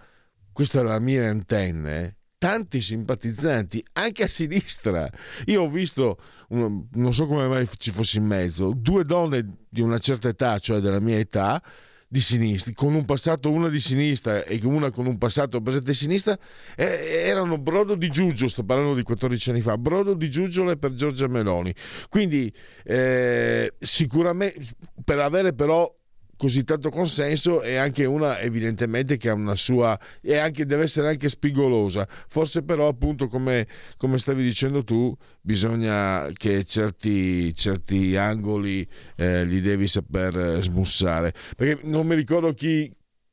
questa 0.52 0.80
è 0.80 0.84
la 0.84 1.00
mia 1.00 1.30
antenne, 1.30 2.18
tanti 2.46 2.80
simpatizzanti 2.80 3.84
anche 3.94 4.22
a 4.22 4.28
sinistra. 4.28 5.10
Io 5.46 5.64
ho 5.64 5.68
visto, 5.68 6.20
non 6.50 7.12
so 7.12 7.26
come 7.26 7.48
mai 7.48 7.68
ci 7.78 7.90
fossi 7.90 8.20
in 8.20 8.26
mezzo, 8.26 8.72
due 8.76 9.04
donne 9.04 9.64
di 9.68 9.82
una 9.82 9.98
certa 9.98 10.28
età, 10.28 10.60
cioè 10.60 10.80
della 10.80 11.00
mia 11.00 11.18
età, 11.18 11.60
di 12.08 12.22
sinistra, 12.22 12.72
con 12.76 12.94
un 12.94 13.04
passato 13.04 13.50
una 13.50 13.68
di 13.68 13.80
sinistra 13.80 14.44
e 14.44 14.60
una 14.64 14.92
con 14.92 15.08
un 15.08 15.18
passato 15.18 15.60
presente 15.60 15.90
di 15.90 15.98
sinistra, 15.98 16.38
erano 16.76 17.58
brodo 17.58 17.96
di 17.96 18.10
giuggiole, 18.10 18.52
sto 18.52 18.64
parlando 18.64 18.94
di 18.94 19.02
14 19.02 19.50
anni 19.50 19.62
fa, 19.62 19.76
brodo 19.80 20.14
di 20.14 20.30
giuggiole 20.30 20.78
per 20.78 20.94
Giorgia 20.94 21.28
Meloni. 21.28 21.74
Quindi 22.10 22.54
eh, 22.84 23.74
sicuramente 23.80 24.68
per 25.04 25.18
avere 25.18 25.54
però 25.54 25.92
così 26.38 26.64
tanto 26.64 26.90
consenso 26.90 27.62
e 27.62 27.76
anche 27.76 28.06
una 28.06 28.40
evidentemente 28.40 29.18
che 29.18 29.30
ha 29.30 29.34
una 29.34 29.56
sua 29.56 29.98
e 30.22 30.38
anche, 30.38 30.66
deve 30.66 30.84
essere 30.84 31.10
anche 31.10 31.30
spigolosa. 31.30 32.08
Forse 32.28 32.64
però 32.64 32.88
appunto 32.88 33.28
come, 33.28 33.68
come 33.98 34.18
stavi 34.18 34.44
dicendo 34.44 34.84
tu 34.84 35.16
bisogna 35.42 36.30
che 36.34 36.64
certi, 36.66 37.54
certi 37.54 38.16
angoli 38.16 38.88
eh, 39.16 39.46
li 39.46 39.62
devi 39.62 39.88
saper 39.88 40.60
smussare. 40.62 41.34
Perché 41.56 41.86
non 41.88 42.08
mi 42.08 42.16
ricordo 42.16 42.54
chi 42.54 42.92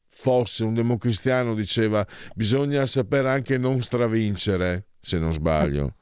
fosse 0.08 0.62
un 0.64 0.74
democristiano 0.74 1.54
diceva 1.54 2.06
bisogna 2.34 2.86
sapere 2.86 3.28
anche 3.30 3.58
non 3.58 3.82
stravincere 3.82 4.86
se 5.00 5.18
non 5.18 5.32
sbaglio 5.32 5.96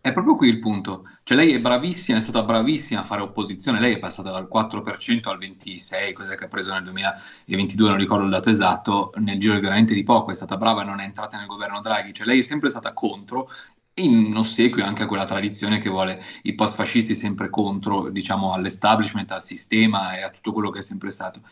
è 0.00 0.12
proprio 0.12 0.36
qui 0.36 0.48
il 0.48 0.58
punto. 0.58 1.06
Cioè 1.22 1.36
lei 1.36 1.52
è 1.52 1.60
bravissima, 1.60 2.18
è 2.18 2.20
stata 2.20 2.42
bravissima 2.42 3.00
a 3.00 3.04
fare 3.04 3.20
opposizione, 3.22 3.80
lei 3.80 3.94
è 3.94 3.98
passata 3.98 4.30
dal 4.30 4.48
4% 4.48 5.28
al 5.30 5.38
26%, 5.38 6.12
cos'è 6.14 6.36
che 6.36 6.44
ha 6.44 6.48
preso 6.48 6.72
nel 6.72 6.84
2022, 6.84 7.88
non 7.88 7.98
ricordo 7.98 8.24
il 8.24 8.30
dato 8.30 8.50
esatto, 8.50 9.12
nel 9.16 9.38
giro 9.38 9.58
veramente 9.60 9.94
di 9.94 10.02
poco, 10.02 10.30
è 10.30 10.34
stata 10.34 10.56
brava 10.56 10.82
e 10.82 10.84
non 10.84 11.00
è 11.00 11.04
entrata 11.04 11.36
nel 11.36 11.46
governo 11.46 11.80
Draghi, 11.80 12.12
cioè 12.12 12.26
lei 12.26 12.40
è 12.40 12.42
sempre 12.42 12.68
stata 12.70 12.92
contro 12.92 13.50
in 13.94 14.34
ossequio 14.36 14.84
anche 14.84 15.02
a 15.02 15.06
quella 15.06 15.26
tradizione 15.26 15.78
che 15.78 15.90
vuole 15.90 16.22
i 16.42 16.54
post-fascisti 16.54 17.14
sempre 17.14 17.50
contro, 17.50 18.08
diciamo, 18.08 18.52
all'establishment, 18.52 19.30
al 19.32 19.42
sistema 19.42 20.16
e 20.16 20.22
a 20.22 20.30
tutto 20.30 20.52
quello 20.52 20.70
che 20.70 20.78
è 20.78 20.82
sempre 20.82 21.10
stato. 21.10 21.42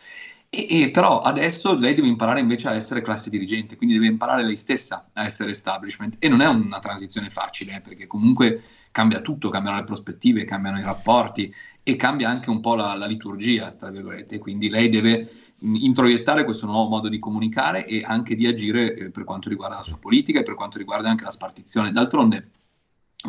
E, 0.51 0.81
e, 0.81 0.91
però 0.91 1.19
adesso 1.19 1.77
lei 1.77 1.93
deve 1.93 2.07
imparare 2.07 2.39
invece 2.39 2.67
a 2.67 2.73
essere 2.73 3.03
classe 3.03 3.29
dirigente, 3.29 3.75
quindi 3.75 3.95
deve 3.95 4.07
imparare 4.07 4.43
lei 4.43 4.55
stessa 4.55 5.09
a 5.13 5.23
essere 5.23 5.51
establishment 5.51 6.15
e 6.17 6.27
non 6.27 6.41
è 6.41 6.47
una 6.47 6.79
transizione 6.79 7.29
facile 7.29 7.75
eh, 7.75 7.81
perché 7.81 8.07
comunque 8.07 8.63
cambia 8.91 9.21
tutto, 9.21 9.49
cambiano 9.49 9.77
le 9.77 9.83
prospettive, 9.83 10.45
cambiano 10.45 10.79
i 10.79 10.83
rapporti 10.83 11.53
e 11.83 11.95
cambia 11.95 12.29
anche 12.29 12.49
un 12.49 12.61
po' 12.61 12.73
la, 12.73 12.95
la 12.95 13.05
liturgia, 13.05 13.71
tra 13.71 13.91
virgolette, 13.91 14.39
quindi 14.39 14.69
lei 14.69 14.89
deve 14.89 15.29
introiettare 15.61 16.45
questo 16.45 16.65
nuovo 16.65 16.89
modo 16.89 17.09
di 17.09 17.19
comunicare 17.19 17.85
e 17.85 18.01
anche 18.03 18.35
di 18.35 18.47
agire 18.47 18.95
eh, 18.95 19.09
per 19.11 19.25
quanto 19.25 19.49
riguarda 19.49 19.75
la 19.75 19.83
sua 19.83 19.97
politica 19.97 20.39
e 20.39 20.43
per 20.43 20.55
quanto 20.55 20.79
riguarda 20.79 21.09
anche 21.09 21.25
la 21.25 21.31
spartizione. 21.31 21.91
D'altronde 21.91 22.49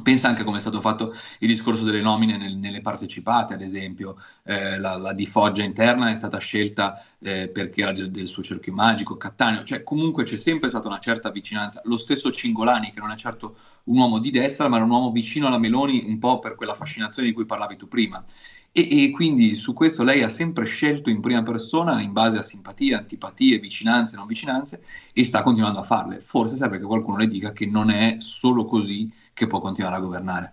Pensa 0.04 0.28
anche 0.28 0.44
come 0.44 0.58
è 0.58 0.60
stato 0.60 0.80
fatto 0.80 1.12
il 1.40 1.48
discorso 1.48 1.82
delle 1.82 2.00
nomine 2.00 2.36
nel, 2.36 2.54
nelle 2.54 2.80
partecipate, 2.80 3.54
ad 3.54 3.60
esempio, 3.60 4.16
eh, 4.44 4.78
la, 4.78 4.96
la, 4.96 5.12
di 5.12 5.26
Foggia 5.26 5.64
interna 5.64 6.12
è 6.12 6.14
stata 6.14 6.38
scelta 6.38 7.04
eh, 7.18 7.48
perché 7.48 7.82
era 7.82 7.92
del, 7.92 8.12
del, 8.12 8.28
suo 8.28 8.44
cerchio 8.44 8.72
magico, 8.72 9.16
Cattaneo, 9.16 9.64
cioè 9.64 9.82
comunque 9.82 10.22
c'è 10.22 10.36
sempre 10.36 10.68
stata 10.68 10.86
una 10.86 11.00
certa 11.00 11.30
vicinanza. 11.30 11.80
Lo 11.86 11.96
stesso 11.96 12.30
Cingolani, 12.30 12.92
che 12.92 13.00
non 13.00 13.10
è 13.10 13.16
certo 13.16 13.56
un 13.84 13.98
uomo 13.98 14.20
di 14.20 14.30
destra, 14.30 14.68
ma 14.68 14.76
era 14.76 14.84
un 14.84 14.92
uomo 14.92 15.10
vicino 15.10 15.48
alla 15.48 15.58
Meloni 15.58 16.04
un 16.06 16.20
po' 16.20 16.38
per 16.38 16.54
quella 16.54 16.74
fascinazione 16.74 17.26
di 17.26 17.34
cui 17.34 17.44
parlavi 17.44 17.76
tu 17.76 17.88
prima. 17.88 18.24
E, 18.70 19.06
e, 19.06 19.10
quindi 19.10 19.54
su 19.54 19.72
questo 19.72 20.04
lei 20.04 20.22
ha 20.22 20.28
sempre 20.28 20.64
scelto 20.66 21.10
in 21.10 21.20
prima 21.20 21.42
persona 21.42 22.00
in 22.00 22.12
base 22.12 22.38
a 22.38 22.42
simpatie, 22.42 22.94
antipatie, 22.94 23.58
vicinanze, 23.58 24.14
non 24.14 24.28
vicinanze 24.28 24.84
e 25.12 25.24
sta 25.24 25.42
continuando 25.42 25.80
a 25.80 25.82
farle. 25.82 26.20
Forse 26.20 26.54
serve 26.54 26.78
che 26.78 26.84
qualcuno 26.84 27.16
le 27.16 27.26
dica 27.26 27.52
che 27.52 27.66
non 27.66 27.90
è 27.90 28.18
solo 28.20 28.64
così 28.64 29.10
che 29.40 29.46
può 29.46 29.60
continuare 29.60 29.96
a 29.96 30.00
governare. 30.00 30.52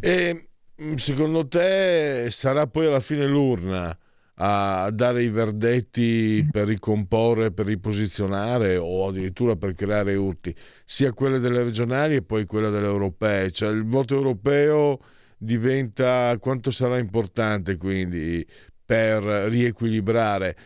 E, 0.00 0.48
secondo 0.96 1.48
te 1.48 2.26
sarà 2.30 2.66
poi 2.66 2.84
alla 2.86 3.00
fine 3.00 3.26
l'urna 3.26 3.96
a 4.42 4.90
dare 4.90 5.22
i 5.22 5.30
verdetti 5.30 6.46
per 6.50 6.66
ricomporre, 6.66 7.52
per 7.52 7.64
riposizionare 7.64 8.76
o 8.76 9.08
addirittura 9.08 9.56
per 9.56 9.72
creare 9.72 10.14
urti, 10.14 10.54
sia 10.84 11.12
quelle 11.12 11.38
delle 11.38 11.62
regionali 11.62 12.16
e 12.16 12.22
poi 12.22 12.44
quelle 12.44 12.68
delle 12.68 12.86
europee. 12.86 13.50
Cioè 13.50 13.70
il 13.70 13.86
voto 13.86 14.14
europeo 14.14 14.98
diventa 15.38 16.36
quanto 16.38 16.70
sarà 16.70 16.98
importante 16.98 17.78
quindi 17.78 18.46
per 18.84 19.22
riequilibrare. 19.22 20.56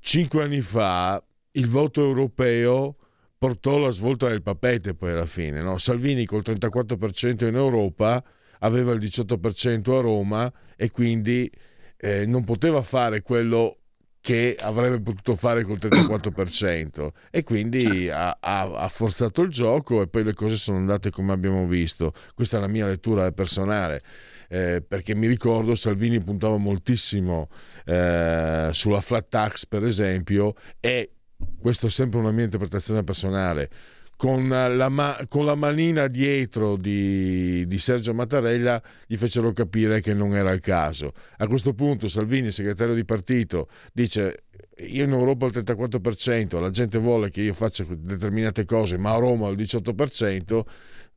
Cinque 0.00 0.42
anni 0.42 0.62
fa 0.62 1.22
il 1.52 1.68
voto 1.68 2.02
europeo 2.02 2.96
portò 3.38 3.78
la 3.78 3.90
svolta 3.90 4.28
del 4.28 4.42
papete 4.42 4.94
poi 4.94 5.12
alla 5.12 5.26
fine. 5.26 5.60
No? 5.60 5.78
Salvini 5.78 6.24
col 6.24 6.42
34% 6.44 7.46
in 7.46 7.56
Europa 7.56 8.22
aveva 8.60 8.92
il 8.92 9.00
18% 9.00 9.96
a 9.96 10.00
Roma 10.00 10.52
e 10.76 10.90
quindi 10.90 11.50
eh, 11.98 12.26
non 12.26 12.44
poteva 12.44 12.82
fare 12.82 13.22
quello 13.22 13.78
che 14.26 14.56
avrebbe 14.58 15.00
potuto 15.00 15.36
fare 15.36 15.62
col 15.62 15.78
34% 15.80 17.10
e 17.30 17.44
quindi 17.44 18.08
ha, 18.08 18.36
ha, 18.40 18.62
ha, 18.72 18.88
forzato 18.88 19.42
il 19.42 19.50
gioco 19.50 20.02
e 20.02 20.08
poi 20.08 20.24
le 20.24 20.34
cose 20.34 20.56
sono 20.56 20.78
andate 20.78 21.10
come 21.10 21.32
abbiamo 21.32 21.64
visto. 21.68 22.12
Questa 22.34 22.56
è 22.56 22.60
la 22.60 22.66
mia 22.66 22.86
lettura 22.86 23.30
personale. 23.30 24.02
Eh, 24.48 24.82
perché 24.86 25.14
mi 25.14 25.28
ricordo 25.28 25.76
Salvini 25.76 26.20
puntava 26.20 26.56
moltissimo 26.56 27.48
eh, 27.84 28.70
sulla 28.72 29.00
flat 29.00 29.28
tax 29.28 29.66
per 29.66 29.84
esempio 29.84 30.54
e 30.80 31.15
questo 31.60 31.86
è 31.86 31.90
sempre 31.90 32.18
una 32.18 32.30
mia 32.30 32.44
interpretazione 32.44 33.04
personale 33.04 33.70
con 34.16 34.48
la, 34.48 34.88
ma- 34.88 35.18
con 35.28 35.44
la 35.44 35.54
manina 35.54 36.06
dietro 36.06 36.76
di, 36.76 37.66
di, 37.66 37.78
Sergio 37.78 38.14
Mattarella 38.14 38.82
gli 39.06 39.16
fecero 39.16 39.52
capire 39.52 40.00
che 40.00 40.14
non 40.14 40.34
era 40.34 40.52
il 40.52 40.60
caso. 40.60 41.12
A 41.36 41.46
questo 41.46 41.74
punto 41.74 42.08
Salvini, 42.08 42.50
segretario 42.50 42.94
di 42.94 43.04
partito, 43.04 43.68
dice 43.92 44.44
io 44.78 45.04
in 45.04 45.12
Europa 45.12 45.46
ho 45.46 45.48
il 45.48 45.54
34%, 45.54 46.60
la 46.60 46.70
gente 46.70 46.98
vuole 46.98 47.30
che 47.30 47.42
io 47.42 47.52
faccia 47.52 47.84
determinate 47.88 48.64
cose, 48.64 48.96
ma 48.96 49.12
a 49.12 49.18
Roma 49.18 49.46
ho 49.46 49.50
il 49.50 49.58
18%, 49.58 50.62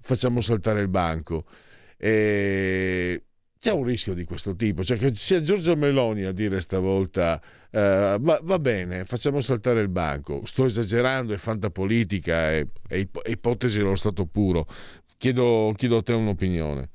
facciamo 0.01 0.41
saltare 0.41 0.81
il 0.81 0.89
banco. 0.89 1.45
E 1.97 3.23
c'è 3.59 3.71
un 3.71 3.83
rischio 3.83 4.13
di 4.13 4.25
questo 4.25 4.55
tipo, 4.55 4.83
cioè 4.83 4.97
che 4.97 5.13
sia 5.15 5.41
Giorgio 5.41 5.75
Meloni 5.75 6.23
a 6.23 6.31
dire 6.31 6.61
stavolta 6.61 7.41
uh, 7.71 8.19
va, 8.19 8.39
va, 8.41 8.59
bene, 8.59 9.05
facciamo 9.05 9.41
saltare 9.41 9.81
il 9.81 9.89
banco, 9.89 10.41
sto 10.45 10.65
esagerando, 10.65 11.33
è 11.33 11.37
fantapolitica, 11.37 12.51
è, 12.51 12.67
è, 12.87 13.07
è 13.23 13.29
ipotesi 13.29 13.77
dello 13.77 13.95
stato 13.95 14.25
puro. 14.25 14.65
Chiedo, 15.17 15.73
chiedo 15.75 15.97
a 15.97 16.01
te 16.01 16.13
un'opinione. 16.13 16.89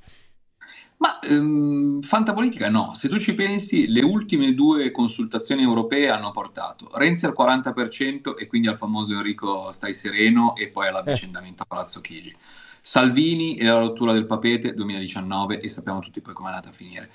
Ma 0.97 1.19
ehm, 1.19 2.01
fantapolitica 2.01 2.71
no, 2.71 2.95
se 2.95 3.09
tu 3.09 3.19
ci 3.19 3.35
pensi 3.35 3.89
le 3.89 4.03
ultime 4.03 4.55
due 4.55 4.91
consultazioni 4.91 5.63
europee 5.63 6.09
hanno 6.09 6.31
portato 6.31 6.89
Renzi 6.95 7.27
al 7.27 7.35
40% 7.37 8.35
e 8.39 8.47
quindi 8.47 8.69
al 8.69 8.77
famoso 8.77 9.13
Enrico 9.13 9.71
stai 9.73 9.93
sereno 9.93 10.55
e 10.57 10.69
poi 10.69 10.89
all'avvicendamento 10.89 11.65
a 11.65 11.67
Palazzo 11.67 12.01
Chigi. 12.01 12.35
Salvini 12.81 13.57
e 13.57 13.65
la 13.65 13.79
rottura 13.79 14.13
del 14.13 14.27
papete 14.27 14.73
2019 14.75 15.61
e 15.61 15.69
sappiamo 15.69 16.01
tutti 16.01 16.21
poi 16.21 16.33
come 16.33 16.51
è 16.51 16.53
andata 16.53 16.71
a 16.71 16.73
finire. 16.73 17.11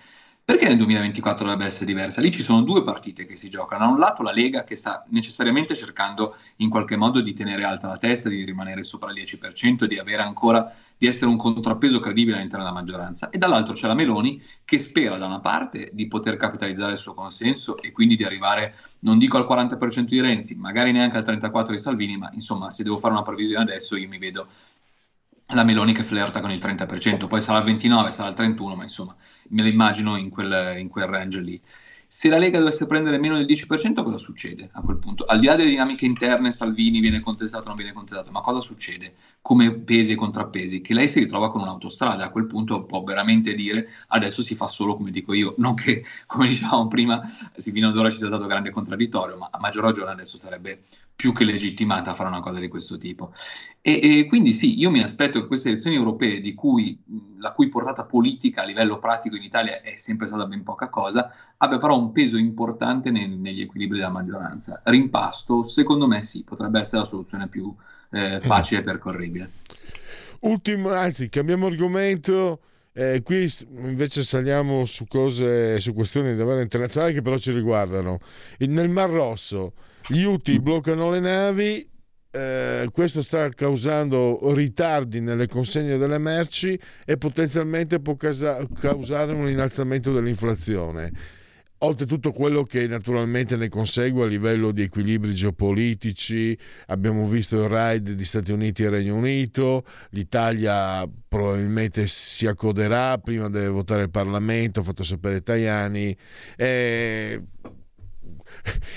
Perché 0.50 0.68
nel 0.68 0.78
2024 0.78 1.44
dovrebbe 1.44 1.66
essere 1.66 1.86
diversa? 1.86 2.22
Lì 2.22 2.32
ci 2.32 2.42
sono 2.42 2.62
due 2.62 2.84
partite 2.84 3.28
che 3.28 3.36
si 3.36 3.50
giocano. 3.50 3.86
Da 3.86 3.92
un 3.92 4.00
lato 4.00 4.24
la 4.24 4.32
Lega 4.32 4.64
che 4.64 4.76
sta 4.76 5.06
necessariamente 5.10 5.76
cercando 5.76 6.38
in 6.56 6.72
qualche 6.72 6.96
modo 6.96 7.22
di 7.22 7.34
tenere 7.34 7.64
alta 7.64 7.86
la 7.86 8.00
testa, 8.00 8.30
di 8.30 8.44
rimanere 8.44 8.82
sopra 8.82 9.12
il 9.12 9.22
10%, 9.22 9.86
di 9.86 10.00
avere 10.00 10.24
ancora, 10.24 10.74
di 10.98 11.06
essere 11.06 11.28
un 11.28 11.38
contrappeso 11.38 12.00
credibile 12.00 12.38
all'interno 12.38 12.66
della 12.66 12.76
maggioranza. 12.76 13.30
E 13.30 13.38
dall'altro 13.38 13.76
c'è 13.76 13.86
la 13.86 13.94
Meloni 13.94 14.42
che 14.66 14.80
spera 14.80 15.18
da 15.18 15.28
una 15.28 15.40
parte 15.40 15.92
di 15.94 16.08
poter 16.08 16.36
capitalizzare 16.36 16.94
il 16.94 16.98
suo 16.98 17.14
consenso 17.14 17.78
e 17.80 17.92
quindi 17.92 18.16
di 18.16 18.24
arrivare, 18.24 18.74
non 19.02 19.20
dico 19.20 19.38
al 19.38 19.46
40% 19.48 20.00
di 20.00 20.20
Renzi, 20.20 20.56
magari 20.56 20.92
neanche 20.92 21.18
al 21.18 21.26
34% 21.26 21.70
di 21.70 21.78
Salvini, 21.78 22.18
ma 22.18 22.32
insomma 22.34 22.72
se 22.72 22.82
devo 22.82 22.98
fare 22.98 23.14
una 23.14 23.22
previsione 23.22 23.66
adesso 23.66 23.96
io 23.96 24.08
mi 24.08 24.18
vedo 24.18 24.48
la 25.54 25.64
Meloni 25.64 25.94
che 25.94 26.04
flirta 26.04 26.42
con 26.42 26.52
il 26.52 26.60
30%, 26.60 27.28
poi 27.28 27.40
sarà 27.40 27.64
il 27.64 27.76
29%, 27.76 28.10
sarà 28.10 28.30
il 28.30 28.36
31%, 28.36 28.76
ma 28.76 28.84
insomma 28.84 29.16
me 29.50 29.62
la 29.64 29.70
immagino 29.70 30.18
in 30.18 30.30
quel, 30.30 30.78
in 30.78 30.88
quel 30.88 31.06
range 31.06 31.42
lì. 31.42 31.62
Se 32.12 32.28
la 32.28 32.40
Lega 32.40 32.58
dovesse 32.58 32.88
prendere 32.88 33.20
meno 33.20 33.38
del 33.38 33.46
10%, 33.46 34.04
cosa 34.04 34.18
succede 34.18 34.70
a 34.72 34.82
quel 34.82 34.98
punto? 34.98 35.26
Al 35.26 35.40
di 35.40 35.46
là 35.46 35.56
delle 35.56 35.70
dinamiche 35.70 36.06
interne, 36.06 36.50
Salvini 36.50 37.02
viene 37.02 37.20
contestato 37.20 37.66
o 37.66 37.68
non 37.68 37.76
viene 37.76 37.94
contestato, 37.94 38.32
ma 38.32 38.42
cosa 38.42 38.60
succede 38.60 39.14
come 39.42 39.76
pesi 39.76 40.14
e 40.14 40.16
contrappesi? 40.16 40.82
Che 40.82 40.96
lei 40.96 41.08
si 41.08 41.20
ritrova 41.20 41.52
con 41.52 41.62
un'autostrada, 41.62 42.26
a 42.26 42.30
quel 42.32 42.48
punto 42.48 42.84
può 42.86 43.04
veramente 43.04 43.54
dire 43.54 43.90
adesso 44.08 44.42
si 44.42 44.56
fa 44.56 44.66
solo 44.66 44.96
come 44.96 45.12
dico 45.12 45.34
io, 45.34 45.54
non 45.58 45.76
che 45.76 46.04
come 46.26 46.48
dicevamo 46.48 46.88
prima, 46.88 47.22
fino 47.56 47.90
ad 47.90 47.98
ora 47.98 48.10
ci 48.10 48.18
sia 48.18 48.26
stato 48.26 48.48
grande 48.48 48.72
contraddittorio, 48.72 49.38
ma 49.38 49.50
a 49.52 49.60
maggior 49.60 49.84
ragione 49.84 50.10
adesso 50.10 50.36
sarebbe 50.36 50.86
più 51.20 51.34
che 51.34 51.44
legittimata 51.44 52.12
a 52.12 52.14
fare 52.14 52.30
una 52.30 52.40
cosa 52.40 52.62
di 52.62 52.70
questo 52.70 52.98
tipo. 52.98 53.34
E, 53.82 54.20
e, 54.20 54.26
quindi 54.26 54.54
sì, 54.54 54.80
io 54.80 54.90
mi 54.90 55.04
aspetto 55.04 55.42
che 55.42 55.48
queste 55.48 55.68
elezioni 55.68 55.98
europee, 55.98 56.40
di 56.40 56.54
cui, 56.54 56.98
la 57.40 57.52
cui 57.52 57.68
portata 57.68 58.06
politica 58.06 58.62
a 58.62 58.66
livello 58.66 59.00
pratico 59.00 59.36
in 59.36 59.44
Italia 59.44 59.82
è 59.82 59.98
sempre 59.98 60.28
stata 60.28 60.46
ben 60.46 60.64
poca 60.64 60.88
cosa, 60.88 61.30
abbia 61.58 61.78
però 61.78 62.00
un 62.00 62.14
peso 62.14 62.38
importante 62.38 63.12
nel, 63.12 63.32
negli 63.32 63.60
equilibri 63.60 63.98
della 63.98 64.12
maggioranza. 64.12 64.82
Rimpasto, 64.86 65.66
secondo 65.66 66.08
me 66.08 66.22
sì, 66.22 66.46
potrebbe 66.46 66.80
essere 66.80 67.02
la 67.02 67.08
soluzione 67.08 67.50
più 67.50 67.76
eh, 68.12 68.40
facile 68.42 68.80
e 68.80 68.84
percorribile. 68.84 69.52
Ultimo, 70.40 70.94
anzi, 70.94 71.28
cambiamo 71.28 71.66
argomento. 71.66 72.62
Eh, 72.94 73.24
qui 73.24 73.52
invece 73.76 74.24
saliamo 74.24 74.86
su 74.86 75.06
cose, 75.06 75.82
su 75.82 75.94
questioni 75.94 76.32
di 76.32 76.38
livello 76.38 76.62
internazionale 76.62 77.12
che 77.12 77.22
però 77.22 77.38
ci 77.38 77.52
riguardano. 77.52 78.22
nel 78.60 78.88
Mar 78.88 79.10
Rosso 79.10 79.74
gli 80.08 80.24
UTI 80.24 80.60
bloccano 80.60 81.10
le 81.12 81.20
navi, 81.20 81.90
eh, 82.32 82.88
questo 82.92 83.22
sta 83.22 83.50
causando 83.50 84.54
ritardi 84.54 85.20
nelle 85.20 85.48
consegne 85.48 85.98
delle 85.98 86.20
merci 86.20 86.80
e 87.06 87.18
potenzialmente 87.18 88.00
può 88.00 88.16
casa- 88.16 88.66
causare 88.80 89.34
un 89.34 89.50
innalzamento 89.50 90.14
dell'inflazione. 90.14 91.12
Oltretutto 91.82 92.34
quello 92.34 92.64
che 92.64 92.88
naturalmente 92.88 93.56
ne 93.56 93.70
consegue 93.70 94.26
a 94.26 94.28
livello 94.28 94.72
di 94.72 94.82
equilibri 94.82 95.34
geopolitici, 95.34 96.58
abbiamo 96.88 97.26
visto 97.26 97.56
il 97.64 97.70
raid 97.70 98.12
di 98.12 98.26
Stati 98.26 98.52
Uniti 98.52 98.84
e 98.84 98.90
Regno 98.90 99.16
Unito, 99.16 99.86
l'Italia 100.10 101.10
probabilmente 101.26 102.06
si 102.06 102.48
accoderà, 102.48 103.18
prima 103.20 103.50
deve 103.50 103.70
votare 103.70 104.04
il 104.04 104.10
Parlamento, 104.10 104.82
ha 104.82 104.84
fatto 104.84 105.04
sapere 105.04 105.42
Tajani. 105.42 106.16
Eh, 106.58 107.42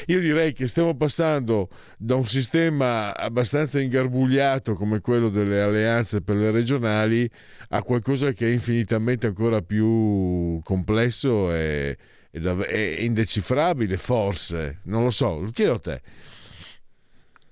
io 0.07 0.21
direi 0.21 0.53
che 0.53 0.67
stiamo 0.67 0.95
passando 0.97 1.69
da 1.97 2.15
un 2.15 2.27
sistema 2.27 3.17
abbastanza 3.17 3.81
ingarbugliato 3.81 4.75
come 4.75 5.01
quello 5.01 5.29
delle 5.29 5.63
alleanze 5.63 6.21
per 6.21 6.37
le 6.37 6.51
regionali 6.51 7.29
a 7.71 7.83
qualcosa 7.83 8.33
che 8.33 8.47
è 8.47 8.51
infinitamente 8.53 9.27
ancora 9.27 9.63
più 9.63 10.61
complesso 10.63 11.53
e, 11.55 11.97
e 12.31 12.97
indecifrabile, 13.01 13.97
forse, 13.97 14.81
non 14.85 15.05
lo 15.05 15.11
so, 15.11 15.39
lo 15.39 15.51
chiedo 15.51 15.75
a 15.75 15.79
te. 15.79 16.03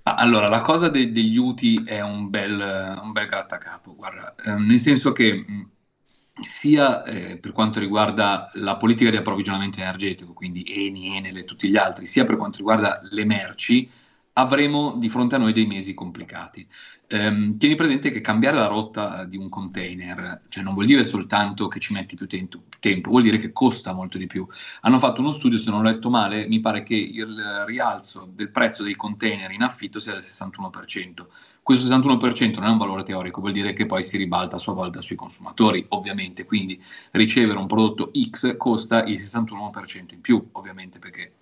Allora, 0.02 0.48
la 0.48 0.62
cosa 0.62 0.88
de- 0.88 1.12
degli 1.12 1.36
UTI 1.36 1.84
è 1.84 2.00
un 2.00 2.30
bel, 2.30 2.98
un 3.02 3.12
bel 3.12 3.26
grattacapo, 3.26 3.94
guarda, 3.94 4.34
eh, 4.44 4.54
nel 4.54 4.78
senso 4.78 5.12
che 5.12 5.44
sia 6.42 7.02
eh, 7.04 7.38
per 7.38 7.52
quanto 7.52 7.78
riguarda 7.80 8.50
la 8.54 8.76
politica 8.76 9.10
di 9.10 9.16
approvvigionamento 9.16 9.80
energetico, 9.80 10.32
quindi 10.32 10.64
Eni, 10.66 11.16
Enel 11.16 11.38
e 11.38 11.44
tutti 11.44 11.68
gli 11.68 11.76
altri, 11.76 12.06
sia 12.06 12.24
per 12.24 12.36
quanto 12.36 12.58
riguarda 12.58 13.00
le 13.10 13.24
merci, 13.24 13.90
avremo 14.34 14.94
di 14.96 15.08
fronte 15.08 15.34
a 15.34 15.38
noi 15.38 15.52
dei 15.52 15.66
mesi 15.66 15.94
complicati. 15.94 16.66
Ehm, 17.08 17.56
tieni 17.58 17.74
presente 17.74 18.10
che 18.10 18.20
cambiare 18.20 18.56
la 18.56 18.66
rotta 18.66 19.24
di 19.24 19.36
un 19.36 19.48
container, 19.48 20.42
cioè 20.48 20.62
non 20.62 20.74
vuol 20.74 20.86
dire 20.86 21.02
soltanto 21.04 21.66
che 21.66 21.80
ci 21.80 21.92
metti 21.92 22.14
più 22.14 22.26
tempo, 22.28 22.62
tempo, 22.78 23.10
vuol 23.10 23.22
dire 23.22 23.38
che 23.38 23.52
costa 23.52 23.92
molto 23.92 24.16
di 24.16 24.26
più. 24.26 24.46
Hanno 24.82 24.98
fatto 24.98 25.20
uno 25.20 25.32
studio, 25.32 25.58
se 25.58 25.70
non 25.70 25.80
ho 25.80 25.82
letto 25.82 26.08
male, 26.08 26.46
mi 26.46 26.60
pare 26.60 26.82
che 26.84 26.94
il 26.94 27.64
rialzo 27.66 28.30
del 28.32 28.50
prezzo 28.50 28.84
dei 28.84 28.94
container 28.94 29.50
in 29.50 29.62
affitto 29.62 29.98
sia 29.98 30.12
del 30.12 30.22
61%. 30.22 31.26
Questo 31.70 31.86
61% 31.86 32.54
non 32.54 32.64
è 32.64 32.68
un 32.68 32.78
valore 32.78 33.04
teorico, 33.04 33.40
vuol 33.40 33.52
dire 33.52 33.72
che 33.72 33.86
poi 33.86 34.02
si 34.02 34.16
ribalta 34.16 34.56
a 34.56 34.58
sua 34.58 34.72
volta 34.72 35.00
sui 35.00 35.14
consumatori, 35.14 35.86
ovviamente, 35.90 36.44
quindi 36.44 36.82
ricevere 37.12 37.60
un 37.60 37.68
prodotto 37.68 38.10
X 38.28 38.56
costa 38.56 39.04
il 39.04 39.20
61% 39.20 40.14
in 40.14 40.20
più, 40.20 40.48
ovviamente, 40.50 40.98
perché 40.98 41.34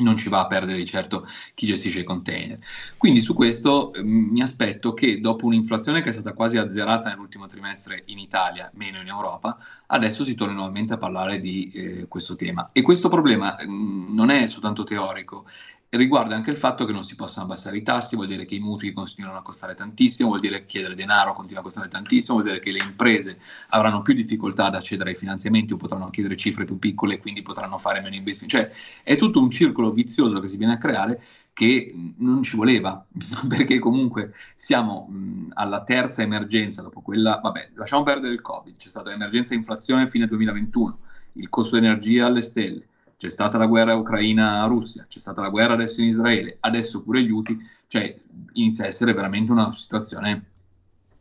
non 0.00 0.18
ci 0.18 0.28
va 0.28 0.40
a 0.40 0.46
perdere 0.46 0.76
di 0.76 0.84
certo 0.84 1.26
chi 1.54 1.64
gestisce 1.64 2.00
i 2.00 2.04
container. 2.04 2.58
Quindi 2.98 3.22
su 3.22 3.32
questo 3.32 3.94
eh, 3.94 4.02
mi 4.02 4.42
aspetto 4.42 4.92
che 4.92 5.18
dopo 5.18 5.46
un'inflazione 5.46 6.02
che 6.02 6.10
è 6.10 6.12
stata 6.12 6.34
quasi 6.34 6.58
azzerata 6.58 7.08
nell'ultimo 7.08 7.46
trimestre 7.46 8.02
in 8.06 8.18
Italia, 8.18 8.70
meno 8.74 9.00
in 9.00 9.08
Europa, 9.08 9.56
adesso 9.86 10.24
si 10.24 10.34
torni 10.34 10.54
nuovamente 10.54 10.92
a 10.92 10.98
parlare 10.98 11.40
di 11.40 11.70
eh, 11.72 12.06
questo 12.06 12.36
tema. 12.36 12.68
E 12.72 12.82
questo 12.82 13.08
problema 13.08 13.56
mh, 13.58 13.70
mm, 13.70 14.12
non 14.12 14.28
è 14.28 14.46
soltanto 14.46 14.84
teorico, 14.84 15.46
riguarda 15.90 16.34
anche 16.34 16.50
il 16.50 16.58
fatto 16.58 16.84
che 16.84 16.92
non 16.92 17.02
si 17.04 17.14
possono 17.14 17.46
abbassare 17.46 17.76
i 17.76 17.82
tassi, 17.82 18.14
vuol 18.14 18.26
dire 18.26 18.44
che 18.44 18.54
i 18.54 18.60
mutui 18.60 18.92
continuano 18.92 19.38
a 19.38 19.42
costare 19.42 19.74
tantissimo, 19.74 20.28
vuol 20.28 20.40
dire 20.40 20.60
che 20.60 20.66
chiedere 20.66 20.94
denaro 20.94 21.32
continua 21.32 21.60
a 21.60 21.64
costare 21.64 21.88
tantissimo, 21.88 22.38
vuol 22.38 22.50
dire 22.50 22.62
che 22.62 22.72
le 22.72 22.82
imprese 22.82 23.38
avranno 23.68 24.02
più 24.02 24.12
difficoltà 24.12 24.66
ad 24.66 24.74
accedere 24.74 25.10
ai 25.10 25.16
finanziamenti 25.16 25.72
o 25.72 25.76
potranno 25.76 26.10
chiedere 26.10 26.36
cifre 26.36 26.64
più 26.66 26.78
piccole 26.78 27.14
e 27.14 27.18
quindi 27.18 27.40
potranno 27.42 27.78
fare 27.78 28.00
meno 28.00 28.16
investimenti. 28.16 28.56
Cioè 28.56 28.70
è 29.02 29.16
tutto 29.16 29.40
un 29.40 29.50
circolo 29.50 29.90
vizioso 29.92 30.40
che 30.40 30.48
si 30.48 30.58
viene 30.58 30.74
a 30.74 30.78
creare 30.78 31.22
che 31.54 31.92
non 32.18 32.42
ci 32.42 32.56
voleva, 32.56 33.04
perché 33.48 33.78
comunque 33.78 34.32
siamo 34.54 35.06
mh, 35.08 35.52
alla 35.54 35.82
terza 35.82 36.22
emergenza 36.22 36.82
dopo 36.82 37.00
quella, 37.00 37.40
vabbè, 37.42 37.70
lasciamo 37.74 38.02
perdere 38.02 38.34
il 38.34 38.42
Covid, 38.42 38.76
c'è 38.76 38.88
stata 38.88 39.08
l'emergenza 39.08 39.54
inflazione 39.54 40.08
fine 40.08 40.26
2021, 40.26 40.98
il 41.32 41.48
costo 41.48 41.78
di 41.78 41.86
energia 41.86 42.26
alle 42.26 42.42
stelle, 42.42 42.86
c'è 43.18 43.30
stata 43.30 43.58
la 43.58 43.66
guerra 43.66 43.96
ucraina-Russia, 43.96 45.04
c'è 45.08 45.18
stata 45.18 45.40
la 45.40 45.48
guerra 45.48 45.72
adesso 45.72 46.00
in 46.00 46.06
Israele, 46.06 46.56
adesso 46.60 47.02
pure 47.02 47.20
gli 47.20 47.30
UTI, 47.30 47.58
cioè 47.88 48.16
inizia 48.52 48.84
a 48.84 48.86
essere 48.86 49.12
veramente 49.12 49.50
una 49.50 49.72
situazione 49.72 50.44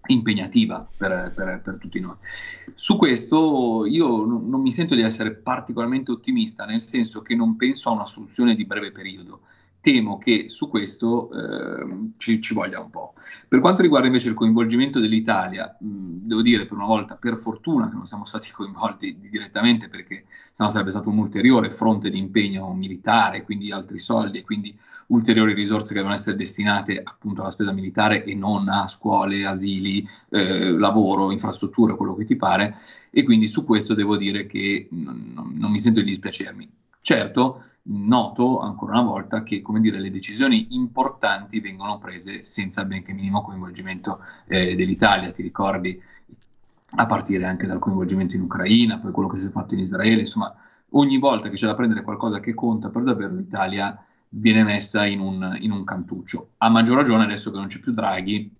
impegnativa 0.06 0.88
per, 0.96 1.34
per, 1.36 1.60
per 1.64 1.78
tutti 1.80 2.00
noi. 2.00 2.16
Su 2.76 2.98
questo 2.98 3.86
io 3.88 4.26
non, 4.26 4.48
non 4.48 4.62
mi 4.62 4.72
sento 4.72 4.94
di 4.94 5.02
essere 5.02 5.34
particolarmente 5.34 6.12
ottimista, 6.12 6.66
nel 6.66 6.82
senso 6.82 7.24
che 7.24 7.36
non 7.36 7.56
penso 7.56 7.90
a 7.90 7.94
una 7.94 8.06
soluzione 8.06 8.54
di 8.54 8.66
breve 8.66 8.92
periodo 8.92 9.42
temo 9.82 10.18
che 10.18 10.50
su 10.50 10.68
questo 10.68 11.32
eh, 11.32 12.10
ci, 12.18 12.42
ci, 12.42 12.54
voglia 12.54 12.80
un 12.80 12.90
po'. 12.90 13.14
Per 13.48 13.60
quanto 13.60 13.82
riguarda 13.82 14.08
invece 14.08 14.28
il 14.28 14.34
coinvolgimento 14.34 15.00
dell'Italia, 15.00 15.76
mh, 15.80 16.28
devo 16.28 16.42
dire 16.42 16.66
per 16.66 16.78
una 16.78 16.88
volta, 16.88 17.16
per 17.16 17.38
fortuna 17.38 17.90
che 17.90 17.96
non 17.96 18.06
siamo 18.06 18.26
stati 18.26 18.52
coinvolti 18.54 19.18
direttamente 19.20 19.88
perché 19.88 20.26
sennò 20.52 20.70
sarebbe 20.70 20.92
stato 20.92 21.10
un 21.10 21.18
ulteriore 21.20 21.72
fronte 21.72 22.10
di 22.10 22.18
impegno 22.18 22.74
militare, 22.74 23.44
quindi 23.44 23.72
altri 23.72 24.00
soldi 24.00 24.40
e 24.40 24.44
quindi 24.44 24.78
ulteriori 25.08 25.54
risorse 25.54 25.90
che 25.90 25.96
devono 25.96 26.14
essere 26.14 26.36
destinate 26.36 27.02
appunto 27.04 27.42
alla 27.42 27.52
spesa 27.52 27.72
militare 27.72 28.24
e 28.24 28.34
non 28.34 28.68
a 28.68 28.88
scuole, 28.88 29.46
asili, 29.46 30.08
eh, 30.30 30.72
lavoro, 30.72 31.32
infrastrutture, 31.32 31.96
quello 31.96 32.16
che 32.16 32.26
ti 32.26 32.36
pare. 32.36 32.76
E 33.12 33.24
quindi 33.24 33.48
su 33.48 33.64
questo 33.64 33.94
devo 33.94 34.18
dire 34.18 34.46
che 34.48 34.88
non, 34.92 35.54
non, 35.54 35.72
mi 35.72 35.80
sento 35.80 36.00
di 36.00 36.08
dispiacermi. 36.08 36.70
Certo, 37.00 37.64
noto 37.90 38.60
ancora 38.60 39.00
una 39.00 39.10
volta 39.10 39.44
che 39.44 39.62
dire, 39.80 40.00
le 40.00 40.12
decisioni 40.12 40.68
importanti 40.72 41.60
vengono 41.60 41.98
prese 41.98 42.44
senza 42.44 42.82
il 42.82 42.88
benché 42.88 43.14
minimo 43.14 43.42
coinvolgimento 43.42 44.20
eh, 44.46 44.76
dell'Italia. 44.76 45.32
Ti 45.32 45.42
ricordi 45.42 46.02
a 46.90 47.06
partire 47.06 47.46
anche 47.46 47.68
dal 47.68 47.80
coinvolgimento 47.80 48.36
in 48.36 48.44
Ucraina, 48.44 49.00
poi 49.00 49.12
quello 49.12 49.30
che 49.30 49.38
si 49.38 49.48
è 49.48 49.52
fatto 49.52 49.74
in 49.74 49.82
Israele, 49.82 50.22
insomma, 50.22 50.54
ogni 50.92 51.18
volta 51.18 51.50
che 51.50 51.56
c'è 51.56 51.66
da 51.66 51.76
prendere 51.76 52.02
qualcosa 52.02 52.40
che 52.40 52.54
conta 52.54 52.90
per 52.90 53.04
davvero 53.04 53.36
l'Italia 53.36 54.02
viene 54.30 54.64
messa 54.64 55.06
in 55.06 55.20
un, 55.20 55.58
in 55.60 55.72
un 55.72 55.84
cantuccio. 55.84 56.52
A 56.58 56.70
maggior 56.70 56.98
ragione 56.98 57.24
adesso 57.24 57.52
che 57.52 57.58
non 57.58 57.68
c'è 57.68 57.80
più 57.80 57.94
Draghi, 57.94 58.56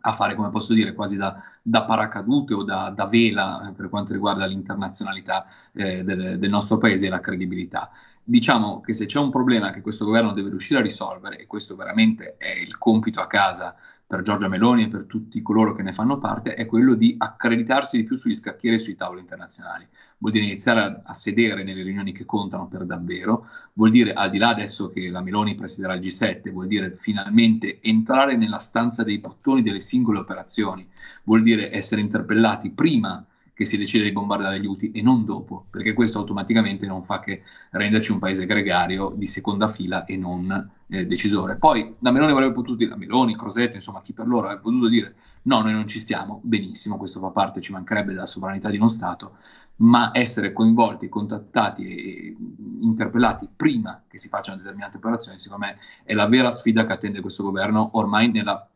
a 0.00 0.12
fare, 0.12 0.34
come 0.34 0.50
posso 0.50 0.74
dire, 0.74 0.94
quasi 0.94 1.16
da, 1.16 1.36
da 1.60 1.84
paracadute 1.84 2.54
o 2.54 2.62
da, 2.62 2.90
da, 2.90 3.06
vela 3.06 3.68
eh, 3.68 3.72
per 3.72 3.88
quanto 3.88 4.12
riguarda 4.12 4.46
l'internazionalità 4.46 5.46
eh, 5.72 6.04
del, 6.04 6.38
del, 6.38 6.50
nostro 6.50 6.78
paese 6.78 7.06
e 7.06 7.10
la 7.10 7.20
credibilità 7.20 7.90
diciamo 8.28 8.82
che 8.82 8.92
se 8.92 9.06
c'è 9.06 9.18
un 9.18 9.30
problema 9.30 9.70
che 9.70 9.80
questo 9.80 10.04
governo 10.04 10.32
deve 10.32 10.50
riuscire 10.50 10.80
a 10.80 10.82
risolvere, 10.82 11.38
e 11.38 11.46
questo 11.46 11.74
veramente 11.76 12.36
è 12.36 12.50
il 12.50 12.76
compito 12.76 13.22
a 13.22 13.26
casa 13.26 13.74
per 14.06 14.20
Giorgia 14.20 14.48
Meloni 14.48 14.84
e 14.84 14.88
per 14.88 15.04
tutti 15.06 15.40
coloro 15.40 15.74
che 15.74 15.82
ne 15.82 15.94
fanno 15.94 16.18
parte, 16.18 16.54
è 16.54 16.66
quello 16.66 16.92
di 16.92 17.14
accreditarsi 17.16 17.96
di 17.96 18.04
più 18.04 18.16
sugli 18.16 18.34
scacchieri 18.34 18.76
e 18.76 18.78
sui 18.78 18.96
tavoli 18.96 19.20
internazionali. 19.20 19.86
Vuol 20.18 20.32
dire 20.32 20.44
iniziare 20.44 20.80
a, 20.80 21.00
a, 21.04 21.14
sedere 21.14 21.62
nelle 21.62 21.82
riunioni 21.82 22.12
che 22.12 22.26
contano 22.26 22.68
per 22.68 22.84
davvero, 22.84 23.46
vuol 23.72 23.90
dire 23.90 24.12
al 24.12 24.28
di 24.28 24.36
là 24.36 24.48
adesso 24.48 24.90
che 24.90 25.08
la 25.08 25.22
Meloni 25.22 25.54
presiderà 25.54 25.94
il 25.94 26.00
G7, 26.00 26.50
vuol 26.50 26.66
dire 26.66 26.96
finalmente 26.98 27.80
entrare 27.80 28.36
nella 28.36 28.58
stanza 28.58 29.04
dei 29.04 29.18
bottoni 29.18 29.62
delle 29.62 29.80
singole 29.80 30.18
operazioni, 30.18 30.86
vuol 31.24 31.42
dire 31.42 31.72
essere 31.72 32.02
interpellati 32.02 32.70
prima 32.70 33.24
che 33.58 33.64
si 33.64 33.76
decide 33.76 34.04
di 34.04 34.12
bombardare 34.12 34.60
gli 34.60 34.66
UTI 34.66 34.92
e 34.92 35.02
non 35.02 35.24
dopo, 35.24 35.66
perché 35.68 35.92
questo 35.92 36.20
automaticamente 36.20 36.86
non 36.86 37.02
fa 37.02 37.18
che 37.18 37.42
renderci 37.70 38.12
un 38.12 38.20
paese 38.20 38.46
gregario 38.46 39.12
di 39.16 39.26
seconda 39.26 39.66
fila 39.66 40.04
e 40.04 40.16
non 40.16 40.70
eh, 40.86 41.06
decisore. 41.06 41.56
Poi 41.56 41.96
la 41.98 42.12
Meloni 42.12 42.30
avrebbe 42.30 42.52
potuto 42.52 42.76
dire, 42.76 42.90
la 42.90 42.96
Meloni, 42.96 43.36
Crosetto, 43.36 43.74
insomma 43.74 44.00
chi 44.00 44.12
per 44.12 44.28
loro 44.28 44.46
avrebbe 44.46 44.62
potuto 44.62 44.86
dire 44.86 45.14
no, 45.42 45.60
noi 45.60 45.72
non 45.72 45.88
ci 45.88 45.98
stiamo, 45.98 46.40
benissimo, 46.44 46.98
questo 46.98 47.18
fa 47.18 47.30
parte, 47.30 47.60
ci 47.60 47.72
mancherebbe 47.72 48.12
della 48.12 48.26
sovranità 48.26 48.70
di 48.70 48.76
uno 48.76 48.88
Stato, 48.88 49.38
ma 49.78 50.12
essere 50.12 50.52
coinvolti, 50.52 51.08
contattati 51.08 51.84
e 51.84 52.36
interpellati 52.82 53.48
prima 53.56 54.04
che 54.06 54.18
si 54.18 54.28
facciano 54.28 54.58
determinate 54.58 54.98
operazioni, 54.98 55.40
secondo 55.40 55.66
me 55.66 55.78
è 56.04 56.14
la 56.14 56.28
vera 56.28 56.52
sfida 56.52 56.86
che 56.86 56.92
attende 56.92 57.20
questo 57.20 57.42
governo 57.42 57.90
ormai 57.94 58.30
nella 58.30 58.68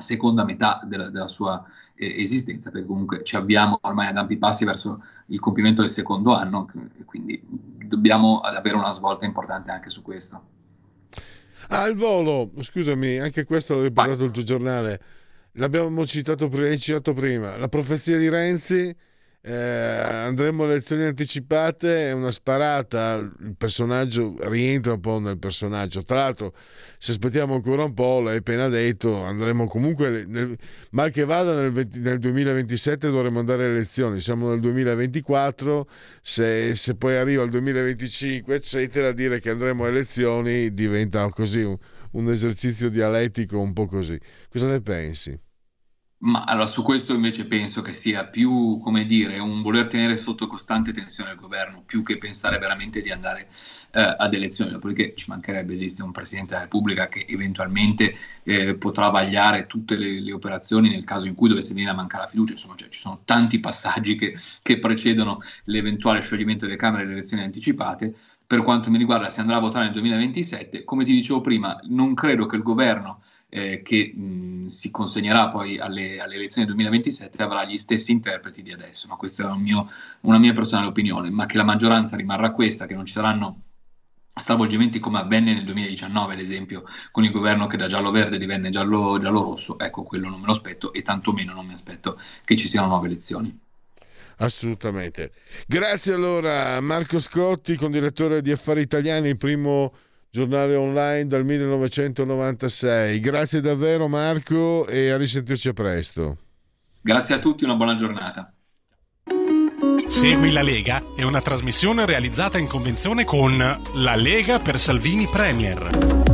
seconda 0.00 0.44
metà 0.44 0.80
della, 0.84 1.10
della 1.10 1.28
sua 1.28 1.64
eh, 1.94 2.20
esistenza, 2.20 2.70
perché 2.70 2.86
comunque 2.86 3.22
ci 3.24 3.36
avviamo 3.36 3.78
ormai 3.82 4.08
ad 4.08 4.16
ampi 4.16 4.36
passi 4.36 4.64
verso 4.64 5.02
il 5.26 5.40
compimento 5.40 5.82
del 5.82 5.90
secondo 5.90 6.34
anno, 6.34 6.70
quindi 7.04 7.42
dobbiamo 7.44 8.40
avere 8.40 8.76
una 8.76 8.92
svolta 8.92 9.24
importante 9.24 9.70
anche 9.70 9.90
su 9.90 10.02
questo. 10.02 10.56
Ah, 11.68 11.86
il 11.86 11.96
volo, 11.96 12.50
scusami, 12.60 13.18
anche 13.18 13.44
questo 13.44 13.74
l'ho 13.74 13.82
riportato 13.82 14.24
il 14.24 14.30
tuo 14.30 14.42
giornale, 14.42 15.00
l'abbiamo 15.52 16.06
citato 16.06 16.48
citato 16.78 17.12
prima, 17.12 17.56
la 17.56 17.68
profezia 17.68 18.16
di 18.16 18.28
Renzi 18.28 18.96
eh, 19.48 19.54
andremo 19.54 20.64
a 20.64 20.66
elezioni 20.66 21.04
anticipate, 21.04 22.10
è 22.10 22.12
una 22.12 22.30
sparata, 22.30 23.16
il 23.16 23.54
personaggio 23.56 24.36
rientra 24.40 24.92
un 24.92 25.00
po' 25.00 25.18
nel 25.18 25.38
personaggio. 25.38 26.02
Tra 26.02 26.16
l'altro, 26.16 26.52
se 26.98 27.12
aspettiamo 27.12 27.54
ancora 27.54 27.84
un 27.84 27.94
po', 27.94 28.20
l'hai 28.20 28.36
appena 28.36 28.68
detto, 28.68 29.22
andremo 29.22 29.66
comunque, 29.66 30.26
nel, 30.26 30.54
mal 30.90 31.10
che 31.10 31.24
vada 31.24 31.54
nel, 31.54 31.72
20, 31.72 31.98
nel, 32.00 32.18
2027 32.18 33.08
dovremo 33.10 33.38
andare 33.38 33.64
alle 33.64 33.76
elezioni, 33.76 34.20
siamo 34.20 34.50
nel 34.50 34.60
2024, 34.60 35.88
se, 36.20 36.74
se, 36.74 36.94
poi 36.96 37.16
arriva 37.16 37.42
il 37.42 37.50
2025, 37.50 38.54
eccetera, 38.54 39.12
dire 39.12 39.40
che 39.40 39.48
andremo 39.48 39.84
a 39.84 39.88
elezioni 39.88 40.74
diventa 40.74 41.26
così 41.30 41.62
un, 41.62 41.78
un 42.12 42.30
esercizio 42.30 42.90
dialettico 42.90 43.58
un 43.58 43.72
po' 43.72 43.86
così. 43.86 44.20
Cosa 44.50 44.68
ne 44.68 44.82
pensi? 44.82 45.47
Ma 46.20 46.42
allora 46.42 46.66
su 46.66 46.82
questo 46.82 47.14
invece 47.14 47.46
penso 47.46 47.80
che 47.80 47.92
sia 47.92 48.26
più, 48.26 48.78
come 48.78 49.06
dire, 49.06 49.38
un 49.38 49.62
voler 49.62 49.86
tenere 49.86 50.16
sotto 50.16 50.48
costante 50.48 50.92
tensione 50.92 51.30
il 51.30 51.36
governo, 51.36 51.84
più 51.86 52.02
che 52.02 52.18
pensare 52.18 52.58
veramente 52.58 53.00
di 53.02 53.12
andare 53.12 53.48
eh, 53.92 54.16
ad 54.18 54.34
elezioni, 54.34 54.72
dopodiché 54.72 55.14
ci 55.14 55.26
mancherebbe 55.28 55.72
esiste 55.72 56.02
un 56.02 56.10
Presidente 56.10 56.50
della 56.50 56.64
Repubblica 56.64 57.06
che 57.06 57.24
eventualmente 57.28 58.16
eh, 58.42 58.74
potrà 58.74 59.10
vagliare 59.10 59.68
tutte 59.68 59.96
le, 59.96 60.20
le, 60.20 60.32
operazioni 60.32 60.88
nel 60.88 61.04
caso 61.04 61.28
in 61.28 61.36
cui 61.36 61.48
dovesse 61.48 61.72
venire 61.72 61.92
a 61.92 61.94
mancare 61.94 62.24
la 62.24 62.30
fiducia, 62.30 62.54
insomma 62.54 62.74
cioè, 62.74 62.88
ci 62.88 62.98
sono 62.98 63.20
tanti 63.24 63.60
passaggi 63.60 64.16
che, 64.16 64.36
che 64.60 64.80
precedono 64.80 65.40
l'eventuale 65.66 66.20
scioglimento 66.20 66.64
delle 66.64 66.76
Camere 66.76 67.04
e 67.04 67.06
le 67.06 67.12
elezioni 67.12 67.44
anticipate, 67.44 68.12
per 68.44 68.62
quanto 68.62 68.90
mi 68.90 68.98
riguarda 68.98 69.30
si 69.30 69.38
andrà 69.38 69.56
a 69.56 69.60
votare 69.60 69.84
nel 69.84 69.92
2027, 69.92 70.82
come 70.82 71.04
ti 71.04 71.12
dicevo 71.12 71.40
prima, 71.42 71.78
non 71.84 72.14
credo 72.14 72.46
che 72.46 72.56
il 72.56 72.62
governo 72.62 73.20
eh, 73.48 73.82
che 73.82 74.12
mh, 74.14 74.66
si 74.66 74.90
consegnerà 74.90 75.48
poi 75.48 75.78
alle, 75.78 76.20
alle, 76.20 76.34
elezioni 76.34 76.66
del 76.66 76.76
2027 76.76 77.42
avrà 77.42 77.64
gli 77.64 77.76
stessi 77.76 78.12
interpreti 78.12 78.62
di 78.62 78.72
adesso, 78.72 79.08
ma 79.08 79.16
questa 79.16 79.44
è 79.44 79.50
un 79.50 79.62
mio, 79.62 79.90
una 80.22 80.38
mia 80.38 80.52
personale 80.52 80.88
opinione, 80.88 81.30
ma 81.30 81.46
che 81.46 81.56
la 81.56 81.64
maggioranza 81.64 82.16
rimarrà 82.16 82.52
questa, 82.52 82.86
che 82.86 82.94
non 82.94 83.04
ci 83.04 83.12
saranno 83.12 83.62
stravolgimenti 84.34 84.98
come 84.98 85.18
avvenne 85.18 85.54
nel 85.54 85.64
2019, 85.64 86.34
ad 86.34 86.40
esempio, 86.40 86.84
con 87.10 87.24
il 87.24 87.30
governo 87.30 87.66
che 87.66 87.76
da 87.76 87.86
giallo-verde 87.86 88.38
divenne 88.38 88.70
giallo-rosso, 88.70 89.78
ecco, 89.78 90.02
quello 90.02 90.28
non 90.28 90.40
me 90.40 90.46
lo 90.46 90.52
aspetto 90.52 90.92
e 90.92 91.02
tantomeno 91.02 91.52
non 91.52 91.66
mi 91.66 91.72
aspetto 91.72 92.20
che 92.44 92.56
ci 92.56 92.68
siano 92.68 92.88
nuove 92.88 93.06
elezioni. 93.06 93.58
Assolutamente. 94.40 95.32
Grazie 95.66 96.12
allora 96.12 96.76
a 96.76 96.80
Marco 96.80 97.18
Scotti, 97.18 97.74
condirettore 97.74 98.40
di 98.40 98.52
Affari 98.52 98.82
Italiani, 98.82 99.36
primo 99.36 99.92
giornale 100.38 100.76
online 100.76 101.26
dal 101.26 101.44
1996. 101.44 103.18
Grazie 103.18 103.60
davvero 103.60 104.06
Marco 104.06 104.86
e 104.86 105.10
a 105.10 105.16
risentirci 105.16 105.68
a 105.68 105.72
presto. 105.72 106.36
Grazie 107.00 107.34
a 107.34 107.38
tutti, 107.38 107.64
una 107.64 107.74
buona 107.74 107.96
giornata. 107.96 108.52
Segui 110.06 110.52
la 110.52 110.62
Lega 110.62 111.02
è 111.16 111.22
una 111.22 111.40
trasmissione 111.40 112.06
realizzata 112.06 112.56
in 112.58 112.66
convenzione 112.66 113.24
con 113.24 113.58
La 113.94 114.14
Lega 114.14 114.58
per 114.60 114.78
Salvini 114.78 115.26
Premier. 115.26 116.27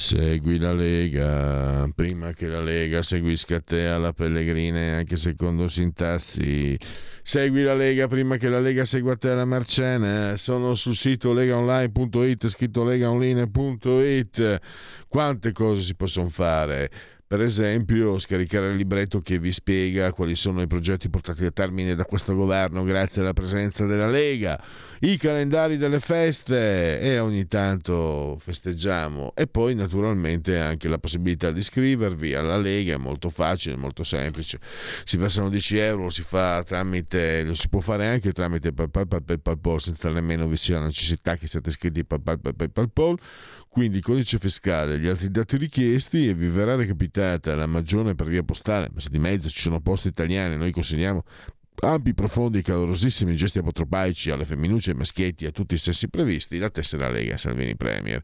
Segui 0.00 0.58
la 0.58 0.72
Lega, 0.72 1.90
prima 1.92 2.30
che 2.30 2.46
la 2.46 2.62
Lega 2.62 3.02
seguisca 3.02 3.58
te 3.58 3.86
alla 3.86 4.12
Pellegrina 4.12 4.98
anche 4.98 5.16
secondo 5.16 5.68
sintassi. 5.68 6.78
Segui 7.20 7.64
la 7.64 7.74
Lega 7.74 8.06
prima 8.06 8.36
che 8.36 8.48
la 8.48 8.60
Lega 8.60 8.84
segua 8.84 9.16
te 9.16 9.30
alla 9.30 9.44
Marcena. 9.44 10.36
Sono 10.36 10.74
sul 10.74 10.94
sito 10.94 11.32
legaonline.it, 11.32 12.46
scritto 12.46 12.84
legaonline.it. 12.84 14.60
Quante 15.08 15.50
cose 15.50 15.82
si 15.82 15.96
possono 15.96 16.28
fare? 16.28 16.90
Per 17.28 17.42
esempio, 17.42 18.18
scaricare 18.18 18.70
il 18.70 18.76
libretto 18.76 19.20
che 19.20 19.38
vi 19.38 19.52
spiega 19.52 20.14
quali 20.14 20.34
sono 20.34 20.62
i 20.62 20.66
progetti 20.66 21.10
portati 21.10 21.44
a 21.44 21.50
termine 21.50 21.94
da 21.94 22.06
questo 22.06 22.34
governo 22.34 22.84
grazie 22.84 23.20
alla 23.20 23.34
presenza 23.34 23.84
della 23.84 24.08
Lega, 24.08 24.58
i 25.00 25.18
calendari 25.18 25.76
delle 25.76 26.00
feste 26.00 26.98
e 26.98 27.18
ogni 27.18 27.46
tanto 27.46 28.38
festeggiamo. 28.40 29.34
E 29.34 29.46
poi 29.46 29.74
naturalmente 29.74 30.58
anche 30.58 30.88
la 30.88 30.96
possibilità 30.96 31.50
di 31.50 31.58
iscrivervi 31.58 32.32
alla 32.32 32.56
Lega, 32.56 32.94
è 32.94 32.96
molto 32.96 33.28
facile, 33.28 33.76
molto 33.76 34.04
semplice. 34.04 34.58
Si 35.04 35.18
versano 35.18 35.50
10 35.50 35.76
euro, 35.76 36.04
lo 36.04 36.08
si 36.08 36.22
fa 36.22 36.62
tramite, 36.62 37.44
lo 37.44 37.52
si 37.52 37.68
può 37.68 37.80
fare 37.80 38.06
anche 38.06 38.32
tramite 38.32 38.72
PayPal, 38.72 39.80
senza 39.82 40.08
nemmeno 40.08 40.46
vi 40.46 40.56
sia 40.56 40.78
la 40.78 40.86
necessità 40.86 41.36
che 41.36 41.46
siate 41.46 41.68
iscritti 41.68 42.06
a 42.08 42.18
PayPal 42.18 42.88
quindi 43.68 44.00
codice 44.00 44.38
fiscale 44.38 44.94
e 44.94 44.98
gli 44.98 45.06
altri 45.06 45.30
dati 45.30 45.56
richiesti 45.56 46.28
e 46.28 46.34
vi 46.34 46.48
verrà 46.48 46.74
recapitata 46.74 47.54
la 47.54 47.66
magione 47.66 48.14
per 48.14 48.26
via 48.26 48.42
postale, 48.42 48.90
ma 48.92 49.00
se 49.00 49.08
di 49.10 49.18
mezzo 49.18 49.48
ci 49.48 49.60
sono 49.60 49.80
posti 49.80 50.08
italiani 50.08 50.56
noi 50.56 50.72
consegniamo 50.72 51.24
ampi, 51.80 52.14
profondi, 52.14 52.62
calorosissimi 52.62 53.36
gesti 53.36 53.58
apotropaici 53.58 54.30
alle 54.30 54.44
femminucce 54.44 54.90
e 54.90 54.94
maschietti 54.94 55.46
a 55.46 55.52
tutti 55.52 55.74
i 55.74 55.78
sessi 55.78 56.08
previsti, 56.08 56.58
la 56.58 56.70
tessera 56.70 57.10
Lega 57.10 57.36
Salvini 57.36 57.76
Premier. 57.76 58.22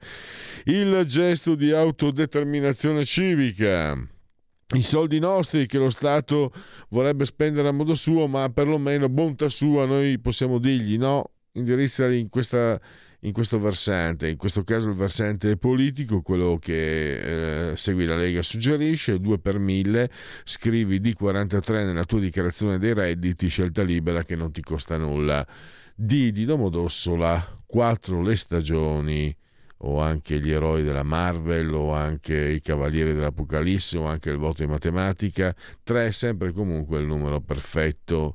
Il 0.64 1.04
gesto 1.06 1.54
di 1.54 1.70
autodeterminazione 1.70 3.04
civica 3.04 3.96
i 4.74 4.82
soldi 4.82 5.18
nostri 5.18 5.66
che 5.66 5.78
lo 5.78 5.90
Stato 5.90 6.52
vorrebbe 6.88 7.26
spendere 7.26 7.68
a 7.68 7.72
modo 7.72 7.94
suo, 7.94 8.26
ma 8.26 8.48
perlomeno 8.48 9.08
bontà 9.08 9.48
sua 9.48 9.84
noi 9.84 10.18
possiamo 10.18 10.58
dirgli 10.58 10.96
no, 10.96 11.30
indirizzali 11.52 12.18
in 12.18 12.28
questa 12.28 12.80
in 13.24 13.32
questo 13.32 13.58
versante, 13.58 14.28
in 14.28 14.36
questo 14.36 14.62
caso 14.64 14.88
il 14.88 14.94
versante 14.94 15.56
politico, 15.56 16.20
quello 16.20 16.58
che 16.60 17.70
eh, 17.70 17.76
Segui 17.76 18.04
la 18.04 18.16
Lega 18.16 18.42
suggerisce, 18.42 19.18
2 19.18 19.38
per 19.38 19.58
1000, 19.58 20.10
scrivi 20.44 21.00
D43 21.00 21.86
nella 21.86 22.04
tua 22.04 22.20
dichiarazione 22.20 22.78
dei 22.78 22.92
redditi, 22.92 23.48
scelta 23.48 23.82
libera 23.82 24.24
che 24.24 24.36
non 24.36 24.52
ti 24.52 24.60
costa 24.60 24.98
nulla. 24.98 25.46
D 25.94 26.32
di 26.32 26.44
Domodossola, 26.44 27.56
4 27.64 28.20
le 28.20 28.36
stagioni, 28.36 29.34
o 29.78 30.00
anche 30.00 30.38
gli 30.38 30.50
eroi 30.50 30.82
della 30.82 31.02
Marvel, 31.02 31.72
o 31.72 31.94
anche 31.94 32.36
i 32.36 32.60
cavalieri 32.60 33.14
dell'Apocalisse, 33.14 33.96
o 33.96 34.04
anche 34.04 34.28
il 34.28 34.36
voto 34.36 34.62
in 34.62 34.68
matematica, 34.68 35.54
3 35.82 36.08
è 36.08 36.10
sempre 36.10 36.52
comunque 36.52 36.98
il 36.98 37.06
numero 37.06 37.40
perfetto. 37.40 38.34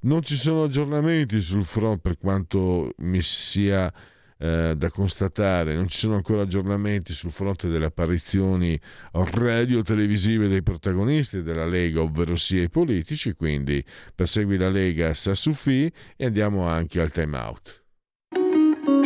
Non 0.00 0.22
ci 0.22 0.34
sono 0.34 0.64
aggiornamenti 0.64 1.40
sul 1.40 1.64
front 1.64 2.00
per 2.00 2.18
quanto 2.18 2.92
mi 2.98 3.22
sia 3.22 3.92
eh, 4.38 4.74
da 4.76 4.90
constatare, 4.90 5.74
non 5.74 5.88
ci 5.88 5.98
sono 5.98 6.14
ancora 6.16 6.42
aggiornamenti 6.42 7.12
sul 7.12 7.30
fronte 7.30 7.68
delle 7.68 7.86
apparizioni 7.86 8.78
radio-televisive 9.12 10.48
dei 10.48 10.62
protagonisti 10.62 11.42
della 11.42 11.66
Lega, 11.66 12.00
ovvero 12.00 12.36
sia 12.36 12.62
i 12.62 12.68
politici, 12.68 13.32
quindi 13.32 13.84
persegui 14.14 14.56
la 14.56 14.68
Lega 14.68 15.14
Sassufi 15.14 15.90
e 16.16 16.26
andiamo 16.26 16.66
anche 16.68 17.00
al 17.00 17.10
time 17.10 17.38
out. 17.38 17.84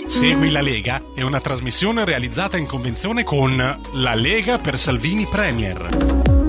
Segui 0.07 0.51
la 0.51 0.61
Lega 0.61 1.01
è 1.15 1.23
una 1.23 1.41
trasmissione 1.41 2.05
realizzata 2.05 2.57
in 2.57 2.67
convenzione 2.67 3.23
con 3.23 3.57
La 3.57 4.15
Lega 4.15 4.59
per 4.59 4.79
Salvini 4.79 5.27
Premier. 5.27 6.40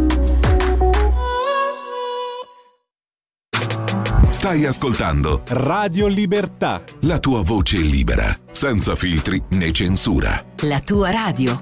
Stai 4.41 4.65
ascoltando 4.65 5.43
Radio 5.49 6.07
Libertà. 6.07 6.81
La 7.01 7.19
tua 7.19 7.43
voce 7.43 7.77
libera, 7.77 8.35
senza 8.49 8.95
filtri 8.95 9.39
né 9.49 9.71
censura. 9.71 10.43
La 10.61 10.79
tua 10.79 11.11
radio. 11.11 11.61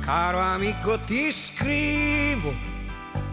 Caro 0.00 0.38
amico 0.38 1.00
ti 1.00 1.32
scrivo 1.32 2.69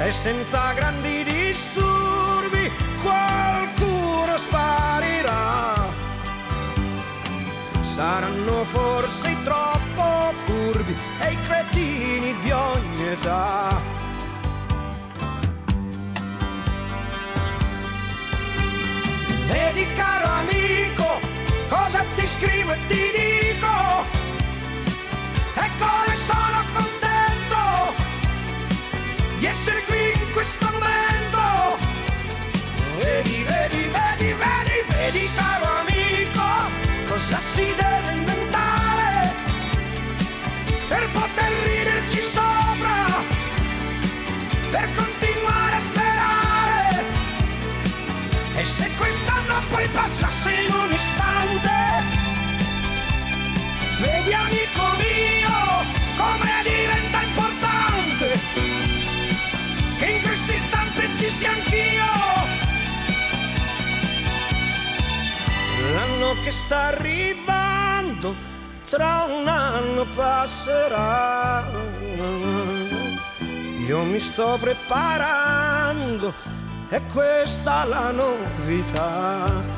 e 0.00 0.12
senza 0.12 0.72
grandi 0.72 1.24
disturbi 1.24 2.70
qualcuno 3.02 4.36
sparirà. 4.36 5.74
Saranno 7.80 8.64
forse 8.64 9.36
troppo 9.42 10.32
furbi 10.32 10.47
sta 66.68 66.88
arrivando, 66.88 68.36
tra 68.84 69.24
un 69.26 69.48
anno 69.48 70.04
passerà. 70.14 71.64
Io 73.86 74.04
mi 74.04 74.18
sto 74.18 74.58
preparando, 74.60 76.34
è 76.90 77.00
questa 77.06 77.84
la 77.86 78.10
novità. 78.10 79.77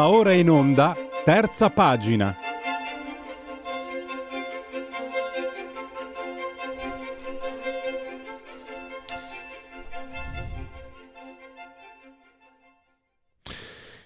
Va 0.00 0.08
ora 0.08 0.32
in 0.32 0.48
onda, 0.48 0.96
terza 1.26 1.68
pagina. 1.68 2.34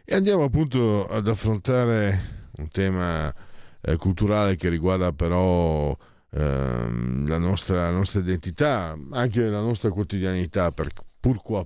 E 0.05 0.15
andiamo 0.17 0.43
appunto 0.43 1.07
ad 1.07 1.29
affrontare 1.29 2.49
un 2.57 2.69
tema 2.71 3.33
eh, 3.81 3.95
culturale 3.95 4.57
che 4.57 4.69
riguarda 4.71 5.13
però 5.13 5.97
ehm, 6.33 7.29
la, 7.29 7.39
nostra, 7.39 7.83
la 7.83 7.91
nostra 7.93 8.19
identità, 8.19 8.99
anche 9.13 9.43
la 9.43 9.61
nostra 9.61 9.91
quotidianità, 9.91 10.73
per, 10.73 10.89
pur 11.21 11.41
qua. 11.41 11.65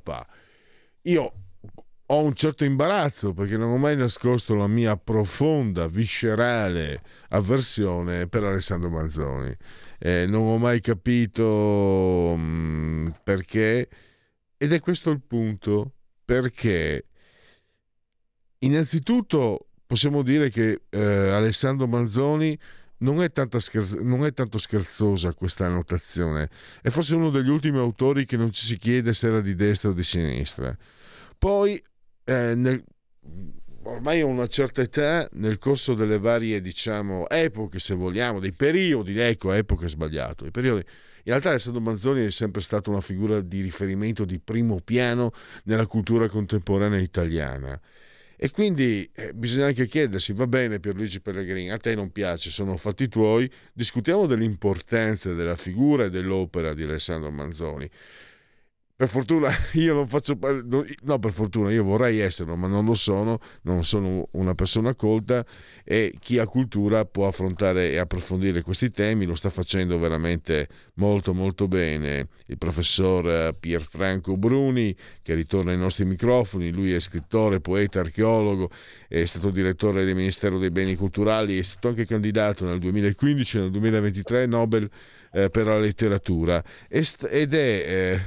Io 1.05 1.33
ho 2.11 2.23
un 2.23 2.35
certo 2.35 2.65
imbarazzo 2.65 3.35
perché 3.35 3.57
non 3.57 3.71
ho 3.71 3.77
mai 3.77 3.97
nascosto 3.97 4.55
la 4.55 4.67
mia 4.67 4.97
profonda, 4.97 5.87
viscerale 5.89 7.03
avversione 7.31 8.27
per 8.29 8.45
Alessandro 8.45 8.89
Manzoni. 8.89 9.55
Eh, 9.99 10.27
non 10.27 10.47
ho 10.47 10.57
mai 10.57 10.81
capito 10.81 12.35
mh, 12.37 13.17
perché, 13.23 13.89
ed 14.57 14.73
è 14.73 14.81
questo 14.81 15.11
il 15.11 15.21
punto, 15.21 15.93
perché 16.25 17.07
innanzitutto 18.61 19.67
possiamo 19.87 20.23
dire 20.23 20.49
che 20.51 20.83
eh, 20.89 20.99
Alessandro 20.99 21.87
Manzoni 21.87 22.59
non 22.99 23.23
è, 23.23 23.31
scherz- 23.59 23.99
non 24.01 24.25
è, 24.25 24.33
tanto 24.33 24.57
scherzosa 24.57 25.35
questa 25.35 25.67
annotazione, 25.67 26.49
è 26.81 26.89
forse 26.89 27.17
uno 27.17 27.29
degli 27.29 27.51
ultimi 27.51 27.79
autori 27.79 28.25
che 28.25 28.39
non 28.39 28.51
ci 28.51 28.65
si 28.65 28.79
chiede 28.79 29.13
se 29.13 29.27
era 29.27 29.41
di 29.43 29.55
destra 29.55 29.91
o 29.91 29.93
di 29.93 30.03
sinistra. 30.03 30.77
Poi 31.39 31.81
eh, 32.29 32.55
nel, 32.55 32.85
ormai 33.85 34.21
a 34.21 34.27
una 34.27 34.47
certa 34.47 34.83
età, 34.83 35.27
nel 35.33 35.59
corso 35.59 35.95
delle 35.95 36.19
varie, 36.19 36.61
diciamo, 36.61 37.27
epoche, 37.29 37.79
se 37.79 37.95
vogliamo, 37.95 38.39
dei 38.39 38.53
periodi, 38.53 39.19
ecco, 39.19 39.51
epoche 39.53 39.89
sbagliato, 39.89 40.45
i 40.45 40.51
periodi, 40.51 40.81
in 40.81 41.33
realtà 41.33 41.49
Alessandro 41.49 41.81
Manzoni 41.81 42.27
è 42.27 42.31
sempre 42.31 42.61
stata 42.61 42.91
una 42.91 43.01
figura 43.01 43.41
di 43.41 43.63
riferimento 43.63 44.27
di 44.27 44.39
primo 44.39 44.81
piano 44.85 45.33
nella 45.65 45.87
cultura 45.87 46.29
contemporanea 46.29 47.01
italiana. 47.01 47.81
E 48.37 48.51
quindi 48.51 49.11
eh, 49.15 49.33
bisogna 49.35 49.67
anche 49.67 49.87
chiedersi, 49.87 50.35
va 50.35 50.47
bene 50.47 50.81
Pierluigi 50.81 51.21
Pellegrini, 51.21 51.71
a 51.71 51.79
te 51.79 51.95
non 51.95 52.13
piace, 52.13 52.51
sono 52.51 52.77
fatti 52.77 53.09
tuoi, 53.09 53.51
discutiamo 53.73 54.27
dell'importanza 54.27 55.33
della 55.33 55.57
figura 55.57 56.05
e 56.05 56.11
dell'opera 56.11 56.75
di 56.75 56.83
Alessandro 56.83 57.31
Manzoni 57.31 57.91
per 58.99 59.07
fortuna 59.07 59.49
io 59.75 59.95
non 59.95 60.09
faccio 60.09 60.37
no 60.41 61.19
per 61.21 61.31
fortuna 61.31 61.71
io 61.71 61.85
vorrei 61.85 62.19
esserlo 62.19 62.57
ma 62.57 62.67
non 62.67 62.85
lo 62.85 62.95
sono 62.95 63.39
non 63.63 63.85
sono 63.85 64.27
una 64.33 64.57
persona 64.57 64.97
colta 64.97 65.47
e 65.85 66.17
chi 66.19 66.39
ha 66.39 66.47
cultura 66.47 67.05
può 67.05 67.29
affrontare 67.29 67.93
e 67.93 67.99
approfondire 67.99 68.63
questi 68.63 68.91
temi 68.91 69.25
lo 69.25 69.37
sta 69.37 69.51
facendo 69.51 70.01
veramente 70.01 70.67
molto 70.95 71.33
molto 71.33 71.69
bene 71.69 72.27
il 72.47 72.59
professor 72.59 73.31
eh, 73.31 73.55
Pierfranco 73.55 74.37
Bruni 74.37 74.93
che 75.23 75.35
ritorna 75.35 75.71
ai 75.71 75.79
nostri 75.79 76.05
microfoni 76.05 76.73
lui 76.73 76.93
è 76.93 76.99
scrittore 76.99 77.61
poeta 77.61 78.01
archeologo 78.01 78.69
è 79.07 79.25
stato 79.27 79.51
direttore 79.51 80.05
del 80.05 80.17
Ministero 80.17 80.59
dei 80.59 80.73
Beni 80.73 80.97
Culturali 80.97 81.57
è 81.57 81.63
stato 81.63 81.87
anche 81.87 82.05
candidato 82.05 82.65
nel 82.65 82.81
2015 82.81 83.59
e 83.59 83.61
nel 83.61 83.71
2023 83.71 84.47
Nobel 84.47 84.91
eh, 85.33 85.51
per 85.51 85.67
la 85.67 85.79
letteratura. 85.79 86.63
Ed 86.89 87.55
è 87.55 87.57
eh, 87.57 88.21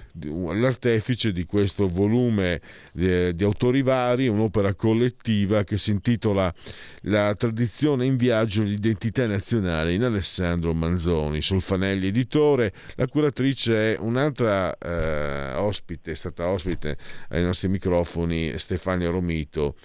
l'artefice 0.53 1.31
di 1.31 1.45
questo 1.45 1.87
volume 1.87 2.61
di, 2.91 3.33
di 3.35 3.43
autori 3.43 3.81
vari, 3.81 4.27
un'opera 4.27 4.73
collettiva 4.73 5.63
che 5.63 5.77
si 5.77 5.91
intitola 5.91 6.53
La 7.01 7.33
tradizione 7.35 8.05
in 8.05 8.17
viaggio 8.17 8.63
l'identità 8.63 9.25
nazionale 9.25 9.93
in 9.93 10.03
Alessandro 10.03 10.73
Manzoni, 10.73 11.41
Solfanelli 11.41 12.07
editore, 12.07 12.73
la 12.95 13.07
curatrice 13.07 13.95
è 13.95 13.99
un'altra 13.99 14.77
eh, 14.77 15.53
ospite, 15.55 16.11
è 16.11 16.15
stata 16.15 16.47
ospite 16.47 16.97
ai 17.29 17.43
nostri 17.43 17.67
microfoni 17.67 18.57
Stefania 18.57 19.09
Romito. 19.09 19.75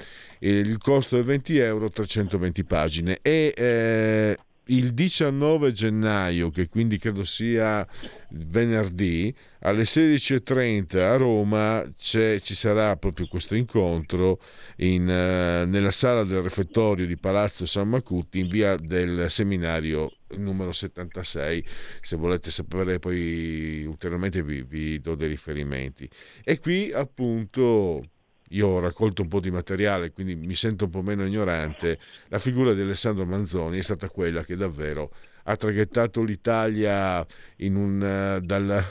Il 0.41 0.77
costo 0.79 1.19
è 1.19 1.23
20 1.23 1.59
euro, 1.59 1.89
320 1.89 2.65
pagine. 2.65 3.19
E 3.23 3.55
eh, 3.57 4.37
il 4.67 4.95
19 4.95 5.73
gennaio, 5.73 6.51
che 6.51 6.69
quindi 6.69 6.99
credo 6.99 7.25
sia 7.25 7.87
venerdì, 8.31 9.35
alle 9.61 9.83
16.30 9.83 10.99
a 10.99 11.17
Roma 11.17 11.85
ci 11.97 12.41
sarà 12.41 12.97
proprio 12.97 13.27
questo 13.27 13.55
incontro 13.55 14.41
in, 14.77 15.03
uh, 15.03 15.69
nella 15.69 15.91
sala 15.91 16.25
del 16.25 16.43
refettorio 16.43 17.07
di 17.07 17.17
Palazzo 17.17 17.67
San 17.67 17.89
Macuti 17.89 18.41
in 18.41 18.49
via 18.49 18.77
del 18.77 19.31
seminario 19.31 20.11
numero 20.37 20.73
76 20.73 21.65
se 22.01 22.17
volete 22.17 22.51
sapere 22.51 22.99
poi 22.99 23.85
ulteriormente 23.85 24.43
vi, 24.43 24.63
vi 24.63 25.01
do 25.01 25.15
dei 25.15 25.29
riferimenti. 25.29 26.09
E 26.45 26.59
qui 26.59 26.93
appunto 26.93 28.03
io 28.51 28.69
ho 28.69 28.81
raccolto 28.81 29.23
un 29.23 29.29
po' 29.29 29.41
di 29.41 29.51
materiale, 29.51 30.13
quindi 30.13 30.37
mi 30.37 30.55
sento 30.55 30.85
un 30.85 30.91
po' 30.91 31.03
meno 31.03 31.25
ignorante, 31.25 31.99
la 32.29 32.39
figura 32.39 32.73
di 32.75 32.83
Alessandro 32.83 33.25
Manzoni 33.25 33.79
è 33.79 33.83
stata 33.83 34.09
quella 34.09 34.43
che 34.43 34.57
davvero 34.57 35.11
ha 35.49 35.57
traghettato 35.57 36.23
l'Italia 36.23 37.25
un, 37.59 38.37
uh, 38.41 38.45
dal, 38.45 38.85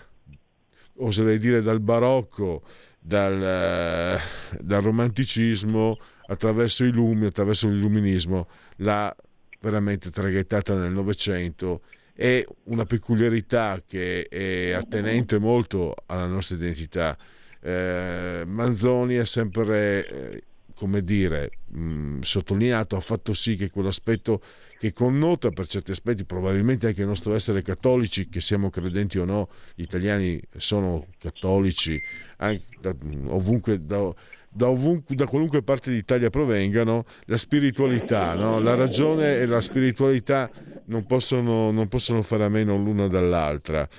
oserei 0.97 1.37
dire 1.37 1.61
dal 1.61 1.79
barocco, 1.79 2.63
dal, 2.99 3.33
uh, 3.35 4.57
dal, 4.61 4.81
romanticismo, 4.81 5.97
attraverso 6.27 6.83
i 6.83 6.91
lumi, 6.91 7.25
attraverso 7.25 7.67
l'illuminismo, 7.67 8.47
l'ha 8.77 9.15
veramente 9.59 10.09
traghettata 10.09 10.75
nel 10.75 10.91
Novecento. 10.91 11.81
È 12.13 12.43
una 12.63 12.85
peculiarità 12.85 13.81
che 13.85 14.27
è 14.29 14.71
attenente 14.71 15.37
molto 15.37 15.93
alla 16.05 16.27
nostra 16.27 16.55
identità 16.55 17.17
eh, 17.65 18.43
Manzoni 18.45 19.17
ha 19.17 19.25
sempre, 19.25 20.07
eh, 20.07 20.43
come 20.75 21.03
dire, 21.03 21.49
mh, 21.69 21.79
mm, 21.79 22.19
sottolineato, 22.21 22.95
ha 22.95 22.99
fatto 22.99 23.33
sì 23.33 23.55
che 23.55 23.71
quell'aspetto 23.71 24.39
che 24.77 24.93
connota 24.93 25.49
per 25.49 25.65
certi 25.65 25.89
aspetti 25.89 26.25
probabilmente 26.25 26.85
anche 26.85 27.01
il 27.01 27.07
nostro 27.07 27.33
essere 27.33 27.63
cattolici, 27.63 28.29
che 28.29 28.39
siamo 28.39 28.69
credenti 28.69 29.17
o 29.17 29.25
no, 29.25 29.49
gli 29.73 29.81
italiani 29.81 30.39
sono 30.57 31.07
cattolici, 31.17 31.99
da, 32.37 32.95
ovunque, 33.29 33.83
da, 33.83 34.13
da, 34.47 34.69
ovunque, 34.69 35.15
da, 35.15 35.25
qualunque 35.25 35.63
parte 35.63 35.89
d'Italia 35.89 36.29
provengano, 36.29 37.05
la 37.25 37.37
spiritualità, 37.37 38.35
no? 38.35 38.59
la 38.59 38.75
ragione 38.75 39.37
e 39.37 39.47
la 39.47 39.61
spiritualità 39.61 40.51
non 40.85 41.07
possono, 41.07 41.71
non 41.71 41.87
possono 41.87 42.21
fare 42.21 42.43
a 42.43 42.49
meno 42.49 42.77
l'una 42.77 43.07
dall'altra 43.07 43.89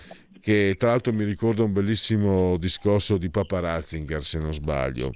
che 0.46 0.76
tra 0.78 0.90
l'altro 0.90 1.12
mi 1.12 1.24
ricorda 1.24 1.64
un 1.64 1.72
bellissimo 1.72 2.56
discorso 2.56 3.16
di 3.16 3.30
Papa 3.30 3.58
Ratzinger, 3.58 4.22
se 4.22 4.38
non 4.38 4.54
sbaglio, 4.54 5.10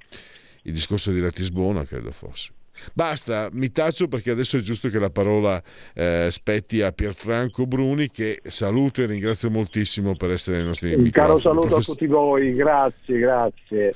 il 0.62 0.72
discorso 0.72 1.12
di 1.12 1.20
Ratisbona, 1.20 1.84
credo 1.84 2.10
fosse. 2.10 2.50
Basta, 2.92 3.48
mi 3.52 3.70
taccio 3.70 4.08
perché 4.08 4.32
adesso 4.32 4.56
è 4.56 4.60
giusto 4.60 4.88
che 4.88 4.98
la 4.98 5.10
parola 5.10 5.62
eh, 5.94 6.26
spetti 6.32 6.82
a 6.82 6.90
Pierfranco 6.90 7.64
Bruni 7.64 8.10
che 8.10 8.40
saluto 8.42 9.02
e 9.02 9.06
ringrazio 9.06 9.50
moltissimo 9.50 10.16
per 10.16 10.32
essere 10.32 10.56
nei 10.56 10.66
nostri 10.66 10.94
Un 10.94 11.08
caro 11.10 11.38
saluto 11.38 11.68
Profess- 11.68 11.88
a 11.88 11.92
tutti 11.92 12.06
voi, 12.06 12.52
grazie, 12.56 13.18
grazie. 13.20 13.94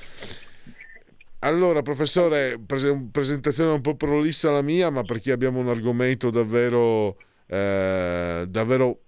Allora, 1.39 1.81
professore, 1.81 2.57
pres- 2.65 3.07
presentazione 3.11 3.71
un 3.71 3.81
po' 3.81 3.95
prolissa 3.95 4.51
la 4.51 4.61
mia, 4.61 4.89
ma 4.89 5.03
perché 5.03 5.33
abbiamo 5.33 5.59
un 5.59 5.67
argomento 5.67 6.29
davvero, 6.29 7.17
eh, 7.47 8.45
davvero 8.47 8.99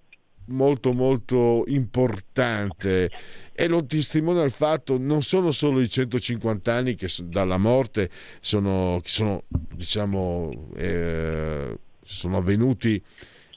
molto 0.47 0.93
molto 0.93 1.63
importante. 1.67 3.09
E 3.53 3.67
lo 3.67 3.85
testimonia 3.85 4.43
il 4.43 4.51
fatto 4.51 4.97
non 4.97 5.21
sono 5.21 5.51
solo 5.51 5.79
i 5.81 5.89
150 5.89 6.71
anni 6.71 6.95
che 6.95 7.09
dalla 7.23 7.57
morte 7.57 8.09
sono, 8.39 9.01
sono 9.03 9.43
diciamo 9.49 10.69
eh, 10.75 11.77
sono 12.03 12.37
avvenuti 12.37 13.01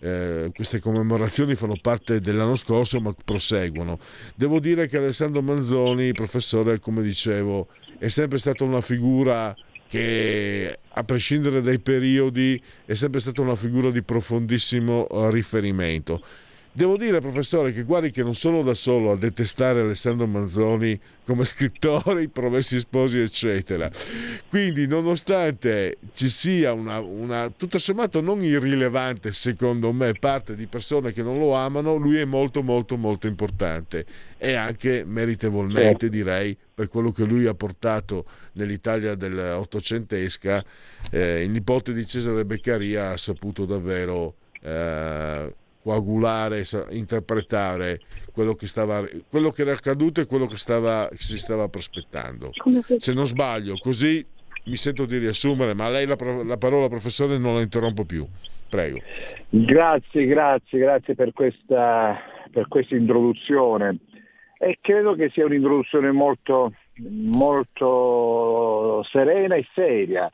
eh, 0.01 0.51
queste 0.55 0.81
commemorazioni 0.81 1.55
fanno 1.55 1.77
parte 1.81 2.21
dell'anno 2.21 2.55
scorso 2.55 3.01
ma 3.01 3.13
proseguono. 3.25 3.99
Devo 4.35 4.59
dire 4.59 4.89
che 4.89 4.97
Alessandro 4.97 5.43
Manzoni 5.43 6.13
professore 6.13 6.81
come 6.81 7.03
dicevo 7.03 7.69
è 7.99 8.09
sempre 8.09 8.39
stata 8.39 8.65
una 8.65 8.81
figura 8.81 9.55
che 9.87 10.79
a 10.89 11.05
prescindere 11.05 11.61
dai 11.61 11.81
periodi 11.81 12.61
è 12.87 12.95
sempre 12.95 13.21
stata 13.21 13.43
una 13.43 13.57
figura 13.57 13.91
di 13.91 14.03
profondissimo 14.03 15.07
riferimento 15.31 16.23
Devo 16.81 16.97
dire, 16.97 17.21
professore, 17.21 17.75
che 17.75 17.83
guardi 17.83 18.11
che 18.11 18.23
non 18.23 18.35
sono 18.35 18.63
da 18.63 18.73
solo 18.73 19.13
a 19.13 19.17
detestare 19.19 19.83
Alessandro 19.83 20.27
Manzoni 20.27 20.99
come 21.27 21.45
scrittore, 21.45 22.23
i 22.23 22.29
promessi 22.29 22.79
sposi, 22.79 23.19
eccetera. 23.19 23.91
Quindi, 24.49 24.87
nonostante 24.87 25.99
ci 26.15 26.31
sia 26.31 26.73
una, 26.73 26.99
una, 27.01 27.53
tutto 27.55 27.77
sommato 27.77 28.23
non 28.23 28.43
irrilevante, 28.43 29.35
secondo 29.35 29.93
me, 29.93 30.15
parte 30.15 30.57
di 30.57 30.65
persone 30.65 31.13
che 31.13 31.23
non 31.23 31.39
lo 31.39 31.53
amano, 31.53 31.97
lui 31.97 32.17
è 32.17 32.25
molto, 32.25 32.63
molto, 32.63 32.97
molto 32.97 33.27
importante 33.27 34.07
e 34.39 34.55
anche 34.55 35.05
meritevolmente, 35.05 36.09
direi, 36.09 36.57
per 36.75 36.89
quello 36.89 37.13
che 37.13 37.25
lui 37.25 37.45
ha 37.45 37.53
portato 37.53 38.25
nell'Italia 38.53 39.15
dell'ottocentesca. 39.17 40.65
Eh, 41.11 41.43
il 41.43 41.51
nipote 41.51 41.93
di 41.93 42.07
Cesare 42.07 42.47
Beccaria 42.47 43.11
ha 43.11 43.17
saputo 43.19 43.67
davvero. 43.67 44.37
Eh, 44.63 45.59
coagulare, 45.83 46.65
interpretare 46.91 48.01
quello 48.33 48.55
che, 48.55 48.67
stava, 48.67 49.03
quello 49.29 49.51
che 49.51 49.63
era 49.63 49.73
accaduto 49.73 50.21
e 50.21 50.27
quello 50.27 50.47
che, 50.47 50.57
stava, 50.57 51.09
che 51.11 51.17
si 51.17 51.39
stava 51.39 51.69
prospettando. 51.69 52.51
Se 52.99 53.13
non 53.13 53.27
sbaglio, 53.27 53.77
così 53.79 54.25
mi 54.65 54.77
sento 54.77 55.07
di 55.07 55.19
riassumere, 55.19 55.75
ma 55.75 55.89
lei 55.89 56.07
la, 56.07 56.17
la, 56.45 56.57
parola 56.57 56.89
professore 56.89 57.39
non 57.39 57.55
la 57.55 57.61
interrompo 57.61 58.05
più. 58.05 58.27
Prego. 58.69 59.01
Grazie, 59.49 60.27
grazie, 60.27 60.79
grazie 60.79 61.15
per 61.15 61.33
questa, 61.33 62.17
per 62.51 62.69
questa 62.69 62.95
introduzione. 62.95 63.99
E 64.59 64.79
credo 64.81 65.15
che 65.15 65.31
sia 65.31 65.47
un'introduzione 65.47 66.13
molto, 66.13 66.75
molto 67.09 69.03
serena 69.11 69.57
e 69.57 69.67
seria, 69.75 70.31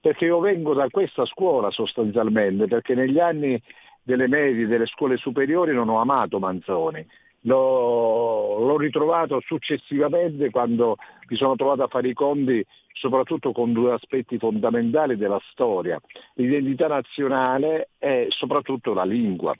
perché 0.00 0.26
io 0.26 0.38
vengo 0.38 0.72
da 0.72 0.88
questa 0.88 1.26
scuola 1.26 1.70
sostanzialmente, 1.70 2.68
perché 2.68 2.94
negli 2.94 3.18
anni 3.18 3.60
delle 4.04 4.28
medie, 4.28 4.66
delle 4.66 4.86
scuole 4.86 5.16
superiori 5.16 5.72
non 5.72 5.88
ho 5.88 6.00
amato 6.00 6.38
Manzoni. 6.38 7.04
L'ho, 7.46 8.58
l'ho, 8.58 8.78
ritrovato 8.78 9.40
successivamente 9.40 10.50
quando 10.50 10.96
mi 11.28 11.36
sono 11.36 11.56
trovato 11.56 11.82
a 11.82 11.88
fare 11.88 12.08
i 12.08 12.14
conti 12.14 12.64
soprattutto 12.92 13.52
con 13.52 13.72
due 13.72 13.92
aspetti 13.92 14.38
fondamentali 14.38 15.16
della 15.16 15.40
storia, 15.50 16.00
l'identità 16.34 16.86
nazionale 16.86 17.90
e 17.98 18.28
soprattutto 18.30 18.94
la 18.94 19.04
lingua. 19.04 19.54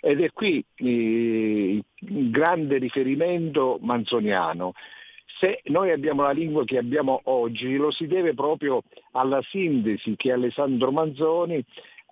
Ed 0.00 0.20
è 0.20 0.30
qui 0.32 0.62
il 0.76 2.30
grande 2.30 2.78
riferimento 2.78 3.78
manzoniano. 3.80 4.72
Se 5.38 5.60
noi 5.66 5.90
abbiamo 5.90 6.22
la 6.22 6.32
lingua 6.32 6.64
che 6.64 6.76
abbiamo 6.76 7.20
oggi, 7.24 7.76
lo 7.76 7.90
si 7.90 8.06
deve 8.06 8.34
proprio 8.34 8.82
alla 9.12 9.40
sintesi 9.42 10.16
che 10.16 10.32
Alessandro 10.32 10.90
Manzoni 10.90 11.64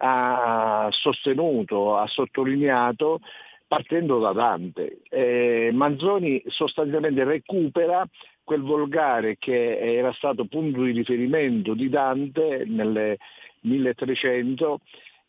ha 0.03 0.89
sostenuto, 0.91 1.97
ha 1.97 2.07
sottolineato 2.07 3.21
partendo 3.67 4.19
da 4.19 4.33
Dante. 4.33 5.01
Eh, 5.09 5.71
Manzoni 5.73 6.43
sostanzialmente 6.47 7.23
recupera 7.25 8.05
quel 8.43 8.63
volgare 8.63 9.37
che 9.39 9.79
era 9.79 10.13
stato 10.13 10.47
punto 10.47 10.83
di 10.83 10.91
riferimento 10.91 11.75
di 11.75 11.89
Dante 11.89 12.65
nel 12.67 13.17
1300 13.61 14.81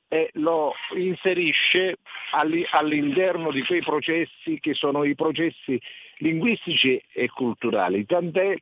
e 0.08 0.30
lo 0.34 0.74
inserisce 0.98 1.98
all'interno 2.32 3.52
di 3.52 3.62
quei 3.64 3.82
processi 3.82 4.60
che 4.60 4.74
sono 4.74 5.04
i 5.04 5.16
processi 5.16 5.80
linguistici 6.18 7.02
e 7.14 7.30
culturali, 7.30 8.06
tant'è 8.06 8.56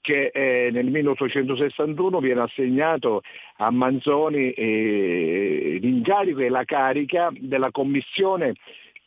che 0.00 0.30
eh, 0.32 0.70
nel 0.72 0.86
1861 0.86 2.20
viene 2.20 2.40
assegnato 2.40 3.22
a 3.56 3.70
Manzoni 3.70 4.52
eh, 4.52 5.78
l'incarico 5.80 6.40
e 6.40 6.48
la 6.48 6.64
carica 6.64 7.30
della 7.36 7.70
commissione 7.70 8.54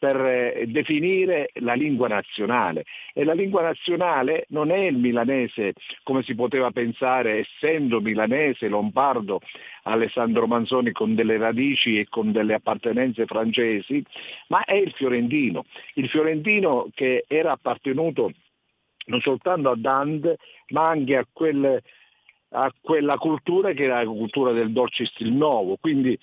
per 0.04 0.18
eh, 0.18 0.66
definire 0.68 1.52
la 1.62 1.76
lingua 1.76 2.10
nazionale. 2.10 2.84
E 3.14 3.24
la 3.24 3.32
lingua 3.32 3.62
nazionale 3.62 4.48
non 4.50 4.70
è 4.70 4.80
il 4.80 4.98
milanese 4.98 5.76
come 6.04 6.24
si 6.24 6.36
poteva 6.36 6.72
pensare 6.72 7.39
essendo 7.39 8.02
milanese, 8.02 8.68
lombardo, 8.68 9.39
Alessandro 9.84 10.46
Manzoni 10.46 10.91
con 10.91 11.16
delle 11.16 11.38
radici 11.38 12.00
e 12.00 12.08
con 12.10 12.34
delle 12.34 12.56
appartenenze 12.56 13.26
francesi, 13.26 14.04
ma 14.48 14.66
è 14.66 14.74
il 14.74 14.91
fiorentino, 14.91 15.64
il 15.94 16.10
fiorentino 16.10 16.89
che 16.94 17.24
era 17.30 17.54
appartenuto 17.54 18.34
non 19.06 19.22
soltanto 19.22 19.70
a 19.70 19.76
Dante 19.76 20.38
ma 20.70 20.88
anche 20.88 21.18
a 21.18 21.26
quel 21.32 21.82
a 22.56 22.72
quella 22.82 23.18
cultura 23.18 23.72
che 23.72 23.84
era 23.84 24.04
la 24.04 24.10
cultura 24.10 24.51
del 24.51 24.72
dolce 24.72 25.06
stil 25.06 25.32
nuovo. 25.32 25.78
Quindi 25.80 26.18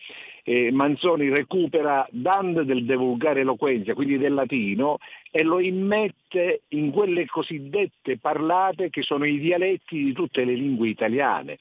eh, 0.44 0.70
Manzoni 0.70 1.28
recupera 1.28 2.06
Dante 2.10 2.64
del 2.64 2.84
De 2.84 2.96
vulgare 2.96 3.40
eloquenza, 3.40 3.94
quindi 3.94 4.18
del 4.18 4.34
latino, 4.34 4.98
e 5.30 5.42
lo 5.42 5.60
immette 5.60 6.62
in 6.68 6.90
quelle 6.90 7.26
cosiddette 7.26 8.18
parlate 8.18 8.90
che 8.90 9.02
sono 9.02 9.24
i 9.24 9.38
dialetti 9.38 10.02
di 10.02 10.12
tutte 10.12 10.44
le 10.44 10.54
lingue 10.54 10.88
italiane. 10.88 11.58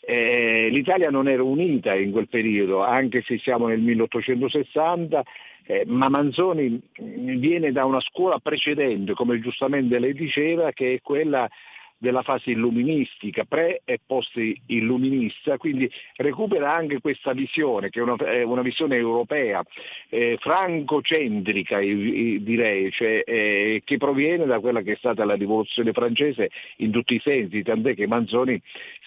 Eh, 0.00 0.68
L'Italia 0.70 1.10
non 1.10 1.28
era 1.28 1.42
unita 1.42 1.94
in 1.94 2.10
quel 2.10 2.28
periodo, 2.28 2.82
anche 2.82 3.22
se 3.22 3.38
siamo 3.38 3.66
nel 3.68 3.80
1860, 3.80 5.22
eh, 5.70 5.84
ma 5.86 6.08
Manzoni 6.08 6.80
viene 6.96 7.70
da 7.70 7.84
una 7.84 8.00
scuola 8.00 8.40
precedente, 8.40 9.14
come 9.14 9.38
giustamente 9.38 10.00
lei 10.00 10.14
diceva, 10.14 10.72
che 10.72 10.94
è 10.94 11.00
quella 11.00 11.48
della 11.96 12.22
fase 12.22 12.50
illuministica, 12.50 13.44
pre 13.44 13.82
e 13.84 14.00
post 14.04 14.32
illuminista, 14.66 15.58
quindi 15.58 15.88
recupera 16.16 16.74
anche 16.74 16.98
questa 16.98 17.32
visione, 17.32 17.90
che 17.90 18.00
è 18.00 18.02
una, 18.02 18.16
è 18.16 18.42
una 18.42 18.62
visione 18.62 18.96
europea, 18.96 19.62
eh, 20.08 20.38
francocentrica 20.40 21.78
direi, 21.78 22.90
cioè, 22.90 23.22
eh, 23.24 23.82
che 23.84 23.96
proviene 23.98 24.46
da 24.46 24.58
quella 24.60 24.80
che 24.80 24.92
è 24.92 24.96
stata 24.96 25.24
la 25.24 25.34
rivoluzione 25.34 25.92
francese 25.92 26.50
in 26.78 26.90
tutti 26.90 27.14
i 27.14 27.20
sensi, 27.20 27.62
tant'è 27.62 27.94
che 27.94 28.08
Manzoni 28.08 28.60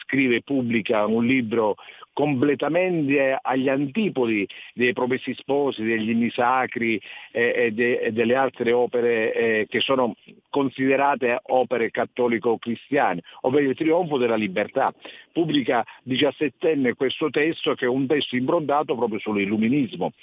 scrive 0.04 0.36
e 0.36 0.42
pubblica 0.44 1.06
un 1.08 1.26
libro 1.26 1.76
completamente 2.14 3.38
agli 3.42 3.68
antipodi 3.68 4.48
dei 4.74 4.94
Promessi 4.94 5.34
Sposi, 5.34 5.84
degli 5.84 6.12
Inni 6.12 6.30
Sacri 6.30 7.02
eh, 7.32 7.54
e, 7.56 7.72
de, 7.72 8.00
e, 8.00 8.12
delle 8.12 8.36
altre 8.36 8.72
opere 8.72 9.34
eh, 9.34 9.68
che 9.68 9.80
sono 9.80 10.16
considerate 10.50 11.40
opere 11.48 11.90
cattolico-cristiane, 11.90 13.22
ovvero 13.42 13.70
il 13.70 13.76
trionfo 13.76 14.18
della 14.18 14.36
libertà. 14.36 14.94
Pubblica 15.32 15.84
17enne 16.08 16.94
questo 16.94 17.32
testo 17.32 17.74
che 17.74 17.86
è 17.86 17.90
un 17.90 18.06
testo 18.06 18.36
improntato 18.36 18.96
proprio 18.96 19.20
sull'illuminismo, 19.20 20.14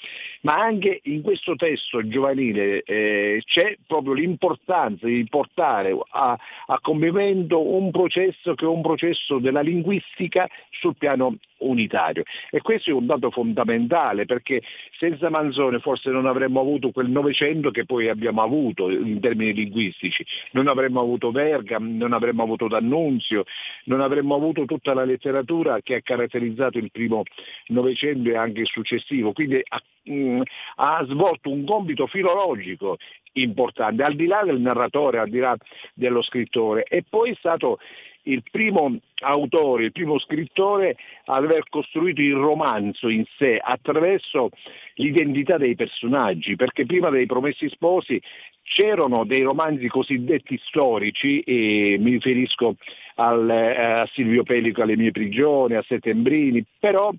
ma 0.42 0.54
anche 0.54 1.00
in 1.04 1.22
questo 1.22 1.56
testo 1.56 2.06
giovanile 2.06 2.82
eh, 2.82 3.42
c'è 3.44 3.76
proprio 3.86 4.12
l'importanza 4.12 5.06
di 5.06 5.26
portare 5.28 5.98
a, 6.10 6.38
a 6.66 6.78
compimento 6.80 7.60
un 7.60 7.90
processo 7.90 8.54
che 8.54 8.64
è 8.64 8.68
un 8.68 8.82
processo 8.82 9.38
della 9.38 9.62
linguistica 9.62 10.48
sul 10.70 10.94
piano 10.96 11.36
unitario. 11.80 12.22
E 12.50 12.60
questo 12.60 12.90
è 12.90 12.92
un 12.92 13.06
dato 13.06 13.30
fondamentale 13.30 14.26
perché 14.26 14.62
senza 14.98 15.30
Manzone 15.30 15.78
forse 15.80 16.10
non 16.10 16.26
avremmo 16.26 16.60
avuto 16.60 16.90
quel 16.90 17.08
Novecento 17.08 17.70
che 17.70 17.84
poi 17.84 18.08
abbiamo 18.08 18.42
avuto 18.42 18.90
in 18.90 19.20
termini 19.20 19.52
linguistici, 19.54 20.24
non 20.52 20.68
avremmo 20.68 21.00
avuto 21.00 21.30
Verga, 21.30 21.78
non 21.80 22.12
avremmo 22.12 22.42
avuto 22.42 22.68
D'Annunzio, 22.68 23.44
non 23.84 24.00
avremmo 24.00 24.34
avuto 24.34 24.64
tutta 24.64 24.94
la 24.94 25.04
letteratura 25.04 25.80
che 25.82 25.96
ha 25.96 26.00
caratterizzato 26.02 26.78
il 26.78 26.90
primo 26.90 27.22
Novecento 27.68 28.30
e 28.30 28.36
anche 28.36 28.60
il 28.60 28.66
successivo. 28.66 29.32
Quindi 29.32 29.60
ha, 29.66 29.80
mh, 30.04 30.12
mm, 30.12 30.40
ha 30.76 31.04
svolto 31.08 31.50
un 31.50 31.64
compito 31.64 32.06
filologico 32.06 32.98
importante, 33.32 34.02
al 34.02 34.14
di 34.14 34.26
là 34.26 34.42
del 34.44 34.60
narratore, 34.60 35.18
al 35.18 35.28
di 35.28 35.38
là 35.38 35.56
dello 35.94 36.22
scrittore, 36.22 36.84
e 36.84 37.04
poi 37.08 37.30
è 37.30 37.34
stato 37.38 37.78
il 38.24 38.42
primo 38.50 38.98
autore, 39.22 39.84
il 39.84 39.92
primo 39.92 40.18
scrittore 40.18 40.96
ad 41.24 41.44
aver 41.44 41.68
costruito 41.68 42.20
il 42.20 42.34
romanzo 42.34 43.08
in 43.08 43.24
sé 43.36 43.58
attraverso 43.62 44.50
l'identità 44.94 45.56
dei 45.56 45.74
personaggi, 45.74 46.56
perché 46.56 46.86
prima 46.86 47.10
dei 47.10 47.26
Promessi 47.26 47.68
Sposi 47.68 48.20
c'erano 48.62 49.24
dei 49.24 49.42
romanzi 49.42 49.88
cosiddetti 49.88 50.58
storici, 50.64 51.40
e 51.40 51.96
mi 51.98 52.12
riferisco 52.12 52.76
al, 53.16 53.50
eh, 53.50 53.82
a 53.82 54.08
Silvio 54.12 54.42
Pellico 54.42 54.82
alle 54.82 54.96
mie 54.96 55.10
prigioni, 55.10 55.74
a 55.74 55.84
Settembrini, 55.86 56.64
però 56.78 57.12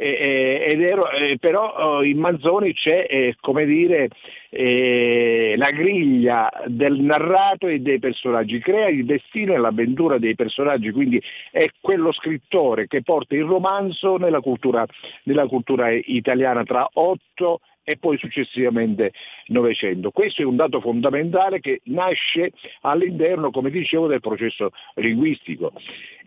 ed 0.00 0.80
ero, 0.80 1.10
eh, 1.10 1.36
però 1.38 1.74
oh, 1.76 2.02
in 2.02 2.18
Manzoni 2.18 2.72
c'è 2.72 3.06
eh, 3.08 3.36
come 3.38 3.66
dire, 3.66 4.08
eh, 4.48 5.54
la 5.58 5.70
griglia 5.70 6.50
del 6.66 7.00
narrato 7.00 7.66
e 7.66 7.80
dei 7.80 7.98
personaggi, 7.98 8.58
crea 8.60 8.88
il 8.88 9.04
destino 9.04 9.52
e 9.52 9.58
l'avventura 9.58 10.18
dei 10.18 10.34
personaggi, 10.34 10.90
quindi 10.90 11.22
è 11.50 11.68
quello 11.80 12.12
scrittore 12.12 12.86
che 12.86 13.02
porta 13.02 13.34
il 13.34 13.44
romanzo 13.44 14.16
nella 14.16 14.40
cultura, 14.40 14.86
nella 15.24 15.46
cultura 15.46 15.90
italiana. 15.90 16.64
Tra 16.64 16.88
otto 16.94 17.60
e 17.84 17.96
poi 17.96 18.18
successivamente 18.18 19.12
Novecento. 19.46 20.10
Questo 20.10 20.42
è 20.42 20.44
un 20.44 20.56
dato 20.56 20.80
fondamentale 20.80 21.60
che 21.60 21.80
nasce 21.84 22.52
all'interno, 22.82 23.50
come 23.50 23.70
dicevo, 23.70 24.06
del 24.06 24.20
processo 24.20 24.70
linguistico. 24.94 25.72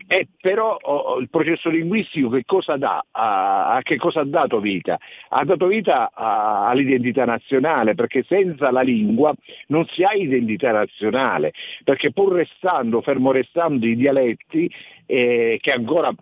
E 0.06 0.28
però 0.38 0.76
oh, 0.80 1.18
il 1.18 1.30
processo 1.30 1.70
linguistico 1.70 2.28
che 2.28 2.44
cosa 2.44 2.76
dà? 2.76 3.02
A, 3.10 3.76
a, 3.76 3.82
che 3.82 3.96
cosa 3.96 4.20
ha 4.20 4.24
dato 4.24 4.60
vita? 4.60 4.98
Ha 5.30 5.44
dato 5.44 5.66
vita 5.66 6.10
a, 6.12 6.68
all'identità 6.68 7.24
nazionale, 7.24 7.94
perché 7.94 8.22
senza 8.28 8.70
la 8.70 8.82
lingua 8.82 9.32
non 9.68 9.86
si 9.86 10.02
ha 10.02 10.12
identità 10.12 10.72
nazionale, 10.72 11.52
perché 11.84 12.12
pur 12.12 12.34
restando, 12.34 13.00
fermo 13.00 13.32
restando 13.32 13.86
i 13.86 13.96
dialetti 13.96 14.70
eh, 15.06 15.58
che 15.60 15.72
ancora 15.72 16.12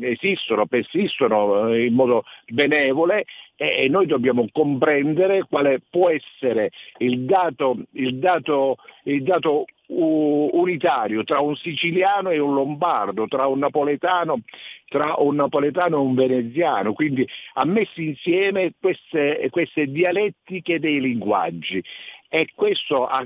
esistono, 0.00 0.66
persistono 0.66 1.68
eh, 1.68 1.86
in 1.86 1.94
modo 1.94 2.24
benevole 2.46 3.24
e 3.56 3.88
noi 3.88 4.06
dobbiamo 4.06 4.46
comprendere 4.50 5.44
quale 5.48 5.80
può 5.88 6.10
essere 6.10 6.70
il 6.98 7.20
dato, 7.20 7.76
il 7.92 8.18
dato, 8.18 8.76
il 9.04 9.22
dato 9.22 9.66
unitario 9.94 11.22
tra 11.22 11.40
un 11.40 11.54
siciliano 11.54 12.30
e 12.30 12.38
un 12.38 12.54
lombardo, 12.54 13.26
tra 13.26 13.46
un 13.46 13.58
napoletano, 13.58 14.40
tra 14.86 15.14
un 15.18 15.36
napoletano 15.36 15.96
e 15.96 16.00
un 16.00 16.14
veneziano, 16.14 16.92
quindi 16.92 17.28
ha 17.54 17.64
messo 17.64 18.00
insieme 18.00 18.72
queste, 18.80 19.48
queste 19.50 19.86
dialettiche 19.86 20.80
dei 20.80 21.00
linguaggi. 21.00 21.82
E 22.28 22.48
questo 22.54 23.06
ha 23.06 23.22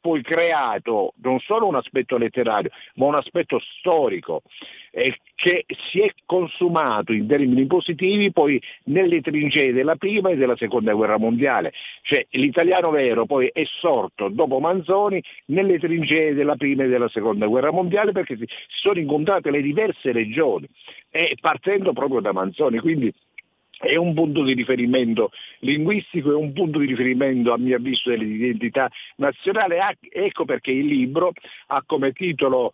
poi 0.00 0.22
creato 0.22 1.14
non 1.22 1.38
solo 1.40 1.66
un 1.66 1.76
aspetto 1.76 2.16
letterario, 2.16 2.70
ma 2.94 3.06
un 3.06 3.14
aspetto 3.14 3.58
storico 3.78 4.42
eh, 4.90 5.18
che 5.34 5.64
si 5.90 6.00
è 6.00 6.12
consumato 6.26 7.12
in 7.12 7.26
termini 7.26 7.66
positivi 7.66 8.30
poi 8.30 8.60
nelle 8.84 9.20
trincee 9.20 9.72
della 9.72 9.96
prima 9.96 10.30
e 10.30 10.36
della 10.36 10.56
seconda 10.56 10.92
guerra 10.92 11.18
mondiale. 11.18 11.72
Cioè 12.02 12.26
l'italiano 12.30 12.90
vero 12.90 13.26
poi 13.26 13.50
è 13.52 13.64
sorto 13.64 14.28
dopo 14.28 14.60
Manzoni 14.60 15.22
nelle 15.46 15.78
trincee 15.78 16.34
della 16.34 16.56
prima 16.56 16.84
e 16.84 16.88
della 16.88 17.08
seconda 17.08 17.46
guerra 17.46 17.72
mondiale 17.72 18.12
perché 18.12 18.36
si 18.36 18.46
sono 18.68 19.00
incontrate 19.00 19.50
le 19.50 19.62
diverse 19.62 20.12
regioni 20.12 20.68
e 21.10 21.36
partendo 21.40 21.92
proprio 21.92 22.20
da 22.20 22.32
Manzoni. 22.32 22.78
Quindi 22.78 23.12
è 23.82 23.96
un 23.96 24.14
punto 24.14 24.44
di 24.44 24.54
riferimento 24.54 25.32
linguistico, 25.60 26.30
è 26.30 26.36
un 26.36 26.52
punto 26.52 26.78
di 26.78 26.86
riferimento 26.86 27.52
a 27.52 27.58
mio 27.58 27.76
avviso 27.76 28.10
dell'identità 28.10 28.88
nazionale. 29.16 29.96
Ecco 30.10 30.44
perché 30.44 30.70
il 30.70 30.86
libro 30.86 31.32
ha 31.66 31.82
come 31.84 32.12
titolo 32.12 32.72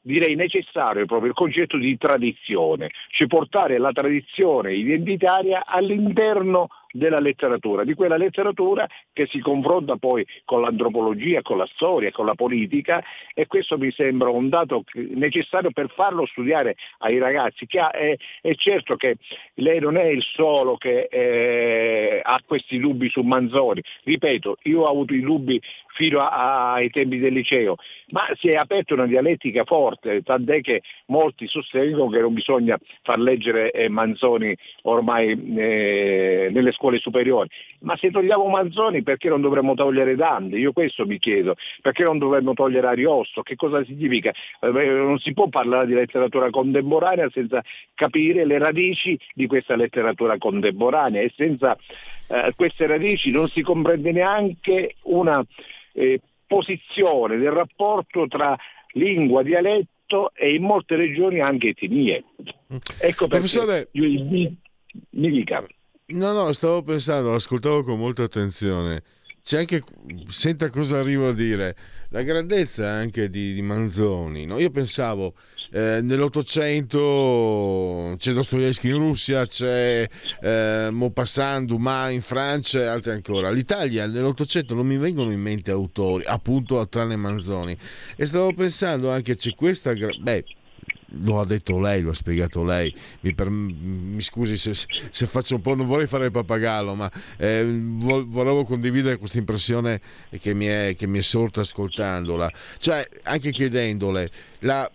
direi 0.00 0.34
necessario 0.36 1.04
proprio 1.04 1.30
il 1.30 1.34
concetto 1.34 1.76
di 1.76 1.98
tradizione, 1.98 2.90
cioè 3.10 3.26
portare 3.26 3.76
la 3.76 3.90
tradizione 3.90 4.72
identitaria 4.72 5.66
all'interno 5.66 6.68
della 6.96 7.20
letteratura, 7.20 7.84
di 7.84 7.94
quella 7.94 8.16
letteratura 8.16 8.86
che 9.12 9.26
si 9.26 9.38
confronta 9.40 9.96
poi 9.96 10.26
con 10.44 10.60
l'antropologia, 10.60 11.42
con 11.42 11.58
la 11.58 11.66
storia, 11.72 12.10
con 12.10 12.26
la 12.26 12.34
politica 12.34 13.02
e 13.34 13.46
questo 13.46 13.78
mi 13.78 13.90
sembra 13.90 14.30
un 14.30 14.48
dato 14.48 14.84
necessario 14.94 15.70
per 15.70 15.90
farlo 15.90 16.26
studiare 16.26 16.76
ai 16.98 17.18
ragazzi. 17.18 17.66
Che 17.66 17.78
è, 17.80 18.16
è, 18.40 18.54
certo 18.54 18.96
che 18.96 19.16
lei 19.54 19.80
non 19.80 19.96
è 19.96 20.04
il 20.04 20.22
solo 20.22 20.76
che 20.76 21.08
eh, 21.10 22.20
ha 22.22 22.40
questi 22.46 22.78
dubbi 22.78 23.08
su 23.08 23.22
Manzoni, 23.22 23.82
ripeto, 24.04 24.58
io 24.64 24.82
ho 24.82 24.88
avuto 24.88 25.14
i 25.14 25.20
dubbi 25.20 25.60
fino 25.88 26.20
a, 26.20 26.28
a, 26.28 26.72
ai 26.74 26.90
tempi 26.90 27.18
del 27.18 27.32
liceo, 27.32 27.76
ma 28.08 28.26
si 28.34 28.48
è 28.48 28.54
aperta 28.54 28.94
una 28.94 29.06
dialettica 29.06 29.64
forte, 29.64 30.22
tant'è 30.22 30.60
che 30.60 30.82
molti 31.06 31.46
sostengono 31.46 32.10
che 32.10 32.20
non 32.20 32.34
bisogna 32.34 32.78
far 33.02 33.18
leggere 33.18 33.70
eh, 33.70 33.88
Manzoni 33.88 34.56
ormai 34.82 35.30
eh, 35.56 36.48
nelle 36.52 36.72
scuole 36.72 36.85
scuole 36.86 36.98
superiori. 36.98 37.48
Ma 37.80 37.96
se 37.96 38.10
togliamo 38.10 38.46
Manzoni 38.46 39.02
perché 39.02 39.28
non 39.28 39.40
dovremmo 39.40 39.74
togliere 39.74 40.14
Dante? 40.14 40.56
Io 40.56 40.72
questo 40.72 41.04
mi 41.04 41.18
chiedo. 41.18 41.56
Perché 41.82 42.04
non 42.04 42.18
dovremmo 42.18 42.54
togliere 42.54 42.86
Ariosto? 42.86 43.42
Che 43.42 43.56
cosa 43.56 43.84
significa? 43.84 44.32
Eh, 44.60 44.70
non 44.70 45.18
si 45.18 45.32
può 45.32 45.48
parlare 45.48 45.86
di 45.86 45.94
letteratura 45.94 46.50
contemporanea 46.50 47.28
senza 47.30 47.62
capire 47.94 48.44
le 48.44 48.58
radici 48.58 49.18
di 49.34 49.46
questa 49.46 49.74
letteratura 49.76 50.38
contemporanea 50.38 51.20
e 51.20 51.32
senza 51.34 51.76
eh, 52.28 52.52
queste 52.54 52.86
radici 52.86 53.30
non 53.30 53.48
si 53.48 53.62
comprende 53.62 54.12
neanche 54.12 54.96
una 55.02 55.44
eh, 55.92 56.20
posizione 56.46 57.36
del 57.36 57.50
rapporto 57.50 58.26
tra 58.28 58.56
lingua, 58.92 59.42
dialetto 59.42 60.32
e 60.34 60.54
in 60.54 60.62
molte 60.62 60.94
regioni 60.94 61.40
anche 61.40 61.68
etnie. 61.68 62.24
Ecco 63.00 63.26
perché 63.26 63.26
Professore... 63.26 63.88
mi 63.92 65.30
dica. 65.30 65.66
No, 66.08 66.30
no, 66.30 66.52
stavo 66.52 66.84
pensando, 66.84 67.34
ascoltavo 67.34 67.82
con 67.82 67.98
molta 67.98 68.22
attenzione. 68.22 69.02
C'è 69.42 69.58
anche, 69.58 69.82
senta 70.28 70.70
cosa 70.70 71.00
arrivo 71.00 71.30
a 71.30 71.32
dire, 71.32 71.74
la 72.10 72.22
grandezza 72.22 72.88
anche 72.88 73.28
di, 73.28 73.54
di 73.54 73.62
Manzoni. 73.62 74.46
No? 74.46 74.60
Io 74.60 74.70
pensavo, 74.70 75.34
eh, 75.72 75.98
nell'Ottocento 76.02 78.14
c'è 78.18 78.32
Dostoevsky 78.32 78.90
in 78.90 78.98
Russia, 78.98 79.48
c'è 79.48 80.08
eh, 80.42 80.88
Maupassant, 80.92 81.66
Dumas 81.66 82.12
in 82.12 82.22
Francia 82.22 82.82
e 82.82 82.86
altri 82.86 83.10
ancora. 83.10 83.50
L'Italia 83.50 84.06
nell'Ottocento 84.06 84.74
non 84.74 84.86
mi 84.86 84.98
vengono 84.98 85.32
in 85.32 85.40
mente 85.40 85.72
autori, 85.72 86.22
appunto 86.24 86.88
tranne 86.88 87.16
Manzoni. 87.16 87.76
E 88.14 88.26
stavo 88.26 88.52
pensando 88.52 89.10
anche 89.10 89.34
c'è 89.34 89.52
questa... 89.56 89.92
Beh, 89.92 90.44
lo 91.22 91.40
ha 91.40 91.46
detto 91.46 91.78
lei, 91.78 92.02
lo 92.02 92.10
ha 92.10 92.14
spiegato 92.14 92.64
lei. 92.64 92.94
Mi, 93.20 93.34
per, 93.34 93.50
mi 93.50 94.20
scusi 94.20 94.56
se, 94.56 94.74
se, 94.74 95.26
faccio 95.26 95.56
un 95.56 95.60
po', 95.60 95.74
non 95.74 95.86
vorrei 95.86 96.06
fare 96.06 96.26
il 96.26 96.30
pappagallo, 96.30 96.94
ma 96.94 97.10
eh, 97.36 97.64
volevo 97.66 98.64
condividere 98.64 99.16
questa 99.16 99.38
impressione 99.38 100.00
che 100.38 100.54
mi, 100.54 100.66
è, 100.66 100.94
che 100.96 101.06
mi 101.06 101.18
è 101.18 101.22
sorta 101.22 101.60
ascoltandola. 101.60 102.50
Cioè, 102.78 103.08
anche 103.24 103.50
chiedendole, 103.50 104.30
la, 104.60 104.90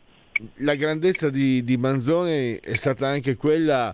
la 0.58 0.76
grandezza 0.76 1.30
di, 1.30 1.64
di 1.64 1.78
Manzoni 1.78 2.60
è 2.62 2.76
stata 2.76 3.08
anche 3.08 3.36
quella 3.36 3.92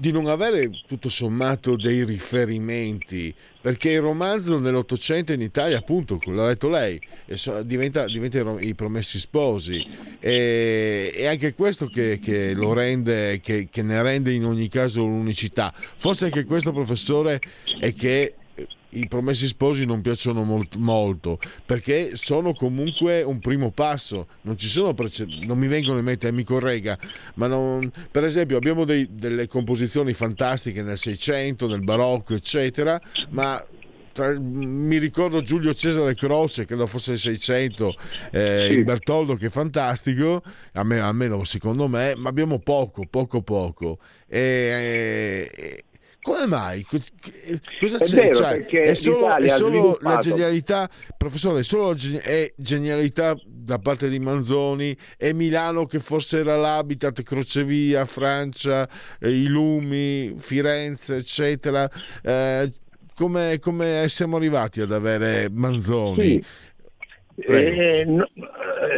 di 0.00 0.12
non 0.12 0.28
avere 0.28 0.70
tutto 0.86 1.08
sommato 1.08 1.74
dei 1.74 2.04
riferimenti, 2.04 3.34
perché 3.60 3.90
il 3.90 4.00
romanzo 4.00 4.60
nell'Ottocento 4.60 5.32
in 5.32 5.40
Italia, 5.40 5.78
appunto, 5.78 6.20
l'ha 6.26 6.46
detto 6.46 6.68
lei, 6.68 7.00
diventa, 7.64 8.04
diventa 8.04 8.60
i 8.60 8.76
promessi 8.76 9.18
sposi. 9.18 9.84
E, 10.20 11.10
è 11.12 11.26
anche 11.26 11.52
questo 11.54 11.86
che, 11.86 12.20
che 12.22 12.54
lo 12.54 12.72
rende, 12.74 13.40
che, 13.40 13.66
che 13.68 13.82
ne 13.82 14.00
rende 14.00 14.30
in 14.30 14.44
ogni 14.44 14.68
caso 14.68 15.02
l'unicità. 15.02 15.74
Forse 15.74 16.26
anche 16.26 16.44
questo, 16.44 16.70
professore, 16.70 17.40
è 17.80 17.92
che 17.92 18.34
i 18.90 19.06
promessi 19.06 19.46
sposi 19.46 19.84
non 19.84 20.00
piacciono 20.00 20.44
molto, 20.44 20.78
molto, 20.78 21.38
perché 21.64 22.12
sono 22.14 22.54
comunque 22.54 23.22
un 23.22 23.38
primo 23.38 23.70
passo 23.70 24.26
non, 24.42 24.56
ci 24.56 24.68
sono 24.68 24.94
prece- 24.94 25.26
non 25.42 25.58
mi 25.58 25.66
vengono 25.66 25.98
in 25.98 26.04
mente 26.04 26.32
mi 26.32 26.44
corregga 26.44 26.98
ma 27.34 27.46
non, 27.46 27.90
per 28.10 28.24
esempio 28.24 28.56
abbiamo 28.56 28.84
dei, 28.84 29.08
delle 29.10 29.46
composizioni 29.46 30.12
fantastiche 30.14 30.82
nel 30.82 30.96
600 30.96 31.66
nel 31.66 31.82
barocco 31.82 32.34
eccetera 32.34 33.00
ma 33.30 33.62
tra, 34.12 34.34
mi 34.38 34.98
ricordo 34.98 35.42
Giulio 35.42 35.74
Cesare 35.74 36.14
Croce 36.14 36.64
credo 36.64 36.86
fosse 36.86 37.12
il 37.12 37.18
600 37.18 37.94
eh, 38.32 38.66
sì. 38.68 38.76
il 38.78 38.84
Bertoldo 38.84 39.34
che 39.34 39.46
è 39.46 39.50
fantastico 39.50 40.42
almeno, 40.72 41.06
almeno 41.06 41.44
secondo 41.44 41.88
me 41.88 42.14
ma 42.16 42.28
abbiamo 42.30 42.58
poco 42.58 43.04
poco 43.08 43.42
poco 43.42 43.98
e, 44.26 45.48
e 45.54 45.84
come 46.28 46.44
mai? 46.44 46.84
Cosa 46.84 47.96
è 47.96 48.04
c'è? 48.04 48.14
Vero, 48.14 48.34
cioè, 48.34 48.66
è 48.66 48.92
solo, 48.92 49.34
è 49.34 49.48
solo 49.48 49.98
la 50.02 50.18
genialità, 50.18 50.86
professore, 51.16 51.60
è 51.60 51.62
solo 51.62 51.96
è 52.20 52.52
genialità 52.54 53.34
da 53.46 53.78
parte 53.78 54.10
di 54.10 54.18
Manzoni 54.18 54.94
e 55.16 55.32
Milano 55.32 55.86
che 55.86 56.00
forse 56.00 56.40
era 56.40 56.56
l'habitat, 56.56 57.22
crocevia, 57.22 58.04
Francia, 58.04 58.86
eh, 59.18 59.30
i 59.30 59.46
lumi, 59.46 60.34
Firenze, 60.36 61.16
eccetera. 61.16 61.88
Eh, 62.22 62.72
come, 63.14 63.58
come, 63.58 64.04
siamo 64.08 64.36
arrivati 64.36 64.82
ad 64.82 64.92
avere 64.92 65.48
Manzoni? 65.50 66.42
Sì. 66.42 66.44
Eh, 67.40 68.04
no, 68.06 68.28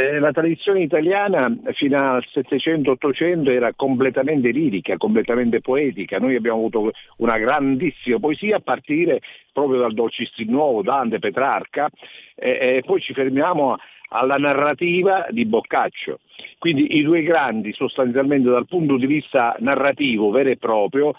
eh, 0.01 0.19
la 0.19 0.33
tradizione 0.33 0.81
italiana 0.81 1.55
fino 1.73 2.15
al 2.15 2.25
700-800 2.33 3.51
era 3.51 3.73
completamente 3.75 4.51
lirica, 4.51 4.97
completamente 4.97 5.61
poetica. 5.61 6.19
Noi 6.19 6.37
abbiamo 6.37 6.59
avuto 6.59 6.91
una 7.19 7.39
grandissima 7.39 8.19
poesia 8.19 8.57
a 8.57 8.61
partire 8.61 9.21
proprio 9.53 9.81
dal 9.81 9.93
Dolcistin 9.93 10.51
Nuovo, 10.51 10.83
Dante, 10.83 11.19
Petrarca, 11.19 11.91
e, 12.35 12.77
e 12.77 12.83
poi 12.85 13.01
ci 13.01 13.13
fermiamo 13.13 13.77
alla 14.11 14.37
narrativa 14.37 15.27
di 15.31 15.45
Boccaccio. 15.45 16.21
Quindi 16.59 16.97
i 16.97 17.03
due 17.03 17.23
grandi 17.23 17.73
sostanzialmente 17.73 18.49
dal 18.49 18.67
punto 18.67 18.97
di 18.97 19.07
vista 19.07 19.57
narrativo 19.59 20.31
vero 20.31 20.51
e 20.51 20.57
proprio 20.57 21.15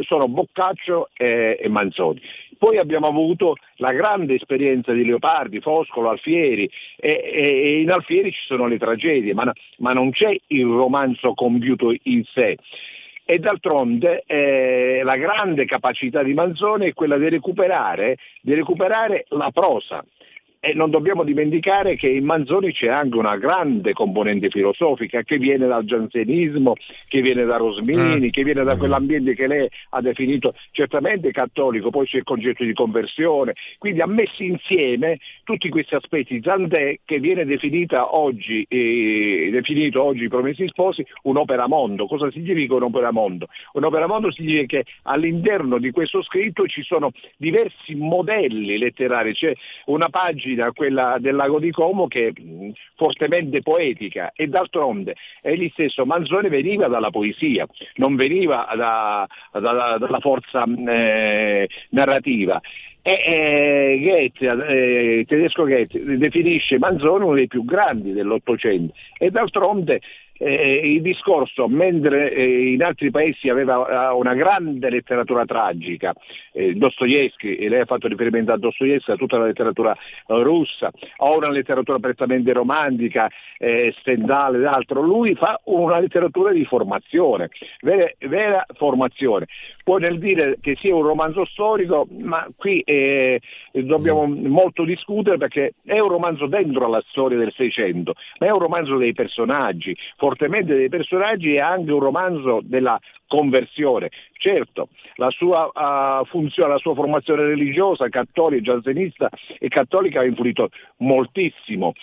sono 0.00 0.28
Boccaccio 0.28 1.10
e, 1.16 1.58
e 1.60 1.68
Manzoni. 1.68 2.20
Poi 2.58 2.78
abbiamo 2.78 3.08
avuto 3.08 3.56
la 3.76 3.92
grande 3.92 4.34
esperienza 4.34 4.92
di 4.92 5.04
Leopardi, 5.04 5.60
Foscolo, 5.60 6.10
Alfieri 6.10 6.70
e, 6.96 7.30
e 7.32 7.80
in 7.80 7.90
Alfieri 7.90 8.30
ci 8.30 8.44
sono 8.46 8.66
le 8.66 8.78
tragedie, 8.78 9.34
ma, 9.34 9.52
ma 9.78 9.92
non 9.92 10.10
c'è 10.10 10.34
il 10.48 10.66
romanzo 10.66 11.34
compiuto 11.34 11.92
in 12.04 12.22
sé 12.24 12.56
e 13.24 13.38
d'altronde 13.38 14.24
eh, 14.26 15.00
la 15.04 15.16
grande 15.16 15.64
capacità 15.64 16.22
di 16.22 16.34
Manzoni 16.34 16.88
è 16.88 16.92
quella 16.92 17.16
di 17.16 17.28
recuperare, 17.28 18.18
di 18.40 18.54
recuperare 18.54 19.26
la 19.30 19.50
prosa. 19.50 20.04
E 20.64 20.74
non 20.74 20.90
dobbiamo 20.90 21.24
dimenticare 21.24 21.96
che 21.96 22.06
in 22.06 22.24
Manzoni 22.24 22.72
c'è 22.72 22.86
anche 22.86 23.16
una 23.16 23.36
grande 23.36 23.92
componente 23.94 24.48
filosofica 24.48 25.24
che 25.24 25.36
viene 25.38 25.66
dal 25.66 25.84
giansenismo, 25.84 26.74
che 27.08 27.20
viene 27.20 27.44
da 27.44 27.56
Rosmini, 27.56 28.28
ah. 28.28 28.30
che 28.30 28.44
viene 28.44 28.62
da 28.62 28.76
quell'ambiente 28.76 29.34
che 29.34 29.48
lei 29.48 29.68
ha 29.90 30.00
definito 30.00 30.54
certamente 30.70 31.32
cattolico, 31.32 31.90
poi 31.90 32.06
c'è 32.06 32.18
il 32.18 32.22
concetto 32.22 32.62
di 32.62 32.74
conversione. 32.74 33.54
Quindi 33.76 34.02
ha 34.02 34.06
messo 34.06 34.44
insieme 34.44 35.18
tutti 35.42 35.68
questi 35.68 35.96
aspetti, 35.96 36.40
tant'è 36.40 37.00
che 37.04 37.18
viene 37.18 37.44
definita 37.44 38.14
oggi, 38.14 38.64
eh, 38.68 39.48
definito 39.50 40.00
oggi 40.00 40.22
i 40.22 40.28
Promessi 40.28 40.68
Sposi 40.68 41.04
un'opera 41.22 41.66
mondo. 41.66 42.06
Cosa 42.06 42.30
significa 42.30 42.76
un'opera 42.76 43.10
mondo? 43.10 43.48
Un'opera 43.72 44.06
mondo 44.06 44.30
significa 44.30 44.78
che 44.78 44.84
all'interno 45.02 45.78
di 45.78 45.90
questo 45.90 46.22
scritto 46.22 46.68
ci 46.68 46.84
sono 46.84 47.10
diversi 47.36 47.96
modelli 47.96 48.78
letterari, 48.78 49.32
c'è 49.32 49.52
una 49.86 50.08
pagina 50.08 50.50
pagina, 50.52 50.72
quella 50.72 51.16
del 51.18 51.34
lago 51.34 51.58
di 51.58 51.70
Como, 51.70 52.06
che 52.06 52.28
è 52.28 52.32
fortemente 52.96 53.62
poetica 53.62 54.32
e 54.34 54.46
d'altronde 54.46 55.14
egli 55.40 55.68
stesso 55.72 56.04
Manzoni 56.04 56.48
veniva 56.48 56.88
dalla 56.88 57.10
poesia, 57.10 57.66
non 57.96 58.16
veniva 58.16 58.68
da, 58.76 59.26
da, 59.52 59.98
dalla 59.98 60.20
forza 60.20 60.64
eh, 60.64 61.68
narrativa. 61.90 62.60
E, 63.04 63.20
e 63.26 64.00
Goethe, 64.00 64.46
eh, 64.68 65.24
tedesco 65.26 65.64
Goethe 65.64 66.16
definisce 66.18 66.78
Manzoni 66.78 67.24
uno 67.24 67.34
dei 67.34 67.48
più 67.48 67.64
grandi 67.64 68.12
dell'Ottocento 68.12 68.94
e 69.18 69.30
d'altronde 69.30 70.00
eh, 70.38 70.80
il 70.92 71.02
discorso, 71.02 71.68
mentre 71.68 72.32
eh, 72.32 72.72
in 72.72 72.82
altri 72.82 73.10
paesi 73.10 73.48
aveva 73.48 74.12
una 74.14 74.34
grande 74.34 74.90
letteratura 74.90 75.44
tragica, 75.44 76.12
eh, 76.52 76.74
Dostoevsky, 76.74 77.68
lei 77.68 77.80
ha 77.80 77.84
fatto 77.84 78.08
riferimento 78.08 78.52
a 78.52 78.58
Dostoevsky, 78.58 79.12
a 79.12 79.16
tutta 79.16 79.38
la 79.38 79.46
letteratura 79.46 79.96
russa, 80.26 80.90
o 81.18 81.36
una 81.36 81.50
letteratura 81.50 81.98
prettamente 81.98 82.52
romantica, 82.52 83.30
eh, 83.58 83.94
Stendhal 83.98 84.56
ed 84.56 84.64
altro, 84.64 85.00
lui 85.02 85.34
fa 85.34 85.60
una 85.64 85.98
letteratura 85.98 86.52
di 86.52 86.64
formazione, 86.64 87.50
vera, 87.80 88.10
vera 88.20 88.66
formazione. 88.74 89.46
Poi 89.84 90.00
nel 90.00 90.18
dire 90.18 90.58
che 90.60 90.76
sia 90.76 90.94
un 90.94 91.02
romanzo 91.02 91.44
storico, 91.44 92.06
ma 92.10 92.46
qui 92.56 92.80
eh, 92.80 93.40
dobbiamo 93.72 94.26
molto 94.26 94.84
discutere 94.84 95.36
perché 95.36 95.74
è 95.84 95.98
un 95.98 96.08
romanzo 96.08 96.46
dentro 96.46 96.88
la 96.88 97.02
storia 97.08 97.38
del 97.38 97.52
Seicento, 97.52 98.14
ma 98.38 98.46
è 98.46 98.50
un 98.50 98.58
romanzo 98.58 98.96
dei 98.96 99.12
personaggi, 99.12 99.96
fortemente 100.22 100.76
dei 100.76 100.88
personaggi 100.88 101.54
e 101.54 101.58
anche 101.58 101.90
un 101.90 101.98
romanzo 101.98 102.60
della 102.62 102.96
conversione. 103.26 104.08
Certo, 104.38 104.90
la 105.16 105.30
sua, 105.30 105.68
uh, 105.74 106.24
funzione, 106.26 106.70
la 106.70 106.78
sua 106.78 106.94
formazione 106.94 107.42
religiosa, 107.42 108.08
cattolica, 108.08 108.62
giansenista 108.62 109.28
e 109.58 109.66
cattolica 109.66 110.20
ha 110.20 110.24
influito 110.24 110.68
moltissimo 110.98 111.94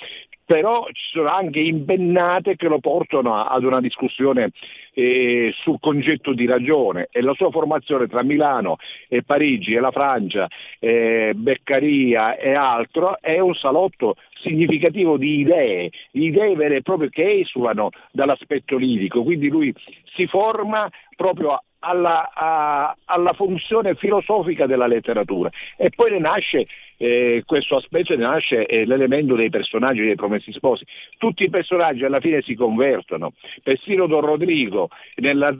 però 0.50 0.88
ci 0.94 1.10
sono 1.12 1.30
anche 1.30 1.60
impennate 1.60 2.56
che 2.56 2.68
lo 2.68 2.80
portano 2.80 3.36
ad 3.36 3.64
una 3.64 3.80
discussione 3.80 4.50
eh, 4.96 5.54
sul 5.62 5.78
concetto 5.80 6.34
di 6.34 6.48
ragione. 6.48 7.08
E 7.12 7.22
la 7.22 7.36
sua 7.36 7.52
formazione 7.52 8.08
tra 8.08 8.24
Milano 8.24 8.78
e 9.08 9.22
Parigi 9.22 9.76
e 9.76 9.80
la 9.80 9.92
Francia, 9.92 10.48
eh, 10.80 11.34
Beccaria 11.36 12.36
e 12.36 12.56
altro 12.56 13.20
è 13.22 13.38
un 13.38 13.54
salotto 13.54 14.16
significativo 14.40 15.18
di 15.18 15.42
idee, 15.42 15.92
idee 16.14 16.56
vere 16.56 16.78
e 16.78 16.82
proprie 16.82 17.12
che 17.12 17.42
esulano 17.42 17.92
dall'aspetto 18.12 18.76
lirico, 18.76 19.22
quindi 19.22 19.50
lui 19.50 19.72
si 20.16 20.26
forma 20.26 20.90
proprio 21.16 21.62
alla, 21.82 22.32
a, 22.34 22.96
alla 23.06 23.34
funzione 23.34 23.94
filosofica 23.94 24.66
della 24.66 24.88
letteratura. 24.88 25.52
E 25.78 25.92
poi 25.92 26.10
ne 26.10 26.20
nasce 26.20 26.66
eh, 27.02 27.44
questo 27.46 27.78
aspetto 27.78 28.16
nasce 28.18 28.66
eh, 28.66 28.86
l'elemento 28.86 29.36
dei 29.36 29.50
personaggi 29.50 30.02
dei 30.02 30.16
promessi 30.16 30.52
sposi. 30.52 30.86
Tutti 31.18 31.44
i 31.44 31.50
personaggi 31.50 32.04
alla 32.04 32.20
fine 32.20 32.42
si 32.42 32.56
convertono. 32.56 33.32
Persino 33.64 34.06
Don 34.06 34.22
Rodrigo 34.22 34.90
nel 35.16 35.58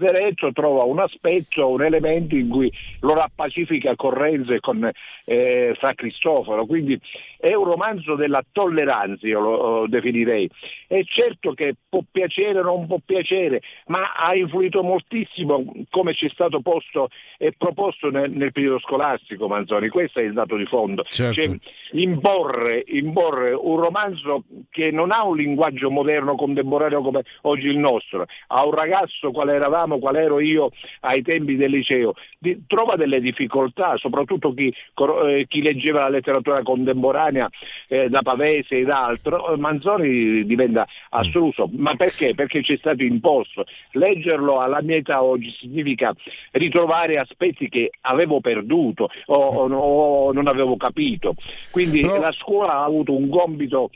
trova 0.54 0.84
un 0.84 1.00
aspetto, 1.00 1.70
un 1.70 1.82
elemento 1.82 2.36
in 2.36 2.50
cui 2.50 2.72
lo 3.00 3.14
rappacifica 3.14 3.96
con 3.96 4.12
Renzo 4.12 4.54
e 4.54 4.60
con 4.60 4.90
eh, 5.26 5.74
Fra 5.78 5.94
Cristoforo. 5.94 6.66
Quindi 6.66 7.00
è 7.38 7.54
un 7.54 7.64
romanzo 7.64 8.16
della 8.16 8.44
tolleranza, 8.52 9.26
io 9.26 9.40
lo, 9.40 9.80
lo 9.80 9.88
definirei. 9.88 10.50
È 10.88 11.02
certo 11.06 11.54
che 11.54 11.76
può 11.88 12.02
piacere 12.10 12.60
o 12.60 12.64
non 12.64 12.86
può 12.86 13.00
piacere, 13.04 13.62
ma 13.88 14.14
ha 14.14 14.36
influito 14.36 14.84
moltissimo 14.84 15.64
come 15.90 16.14
ci 16.14 16.26
è 16.26 16.30
stato 16.30 16.60
posto 16.60 17.10
e 17.38 17.54
proposto 17.58 18.10
nel, 18.10 18.30
nel 18.32 18.52
periodo 18.52 18.80
scolastico 18.80 19.48
Manzoni. 19.48 19.88
Questo 19.88 20.20
è 20.20 20.24
il 20.24 20.34
dato 20.34 20.58
di 20.58 20.66
fondo. 20.66 21.04
Certo. 21.04 21.29
Cioè, 21.34 21.58
imporre, 21.92 22.84
imporre 22.88 23.52
un 23.52 23.80
romanzo 23.80 24.44
che 24.70 24.92
non 24.92 25.12
ha 25.12 25.24
un 25.24 25.38
linguaggio 25.38 25.90
moderno, 25.90 26.36
contemporaneo 26.36 27.02
come 27.02 27.24
oggi 27.44 27.68
il 27.68 27.78
nostro, 27.78 28.26
a 28.48 28.66
un 28.66 28.72
ragazzo 28.72 29.32
quale 29.32 29.54
eravamo, 29.54 30.00
quale 30.00 30.22
ero 30.22 30.40
io 30.40 30.72
ai 31.02 31.22
tempi 31.22 31.56
del 31.56 31.72
liceo, 31.72 32.14
di, 32.38 32.64
trova 32.68 32.96
delle 32.96 33.22
difficoltà, 33.22 33.98
soprattutto 33.98 34.54
chi, 34.54 34.74
eh, 35.26 35.46
chi 35.48 35.62
leggeva 35.62 36.02
la 36.02 36.10
letteratura 36.10 36.62
contemporanea 36.64 37.50
eh, 37.88 38.10
da 38.10 38.22
Pavese 38.22 38.78
ed 38.78 38.90
altro, 38.90 39.56
Manzoni 39.58 40.46
diventa 40.46 40.88
assoluto. 41.10 41.70
Ma 41.74 41.96
perché? 41.96 42.34
Perché 42.36 42.64
ci 42.64 42.74
è 42.74 42.78
stato 42.78 43.04
imposto. 43.04 43.66
Leggerlo 43.92 44.60
alla 44.60 44.82
mia 44.82 44.98
età 44.98 45.24
oggi 45.24 45.50
significa 45.52 46.14
ritrovare 46.52 47.18
aspetti 47.18 47.70
che 47.70 47.92
avevo 48.02 48.40
perduto 48.40 49.10
o, 49.28 49.36
o, 49.36 49.68
o 49.68 50.32
non 50.32 50.48
avevo 50.48 50.78
capito 50.78 51.19
capito. 51.20 51.36
Quindi 51.70 52.02
Però... 52.02 52.20
la 52.20 52.32
scuola 52.32 52.74
ha 52.74 52.84
avuto 52.86 53.16
un 53.16 53.30
compito 53.30 53.92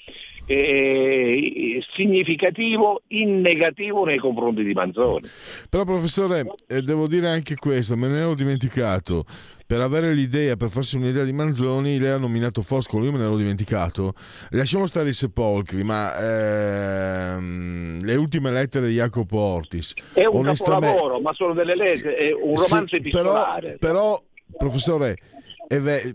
eh, 0.45 1.82
significativo 1.94 3.04
in 3.08 3.40
negativo 3.40 4.04
nei 4.04 4.18
confronti 4.18 4.64
di 4.64 4.74
Manzoni. 4.74 5.28
Però 5.70 5.86
professore, 5.86 6.45
eh, 6.68 6.82
devo 6.82 7.08
dire 7.08 7.30
anche 7.30 7.56
questo, 7.56 7.95
me 7.95 8.10
ne 8.10 8.20
ero 8.20 8.36
dimenticato. 8.36 9.26
Per 9.66 9.80
avere 9.80 10.14
l'idea, 10.14 10.56
per 10.58 10.70
farsi 10.70 10.98
un'idea 10.98 11.24
di 11.24 11.32
Manzoni, 11.32 11.98
lei 11.98 12.12
ha 12.12 12.18
nominato 12.18 12.62
Foscolo, 12.62 13.06
io 13.06 13.12
me 13.12 13.18
ne 13.18 13.24
ero 13.24 13.38
dimenticato. 13.38 14.14
Lasciamo 14.50 14.86
stare 14.86 15.10
i 15.10 15.14
sepolcri, 15.14 15.84
ma 15.84 17.34
ehm, 17.36 18.04
le 18.04 18.16
ultime 18.16 18.52
lettere 18.52 18.88
di 18.88 18.95
Jacopo 18.95 19.38
Ortis. 19.40 19.94
È 20.14 20.26
un 20.26 20.40
onestamente... 20.40 20.88
capolavoro, 20.88 21.22
ma 21.22 21.34
sono 21.34 21.54
delle 21.54 21.76
lettere, 21.76 22.18
è 22.18 22.34
un 22.34 22.54
romanzo 22.54 22.88
sì, 22.88 22.95
epistolare. 22.98 23.78
Però, 23.80 24.18
però 24.18 24.24
professore, 24.58 25.16
ve- 25.70 26.14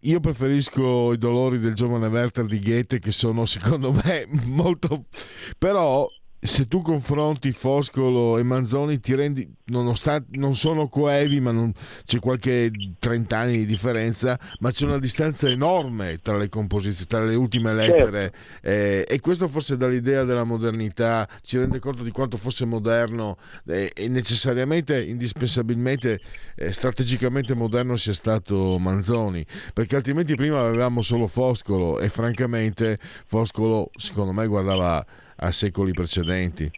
io 0.00 0.20
preferisco 0.20 1.12
i 1.12 1.18
dolori 1.18 1.58
del 1.58 1.74
giovane 1.74 2.06
Werther 2.06 2.46
di 2.46 2.60
Goethe 2.60 2.98
che 2.98 3.12
sono 3.12 3.44
secondo 3.44 3.92
me 3.92 4.26
molto 4.44 5.06
però 5.58 6.08
se 6.42 6.66
tu 6.66 6.80
confronti 6.80 7.52
Foscolo 7.52 8.38
e 8.38 8.42
Manzoni 8.42 8.98
ti 8.98 9.14
rendi, 9.14 9.46
nonostante 9.66 10.38
non 10.38 10.54
sono 10.54 10.88
coevi, 10.88 11.38
ma 11.38 11.52
non, 11.52 11.70
c'è 12.06 12.18
qualche 12.18 12.70
30 12.98 13.36
anni 13.36 13.58
di 13.58 13.66
differenza, 13.66 14.38
ma 14.60 14.70
c'è 14.70 14.86
una 14.86 14.98
distanza 14.98 15.50
enorme 15.50 16.16
tra 16.22 16.38
le 16.38 16.48
composizioni, 16.48 17.08
tra 17.08 17.24
le 17.24 17.34
ultime 17.34 17.74
lettere 17.74 18.32
certo. 18.32 18.36
eh, 18.62 19.06
e 19.06 19.20
questo 19.20 19.48
forse 19.48 19.76
dall'idea 19.76 20.24
della 20.24 20.44
modernità 20.44 21.28
ci 21.42 21.58
rende 21.58 21.78
conto 21.78 22.02
di 22.02 22.10
quanto 22.10 22.38
fosse 22.38 22.64
moderno 22.64 23.36
eh, 23.66 23.92
e 23.94 24.08
necessariamente, 24.08 25.02
indispensabilmente, 25.04 26.20
eh, 26.54 26.72
strategicamente 26.72 27.54
moderno 27.54 27.96
sia 27.96 28.14
stato 28.14 28.78
Manzoni, 28.78 29.44
perché 29.74 29.96
altrimenti 29.96 30.34
prima 30.36 30.60
avevamo 30.60 31.02
solo 31.02 31.26
Foscolo 31.26 32.00
e 32.00 32.08
francamente 32.08 32.98
Foscolo 33.26 33.90
secondo 33.94 34.32
me 34.32 34.46
guardava 34.46 35.04
a 35.40 35.52
secoli 35.52 35.92
precedenti. 35.92 36.70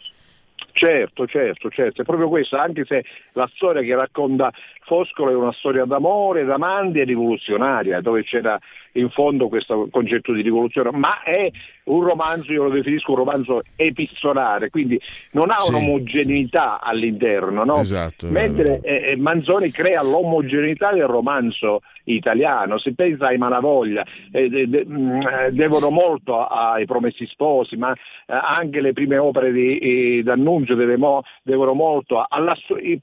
Certo, 0.73 1.27
certo, 1.27 1.69
certo, 1.71 2.01
è 2.01 2.05
proprio 2.05 2.29
questo, 2.29 2.57
anche 2.57 2.85
se 2.87 3.05
la 3.33 3.49
storia 3.55 3.83
che 3.83 3.95
racconta 3.95 4.51
Foscolo 4.85 5.31
è 5.31 5.35
una 5.35 5.53
storia 5.53 5.85
d'amore, 5.85 6.45
d'amanti 6.45 7.01
e 7.01 7.05
rivoluzionaria, 7.05 8.01
dove 8.01 8.25
c'era 8.25 8.59
in 8.93 9.10
fondo 9.10 9.48
questo 9.48 9.89
concetto 9.90 10.32
di 10.32 10.43
rivoluzione, 10.43 10.90
ma 10.93 11.23
è 11.23 11.51
un 11.85 12.02
romanzo, 12.02 12.52
io 12.52 12.64
lo 12.64 12.70
definisco 12.70 13.12
un 13.12 13.19
romanzo 13.19 13.62
epistolare, 13.77 14.70
quindi 14.70 15.01
non 15.32 15.51
ha 15.51 15.59
sì. 15.59 15.70
un'omogeneità 15.70 16.81
all'interno, 16.81 17.64
no? 17.64 17.78
esatto, 17.78 18.28
mentre 18.28 18.81
eh, 18.81 19.16
Manzoni 19.16 19.70
crea 19.70 20.02
l'omogeneità 20.02 20.93
del 20.93 21.06
romanzo 21.06 21.81
italiano, 22.05 22.78
si 22.78 22.94
pensa 22.94 23.27
ai 23.27 23.39
Malavoglia, 23.39 24.05
eh, 24.31 24.48
de, 24.48 24.69
de, 24.69 24.85
mm, 24.86 25.20
eh, 25.20 25.52
devono 25.52 25.90
molto 25.90 26.44
ai 26.44 26.85
Promessi 26.85 27.27
Sposi, 27.27 27.77
ma 27.77 27.93
eh, 27.93 27.97
anche 28.27 28.81
le 28.81 28.93
prime 28.93 29.19
opere 29.19 29.52
di, 29.52 29.78
eh, 29.78 30.23
d'annuncio 30.23 30.74
devono, 30.74 31.23
devono 31.43 31.73
molto, 31.73 32.24
alla, 32.28 32.56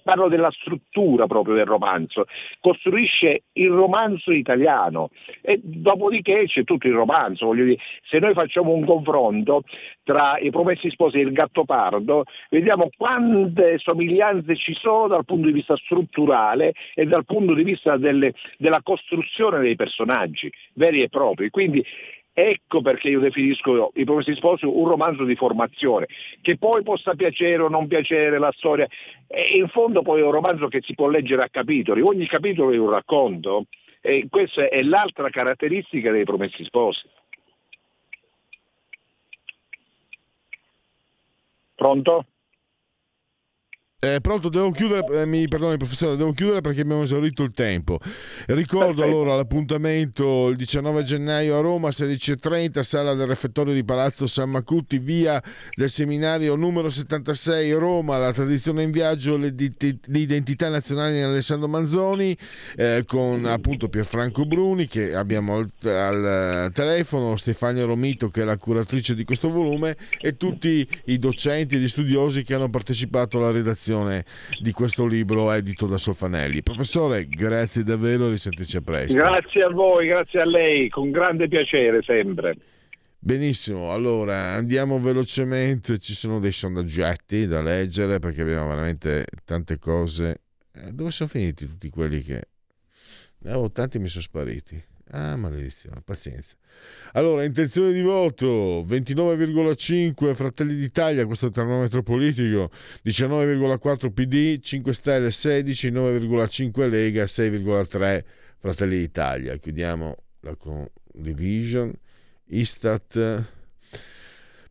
parlo 0.03 0.27
della 0.27 0.51
struttura 0.51 1.27
proprio 1.27 1.55
del 1.55 1.65
romanzo, 1.65 2.25
costruisce 2.59 3.43
il 3.53 3.69
romanzo 3.69 4.31
italiano 4.31 5.09
e 5.41 5.59
dopodiché 5.80 6.45
c'è 6.45 6.64
tutto 6.64 6.88
il 6.88 6.93
romanzo, 6.93 7.47
voglio 7.47 7.65
dire, 7.65 7.80
se 8.03 8.19
noi 8.19 8.34
facciamo 8.34 8.72
un 8.72 8.85
confronto 8.85 9.64
tra 10.03 10.38
i 10.38 10.49
Promessi 10.49 10.89
Sposi 10.89 11.19
e 11.19 11.22
il 11.22 11.31
Gattopardo, 11.31 12.23
vediamo 12.49 12.89
quante 12.95 13.77
somiglianze 13.77 14.56
ci 14.56 14.73
sono 14.73 15.07
dal 15.07 15.26
punto 15.26 15.47
di 15.47 15.53
vista 15.53 15.76
strutturale 15.77 16.73
e 16.93 17.06
dal 17.06 17.26
punto 17.26 17.53
di 17.53 17.64
vista 17.64 17.97
delle, 17.97 18.34
della 18.57 18.81
costruzione 18.81 19.60
dei 19.60 19.76
personaggi 19.76 20.51
veri 20.73 21.01
e 21.01 21.10
propri. 21.10 21.49
Quindi 21.49 21.84
Ecco 22.31 22.81
perché 22.81 23.10
io 23.10 23.19
definisco 23.19 23.91
I 23.95 24.06
Promessi 24.06 24.34
Sposi 24.34 24.64
un 24.64 24.88
romanzo 24.88 25.26
di 25.26 25.35
formazione, 25.35 26.07
che 26.41 26.57
poi 26.57 26.84
possa 26.84 27.14
piacere 27.14 27.64
o 27.64 27.68
non 27.68 27.88
piacere 27.88 28.39
la 28.39 28.53
storia, 28.56 28.88
e 29.27 29.57
in 29.57 29.68
fondo 29.68 30.03
poi 30.03 30.22
è 30.22 30.23
un 30.23 30.31
romanzo 30.31 30.69
che 30.69 30.80
si 30.81 30.93
può 30.93 31.10
leggere 31.10 31.43
a 31.43 31.49
capitoli, 31.49 31.99
ogni 31.99 32.27
capitolo 32.27 32.72
è 32.72 32.77
un 32.77 32.91
racconto, 32.91 33.65
e 34.01 34.27
questa 34.30 34.67
è 34.67 34.81
l'altra 34.81 35.30
caratteristica 35.30 36.11
dei 36.11 36.23
Promessi 36.23 36.63
Sposi. 36.63 37.09
Pronto? 41.76 42.26
Eh, 44.01 44.21
pronto, 44.21 44.47
devo 44.47 44.71
chiudere, 44.71 45.23
eh, 45.23 45.26
mi 45.26 45.45
perdoni 45.49 45.76
professore, 45.76 46.15
devo 46.15 46.31
chiudere 46.31 46.61
perché 46.61 46.80
abbiamo 46.80 47.01
esaurito 47.01 47.43
il 47.43 47.51
tempo. 47.51 47.99
Ricordo 48.45 49.01
Perfetto. 49.01 49.03
allora 49.03 49.35
l'appuntamento 49.35 50.47
il 50.47 50.55
19 50.55 51.03
gennaio 51.03 51.57
a 51.57 51.59
Roma, 51.59 51.89
16.30, 51.89 52.80
sala 52.80 53.13
del 53.13 53.27
refettorio 53.27 53.73
di 53.73 53.84
Palazzo 53.84 54.26
San 54.26 54.51
Macuti, 54.51 54.99
via 54.99 55.43
del 55.76 55.89
seminario 55.89 56.55
numero 56.55 56.88
76 56.88 57.73
Roma, 57.73 58.17
la 58.17 58.31
tradizione 58.31 58.84
in 58.84 58.91
viaggio, 58.91 59.35
l'identità 59.35 60.69
nazionale 60.69 61.15
di 61.15 61.19
Alessandro 61.19 61.67
Manzoni, 61.67 62.38
eh, 62.77 63.03
con 63.05 63.43
appunto 63.47 63.89
Pierfranco 63.89 64.45
Bruni 64.45 64.88
che 64.88 65.13
abbiamo 65.13 65.57
al, 65.57 65.69
al 65.84 66.71
telefono, 66.73 67.35
Stefania 67.35 67.84
Romito 67.84 68.30
che 68.30 68.43
è 68.43 68.45
la 68.45 68.55
curatrice 68.55 69.13
di 69.13 69.26
questo 69.26 69.49
volume 69.49 69.97
e 70.21 70.38
tutti 70.38 70.88
i 71.07 71.19
docenti 71.19 71.76
e 71.76 71.80
gli 71.80 71.88
studiosi 71.89 72.43
che 72.43 72.53
hanno 72.53 72.69
partecipato 72.69 73.39
alla 73.39 73.51
redazione 73.51 73.88
presentazione 73.89 74.25
di 74.59 74.71
questo 74.71 75.05
libro 75.05 75.51
edito 75.51 75.87
da 75.87 75.97
Solfanelli. 75.97 76.61
Professore, 76.61 77.27
grazie 77.27 77.83
davvero, 77.83 78.29
risentirci 78.29 78.77
a 78.77 78.81
presto. 78.81 79.15
Grazie 79.15 79.63
a 79.63 79.69
voi, 79.69 80.07
grazie 80.07 80.41
a 80.41 80.45
lei, 80.45 80.89
con 80.89 81.09
grande 81.11 81.47
piacere 81.47 82.01
sempre. 82.03 82.55
Benissimo, 83.17 83.91
allora 83.91 84.53
andiamo 84.53 84.99
velocemente, 84.99 85.97
ci 85.97 86.13
sono 86.13 86.39
dei 86.39 86.53
sondaggetti 86.53 87.47
da 87.47 87.61
leggere 87.61 88.19
perché 88.19 88.43
abbiamo 88.43 88.69
veramente 88.69 89.25
tante 89.43 89.77
cose. 89.77 90.41
Eh, 90.73 90.91
dove 90.91 91.11
sono 91.11 91.27
finiti 91.27 91.67
tutti 91.67 91.89
quelli 91.89 92.21
che... 92.21 92.43
Avevo 93.45 93.71
tanti 93.71 93.99
mi 93.99 94.09
sono 94.09 94.23
spariti. 94.23 94.81
Ah, 95.11 95.36
maledizione, 95.36 96.02
pazienza. 96.03 96.56
Allora, 97.14 97.44
intenzione 97.44 97.91
di 97.91 98.02
voto 98.02 98.84
29,5 98.84 100.36
Fratelli 100.36 100.76
d'Italia, 100.76 101.26
questo 101.26 101.49
termometro 101.49 102.03
politico, 102.03 102.69
19,4 103.03 104.11
PD, 104.11 104.60
5 104.60 104.94
Stelle 104.94 105.31
16, 105.31 105.90
9,5 105.90 106.90
Lega, 106.90 107.23
6,3 107.23 108.23
Fratelli 108.60 108.98
d'Italia. 108.98 109.56
Chiudiamo 109.57 110.15
la 110.41 110.56
division. 111.14 111.91
Istat 112.52 113.45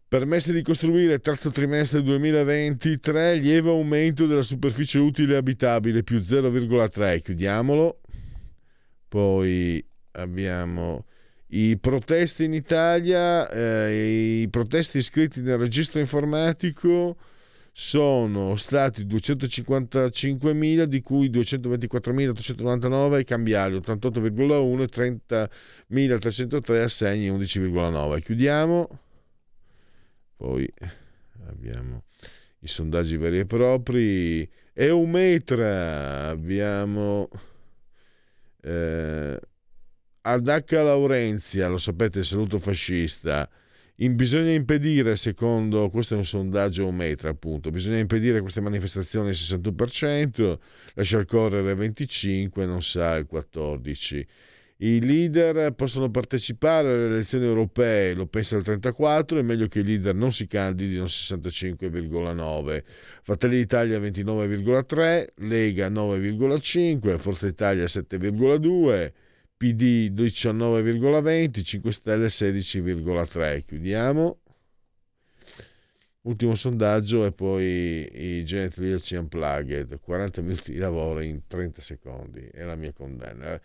permessi 0.08 0.52
di 0.52 0.62
costruire 0.62 1.20
terzo 1.20 1.50
trimestre 1.50 2.02
2023 2.02 3.34
lieve 3.36 3.68
aumento 3.68 4.26
della 4.26 4.42
superficie 4.42 4.98
utile 4.98 5.36
abitabile 5.36 6.02
più 6.02 6.16
0,3 6.16 7.20
chiudiamolo 7.20 8.00
poi 9.06 9.84
abbiamo 10.18 11.06
i 11.48 11.78
protesti 11.78 12.44
in 12.44 12.52
Italia, 12.52 13.48
eh, 13.48 14.42
i 14.42 14.48
protesti 14.48 14.98
iscritti 14.98 15.40
nel 15.40 15.58
registro 15.58 15.98
informatico 15.98 17.16
sono 17.72 18.56
stati 18.56 19.04
255.000 19.04 20.82
di 20.82 21.00
cui 21.00 21.30
224.899 21.30 23.12
ai 23.14 23.24
cambiali 23.24 23.76
88,1 23.76 24.80
e 24.80 25.48
30.303 25.88 26.82
assegni 26.82 27.30
11,9 27.30 28.20
chiudiamo. 28.20 28.98
Poi 30.36 30.68
abbiamo 31.46 32.02
i 32.60 32.68
sondaggi 32.68 33.16
veri 33.16 33.38
e 33.38 33.46
propri. 33.46 34.48
Eumetra 34.72 36.28
abbiamo 36.28 37.28
eh, 38.62 39.40
Adacca 40.30 40.82
Laurenzia 40.82 41.68
lo 41.68 41.78
sapete 41.78 42.22
saluto 42.22 42.58
fascista 42.58 43.48
in, 44.00 44.14
bisogna 44.14 44.52
impedire, 44.52 45.16
secondo 45.16 45.88
questo 45.88 46.12
è 46.12 46.16
un 46.18 46.24
sondaggio 46.26 46.86
un 46.86 46.96
metro 46.96 47.30
appunto, 47.30 47.70
bisogna 47.70 47.96
impedire 47.96 48.42
queste 48.42 48.60
manifestazioni 48.60 49.28
al 49.28 49.34
61%, 49.34 50.58
lasciar 50.92 51.24
correre 51.24 51.72
il 51.72 51.78
25%, 51.78 52.66
non 52.66 52.82
sa 52.82 53.16
il 53.16 53.26
14%. 53.32 54.26
I 54.80 55.00
leader 55.00 55.72
possono 55.72 56.10
partecipare 56.10 56.88
alle 56.88 57.06
elezioni 57.06 57.46
europee, 57.46 58.12
lo 58.12 58.26
pensa 58.26 58.56
il 58.56 58.64
34%, 58.66 59.38
è 59.38 59.42
meglio 59.42 59.66
che 59.66 59.78
i 59.78 59.82
leader 59.82 60.14
non 60.14 60.30
si 60.30 60.46
candidino 60.46 61.04
65,9%. 61.04 62.82
Fratelli 63.22 63.56
d'Italia 63.56 63.98
29,3%, 63.98 65.24
Lega 65.36 65.88
9,5%, 65.88 67.16
Forza 67.16 67.46
Italia 67.46 67.84
7,2%. 67.84 69.12
PD 69.58 70.12
19,20, 70.14 71.64
5 71.64 71.92
Stelle 71.92 72.28
16,3. 72.28 73.64
Chiudiamo. 73.66 74.38
Ultimo 76.22 76.54
sondaggio 76.54 77.24
e 77.24 77.32
poi 77.32 78.08
i 78.12 78.44
Janet 78.44 78.76
Learci 78.76 79.16
Unplugged, 79.16 79.98
40 79.98 80.42
minuti 80.42 80.72
di 80.72 80.78
lavoro 80.78 81.20
in 81.20 81.40
30 81.46 81.80
secondi, 81.80 82.46
è 82.52 82.62
la 82.62 82.76
mia 82.76 82.92
condanna. 82.92 83.60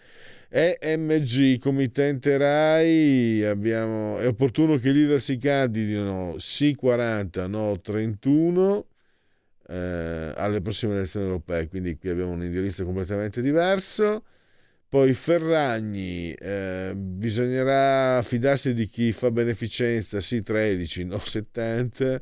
EMG, 0.50 1.60
committente 1.60 2.38
RAI, 2.38 3.44
abbiamo, 3.44 4.18
è 4.18 4.28
opportuno 4.28 4.78
che 4.78 4.90
i 4.90 4.94
leader 4.94 5.22
si 5.22 5.38
candidino 5.38 6.36
sì 6.40 6.74
40, 6.74 7.48
no 7.48 7.80
31 7.82 8.86
eh, 9.68 10.34
alle 10.36 10.62
prossime 10.62 10.96
elezioni 10.96 11.26
europee, 11.26 11.68
quindi 11.68 11.98
qui 11.98 12.10
abbiamo 12.10 12.32
un 12.32 12.44
indirizzo 12.44 12.84
completamente 12.84 13.42
diverso. 13.42 14.24
Poi 14.94 15.16
Ferragni, 15.16 16.32
eh, 16.34 16.94
bisognerà 16.96 18.22
fidarsi 18.22 18.76
di 18.76 18.88
chi 18.88 19.12
fa 19.12 19.32
beneficenza, 19.32 20.22
sì 20.22 20.44
13, 20.44 21.06
no 21.06 21.18
70. 21.26 22.22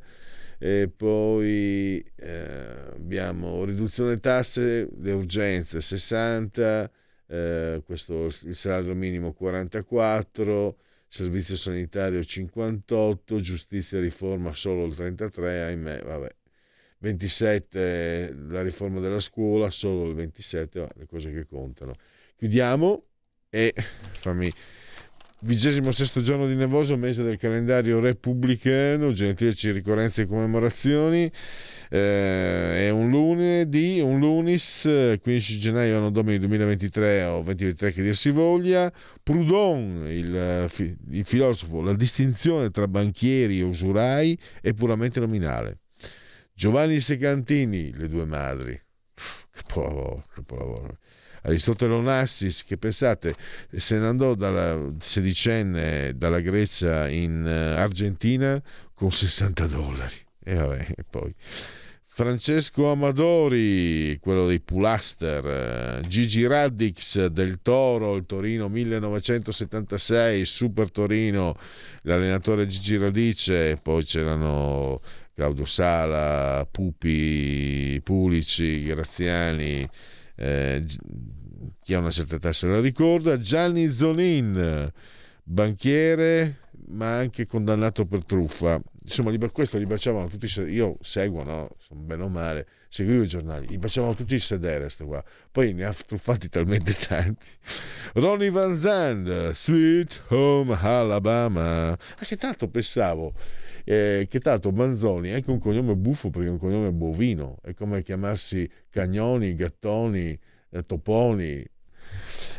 E 0.58 0.90
poi 0.96 2.02
eh, 2.16 2.92
abbiamo 2.94 3.66
riduzione 3.66 4.22
tasse, 4.22 4.88
le 5.02 5.12
urgenze 5.12 5.82
60, 5.82 6.90
eh, 7.28 7.82
questo, 7.86 8.28
il 8.44 8.56
salario 8.56 8.96
minimo 8.96 9.34
44, 9.34 10.78
servizio 11.10 11.58
sanitario 11.58 12.24
58, 12.24 13.42
giustizia 13.42 13.98
e 13.98 14.02
riforma 14.02 14.56
solo 14.56 14.86
il 14.86 14.96
33, 14.96 15.64
ahimè, 15.64 16.04
vabbè. 16.04 16.36
27 17.00 18.34
la 18.48 18.62
riforma 18.62 19.02
della 19.02 19.20
scuola, 19.20 19.70
solo 19.70 20.08
il 20.08 20.16
27, 20.16 20.88
le 20.96 21.06
cose 21.06 21.34
che 21.34 21.46
contano. 21.46 21.96
Chiudiamo 22.42 23.04
e 23.52 23.72
fammi 24.14 24.52
vigesimo 25.42 25.92
sesto 25.92 26.22
giorno 26.22 26.48
di 26.48 26.56
nevoso, 26.56 26.98
mese 26.98 27.22
del 27.22 27.38
calendario 27.38 28.00
repubblicano, 28.00 29.12
gentileci 29.12 29.70
ricorrenze 29.70 30.24
e 30.24 30.26
commemorazioni. 30.26 31.32
Eh, 31.88 32.88
è 32.88 32.90
un 32.90 33.12
lunedì, 33.12 34.00
un 34.00 34.18
lunis, 34.18 34.90
15 35.22 35.60
gennaio 35.60 35.98
anno 35.98 36.10
domini 36.10 36.40
2023 36.40 37.24
o 37.26 37.44
2023 37.44 37.92
che 37.92 38.02
dir 38.02 38.16
si 38.16 38.32
voglia. 38.32 38.92
Proudhon, 39.22 40.08
il, 40.10 40.68
il 41.12 41.26
filosofo, 41.26 41.82
la 41.82 41.94
distinzione 41.94 42.72
tra 42.72 42.88
banchieri 42.88 43.60
e 43.60 43.64
usurai 43.64 44.36
è 44.62 44.74
puramente 44.74 45.20
nominale. 45.20 45.82
Giovanni 46.56 47.00
Secantini, 47.02 47.94
le 47.94 48.10
due 48.10 48.26
madri. 48.26 48.82
Capolavoro, 49.52 50.26
capolavoro. 50.34 50.98
Aristotele 51.44 51.94
Onassis 51.94 52.64
che 52.64 52.78
pensate 52.78 53.36
se 53.72 53.98
ne 53.98 54.08
andò 54.08 54.36
dalla 54.36 54.94
sedicenne 55.00 56.14
dalla 56.16 56.40
Grecia 56.40 57.10
in 57.10 57.46
eh, 57.46 57.80
Argentina 57.80 58.62
con 58.94 59.12
60 59.12 59.66
dollari. 59.68 60.16
E 60.44 60.54
vabbè 60.56 60.88
e 60.96 61.04
poi 61.10 61.34
Francesco 62.14 62.92
Amadori, 62.92 64.20
quello 64.20 64.46
dei 64.46 64.60
Pulaster, 64.60 65.46
eh, 65.46 66.08
Gigi 66.08 66.46
Radix 66.46 67.28
del 67.28 67.62
Toro, 67.62 68.18
il 68.18 68.26
Torino 68.26 68.68
1976, 68.68 70.46
Super 70.46 70.92
Torino, 70.92 71.58
l'allenatore 72.02 72.68
Gigi 72.68 72.98
Radice, 72.98 73.80
poi 73.82 74.04
c'erano 74.04 75.00
Claudio 75.34 75.64
Sala, 75.64 76.68
Pupi, 76.70 78.02
Pulici, 78.04 78.84
Graziani, 78.84 79.90
eh, 80.36 80.86
chi 81.82 81.94
ha 81.94 82.00
una 82.00 82.12
certa 82.12 82.36
età 82.36 82.54
se 82.54 82.68
la 82.68 82.80
ricorda, 82.80 83.38
Gianni 83.38 83.88
Zonin, 83.90 84.92
banchiere 85.44 86.60
ma 86.92 87.18
anche 87.18 87.46
condannato 87.46 88.06
per 88.06 88.26
truffa. 88.26 88.82
Insomma, 89.04 89.36
questo 89.50 89.78
li 89.78 89.86
baciavano 89.86 90.28
tutti, 90.28 90.48
io 90.70 90.98
seguo, 91.02 91.44
no? 91.44 91.70
Sono 91.78 92.02
bene 92.02 92.24
o 92.24 92.30
male, 92.30 92.68
seguivo 92.88 93.24
i 93.24 93.28
giornali, 93.28 93.68
gli 93.68 93.78
baciavano 93.78 94.14
tutti 94.14 94.34
il 94.36 94.42
sedere, 94.42 94.90
sto 94.90 95.06
qua. 95.06 95.24
Poi 95.52 95.74
ne 95.74 95.86
ha 95.86 95.94
truffati 95.94 96.50
talmente 96.50 96.94
tanti. 97.08 97.46
Ronnie 98.14 98.50
Van 98.50 98.76
Zandt, 98.78 99.52
Sweet 99.52 100.26
Home 100.30 100.78
Alabama. 100.80 101.92
Ah, 101.92 102.26
che 102.26 102.38
tanto 102.38 102.68
pensavo 102.68 103.34
eh, 103.84 104.28
che 104.30 104.40
tanto 104.40 104.72
Manzoni 104.72 105.30
è 105.30 105.34
anche 105.34 105.52
un 105.52 105.60
cognome 105.60 105.96
buffo 105.96 106.30
perché 106.30 106.48
è 106.48 106.52
un 106.52 106.60
cognome 106.60 106.92
bovino, 106.92 107.58
è 107.64 107.74
come 107.74 108.04
chiamarsi 108.04 108.70
Cagnoni, 108.90 109.56
Gattoni, 109.56 110.38
eh, 110.72 110.86
Toponi. 110.86 111.66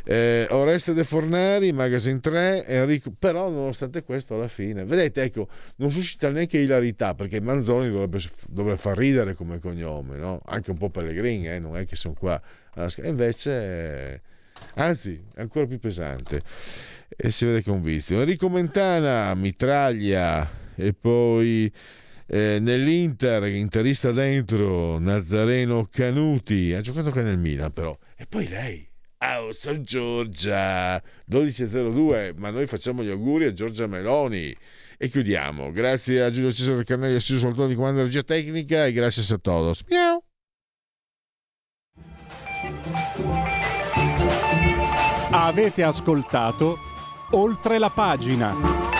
Eh, 0.04 0.48
Oreste 0.50 0.94
De 0.94 1.04
Fornari, 1.04 1.72
Magazine 1.72 2.18
3, 2.18 2.66
Enrico, 2.66 3.12
però 3.16 3.48
nonostante 3.48 4.02
questo 4.02 4.34
alla 4.34 4.48
fine, 4.48 4.84
vedete, 4.84 5.22
ecco, 5.22 5.48
non 5.76 5.92
suscita 5.92 6.28
neanche 6.30 6.58
ilarità 6.58 7.14
perché 7.14 7.40
Manzoni 7.40 7.88
dovrebbe, 7.88 8.18
dovrebbe 8.48 8.78
far 8.78 8.96
ridere 8.96 9.34
come 9.34 9.60
cognome, 9.60 10.16
no? 10.16 10.40
anche 10.44 10.72
un 10.72 10.76
po' 10.78 10.90
Pellegrini, 10.90 11.48
eh? 11.48 11.60
non 11.60 11.76
è 11.76 11.84
che 11.84 11.94
sono 11.94 12.14
qua, 12.14 12.40
e 12.74 13.08
invece, 13.08 14.22
anzi, 14.74 15.22
è 15.34 15.40
ancora 15.40 15.66
più 15.66 15.78
pesante 15.78 16.40
e 17.16 17.30
si 17.30 17.44
vede 17.44 17.62
che 17.62 17.70
è 17.70 17.72
un 17.72 17.82
vizio. 17.82 18.18
Enrico 18.18 18.48
Mentana, 18.48 19.32
mitraglia 19.34 20.61
e 20.74 20.94
poi 20.94 21.72
eh, 22.26 22.58
nell'Inter, 22.60 23.44
interista 23.46 24.12
dentro, 24.12 24.98
Nazareno 24.98 25.86
Canuti, 25.90 26.72
ha 26.72 26.80
giocato 26.80 27.08
anche 27.08 27.22
nel 27.22 27.38
Milan 27.38 27.72
però, 27.72 27.96
e 28.16 28.26
poi 28.26 28.48
lei. 28.48 28.90
Oh, 29.24 29.52
San 29.52 29.82
Giorgia 29.84 31.00
12.02, 31.30 32.34
ma 32.36 32.50
noi 32.50 32.66
facciamo 32.66 33.04
gli 33.04 33.10
auguri 33.10 33.44
a 33.44 33.52
Giorgia 33.52 33.86
Meloni 33.86 34.54
e 34.98 35.08
chiudiamo. 35.08 35.70
Grazie 35.70 36.22
a 36.22 36.30
Giulio 36.30 36.52
Cesare 36.52 36.82
Carnelli, 36.82 37.14
assiso 37.14 37.38
sul 37.38 37.68
di 37.68 37.74
comando 37.74 37.98
della 37.98 38.08
regia 38.08 38.22
tecnica 38.24 38.86
e 38.86 38.92
grazie 38.92 39.34
a 39.34 39.38
todos. 39.38 39.82
Miau. 39.88 40.22
Avete 45.30 45.82
ascoltato 45.82 46.78
oltre 47.30 47.78
la 47.78 47.90
pagina. 47.90 48.91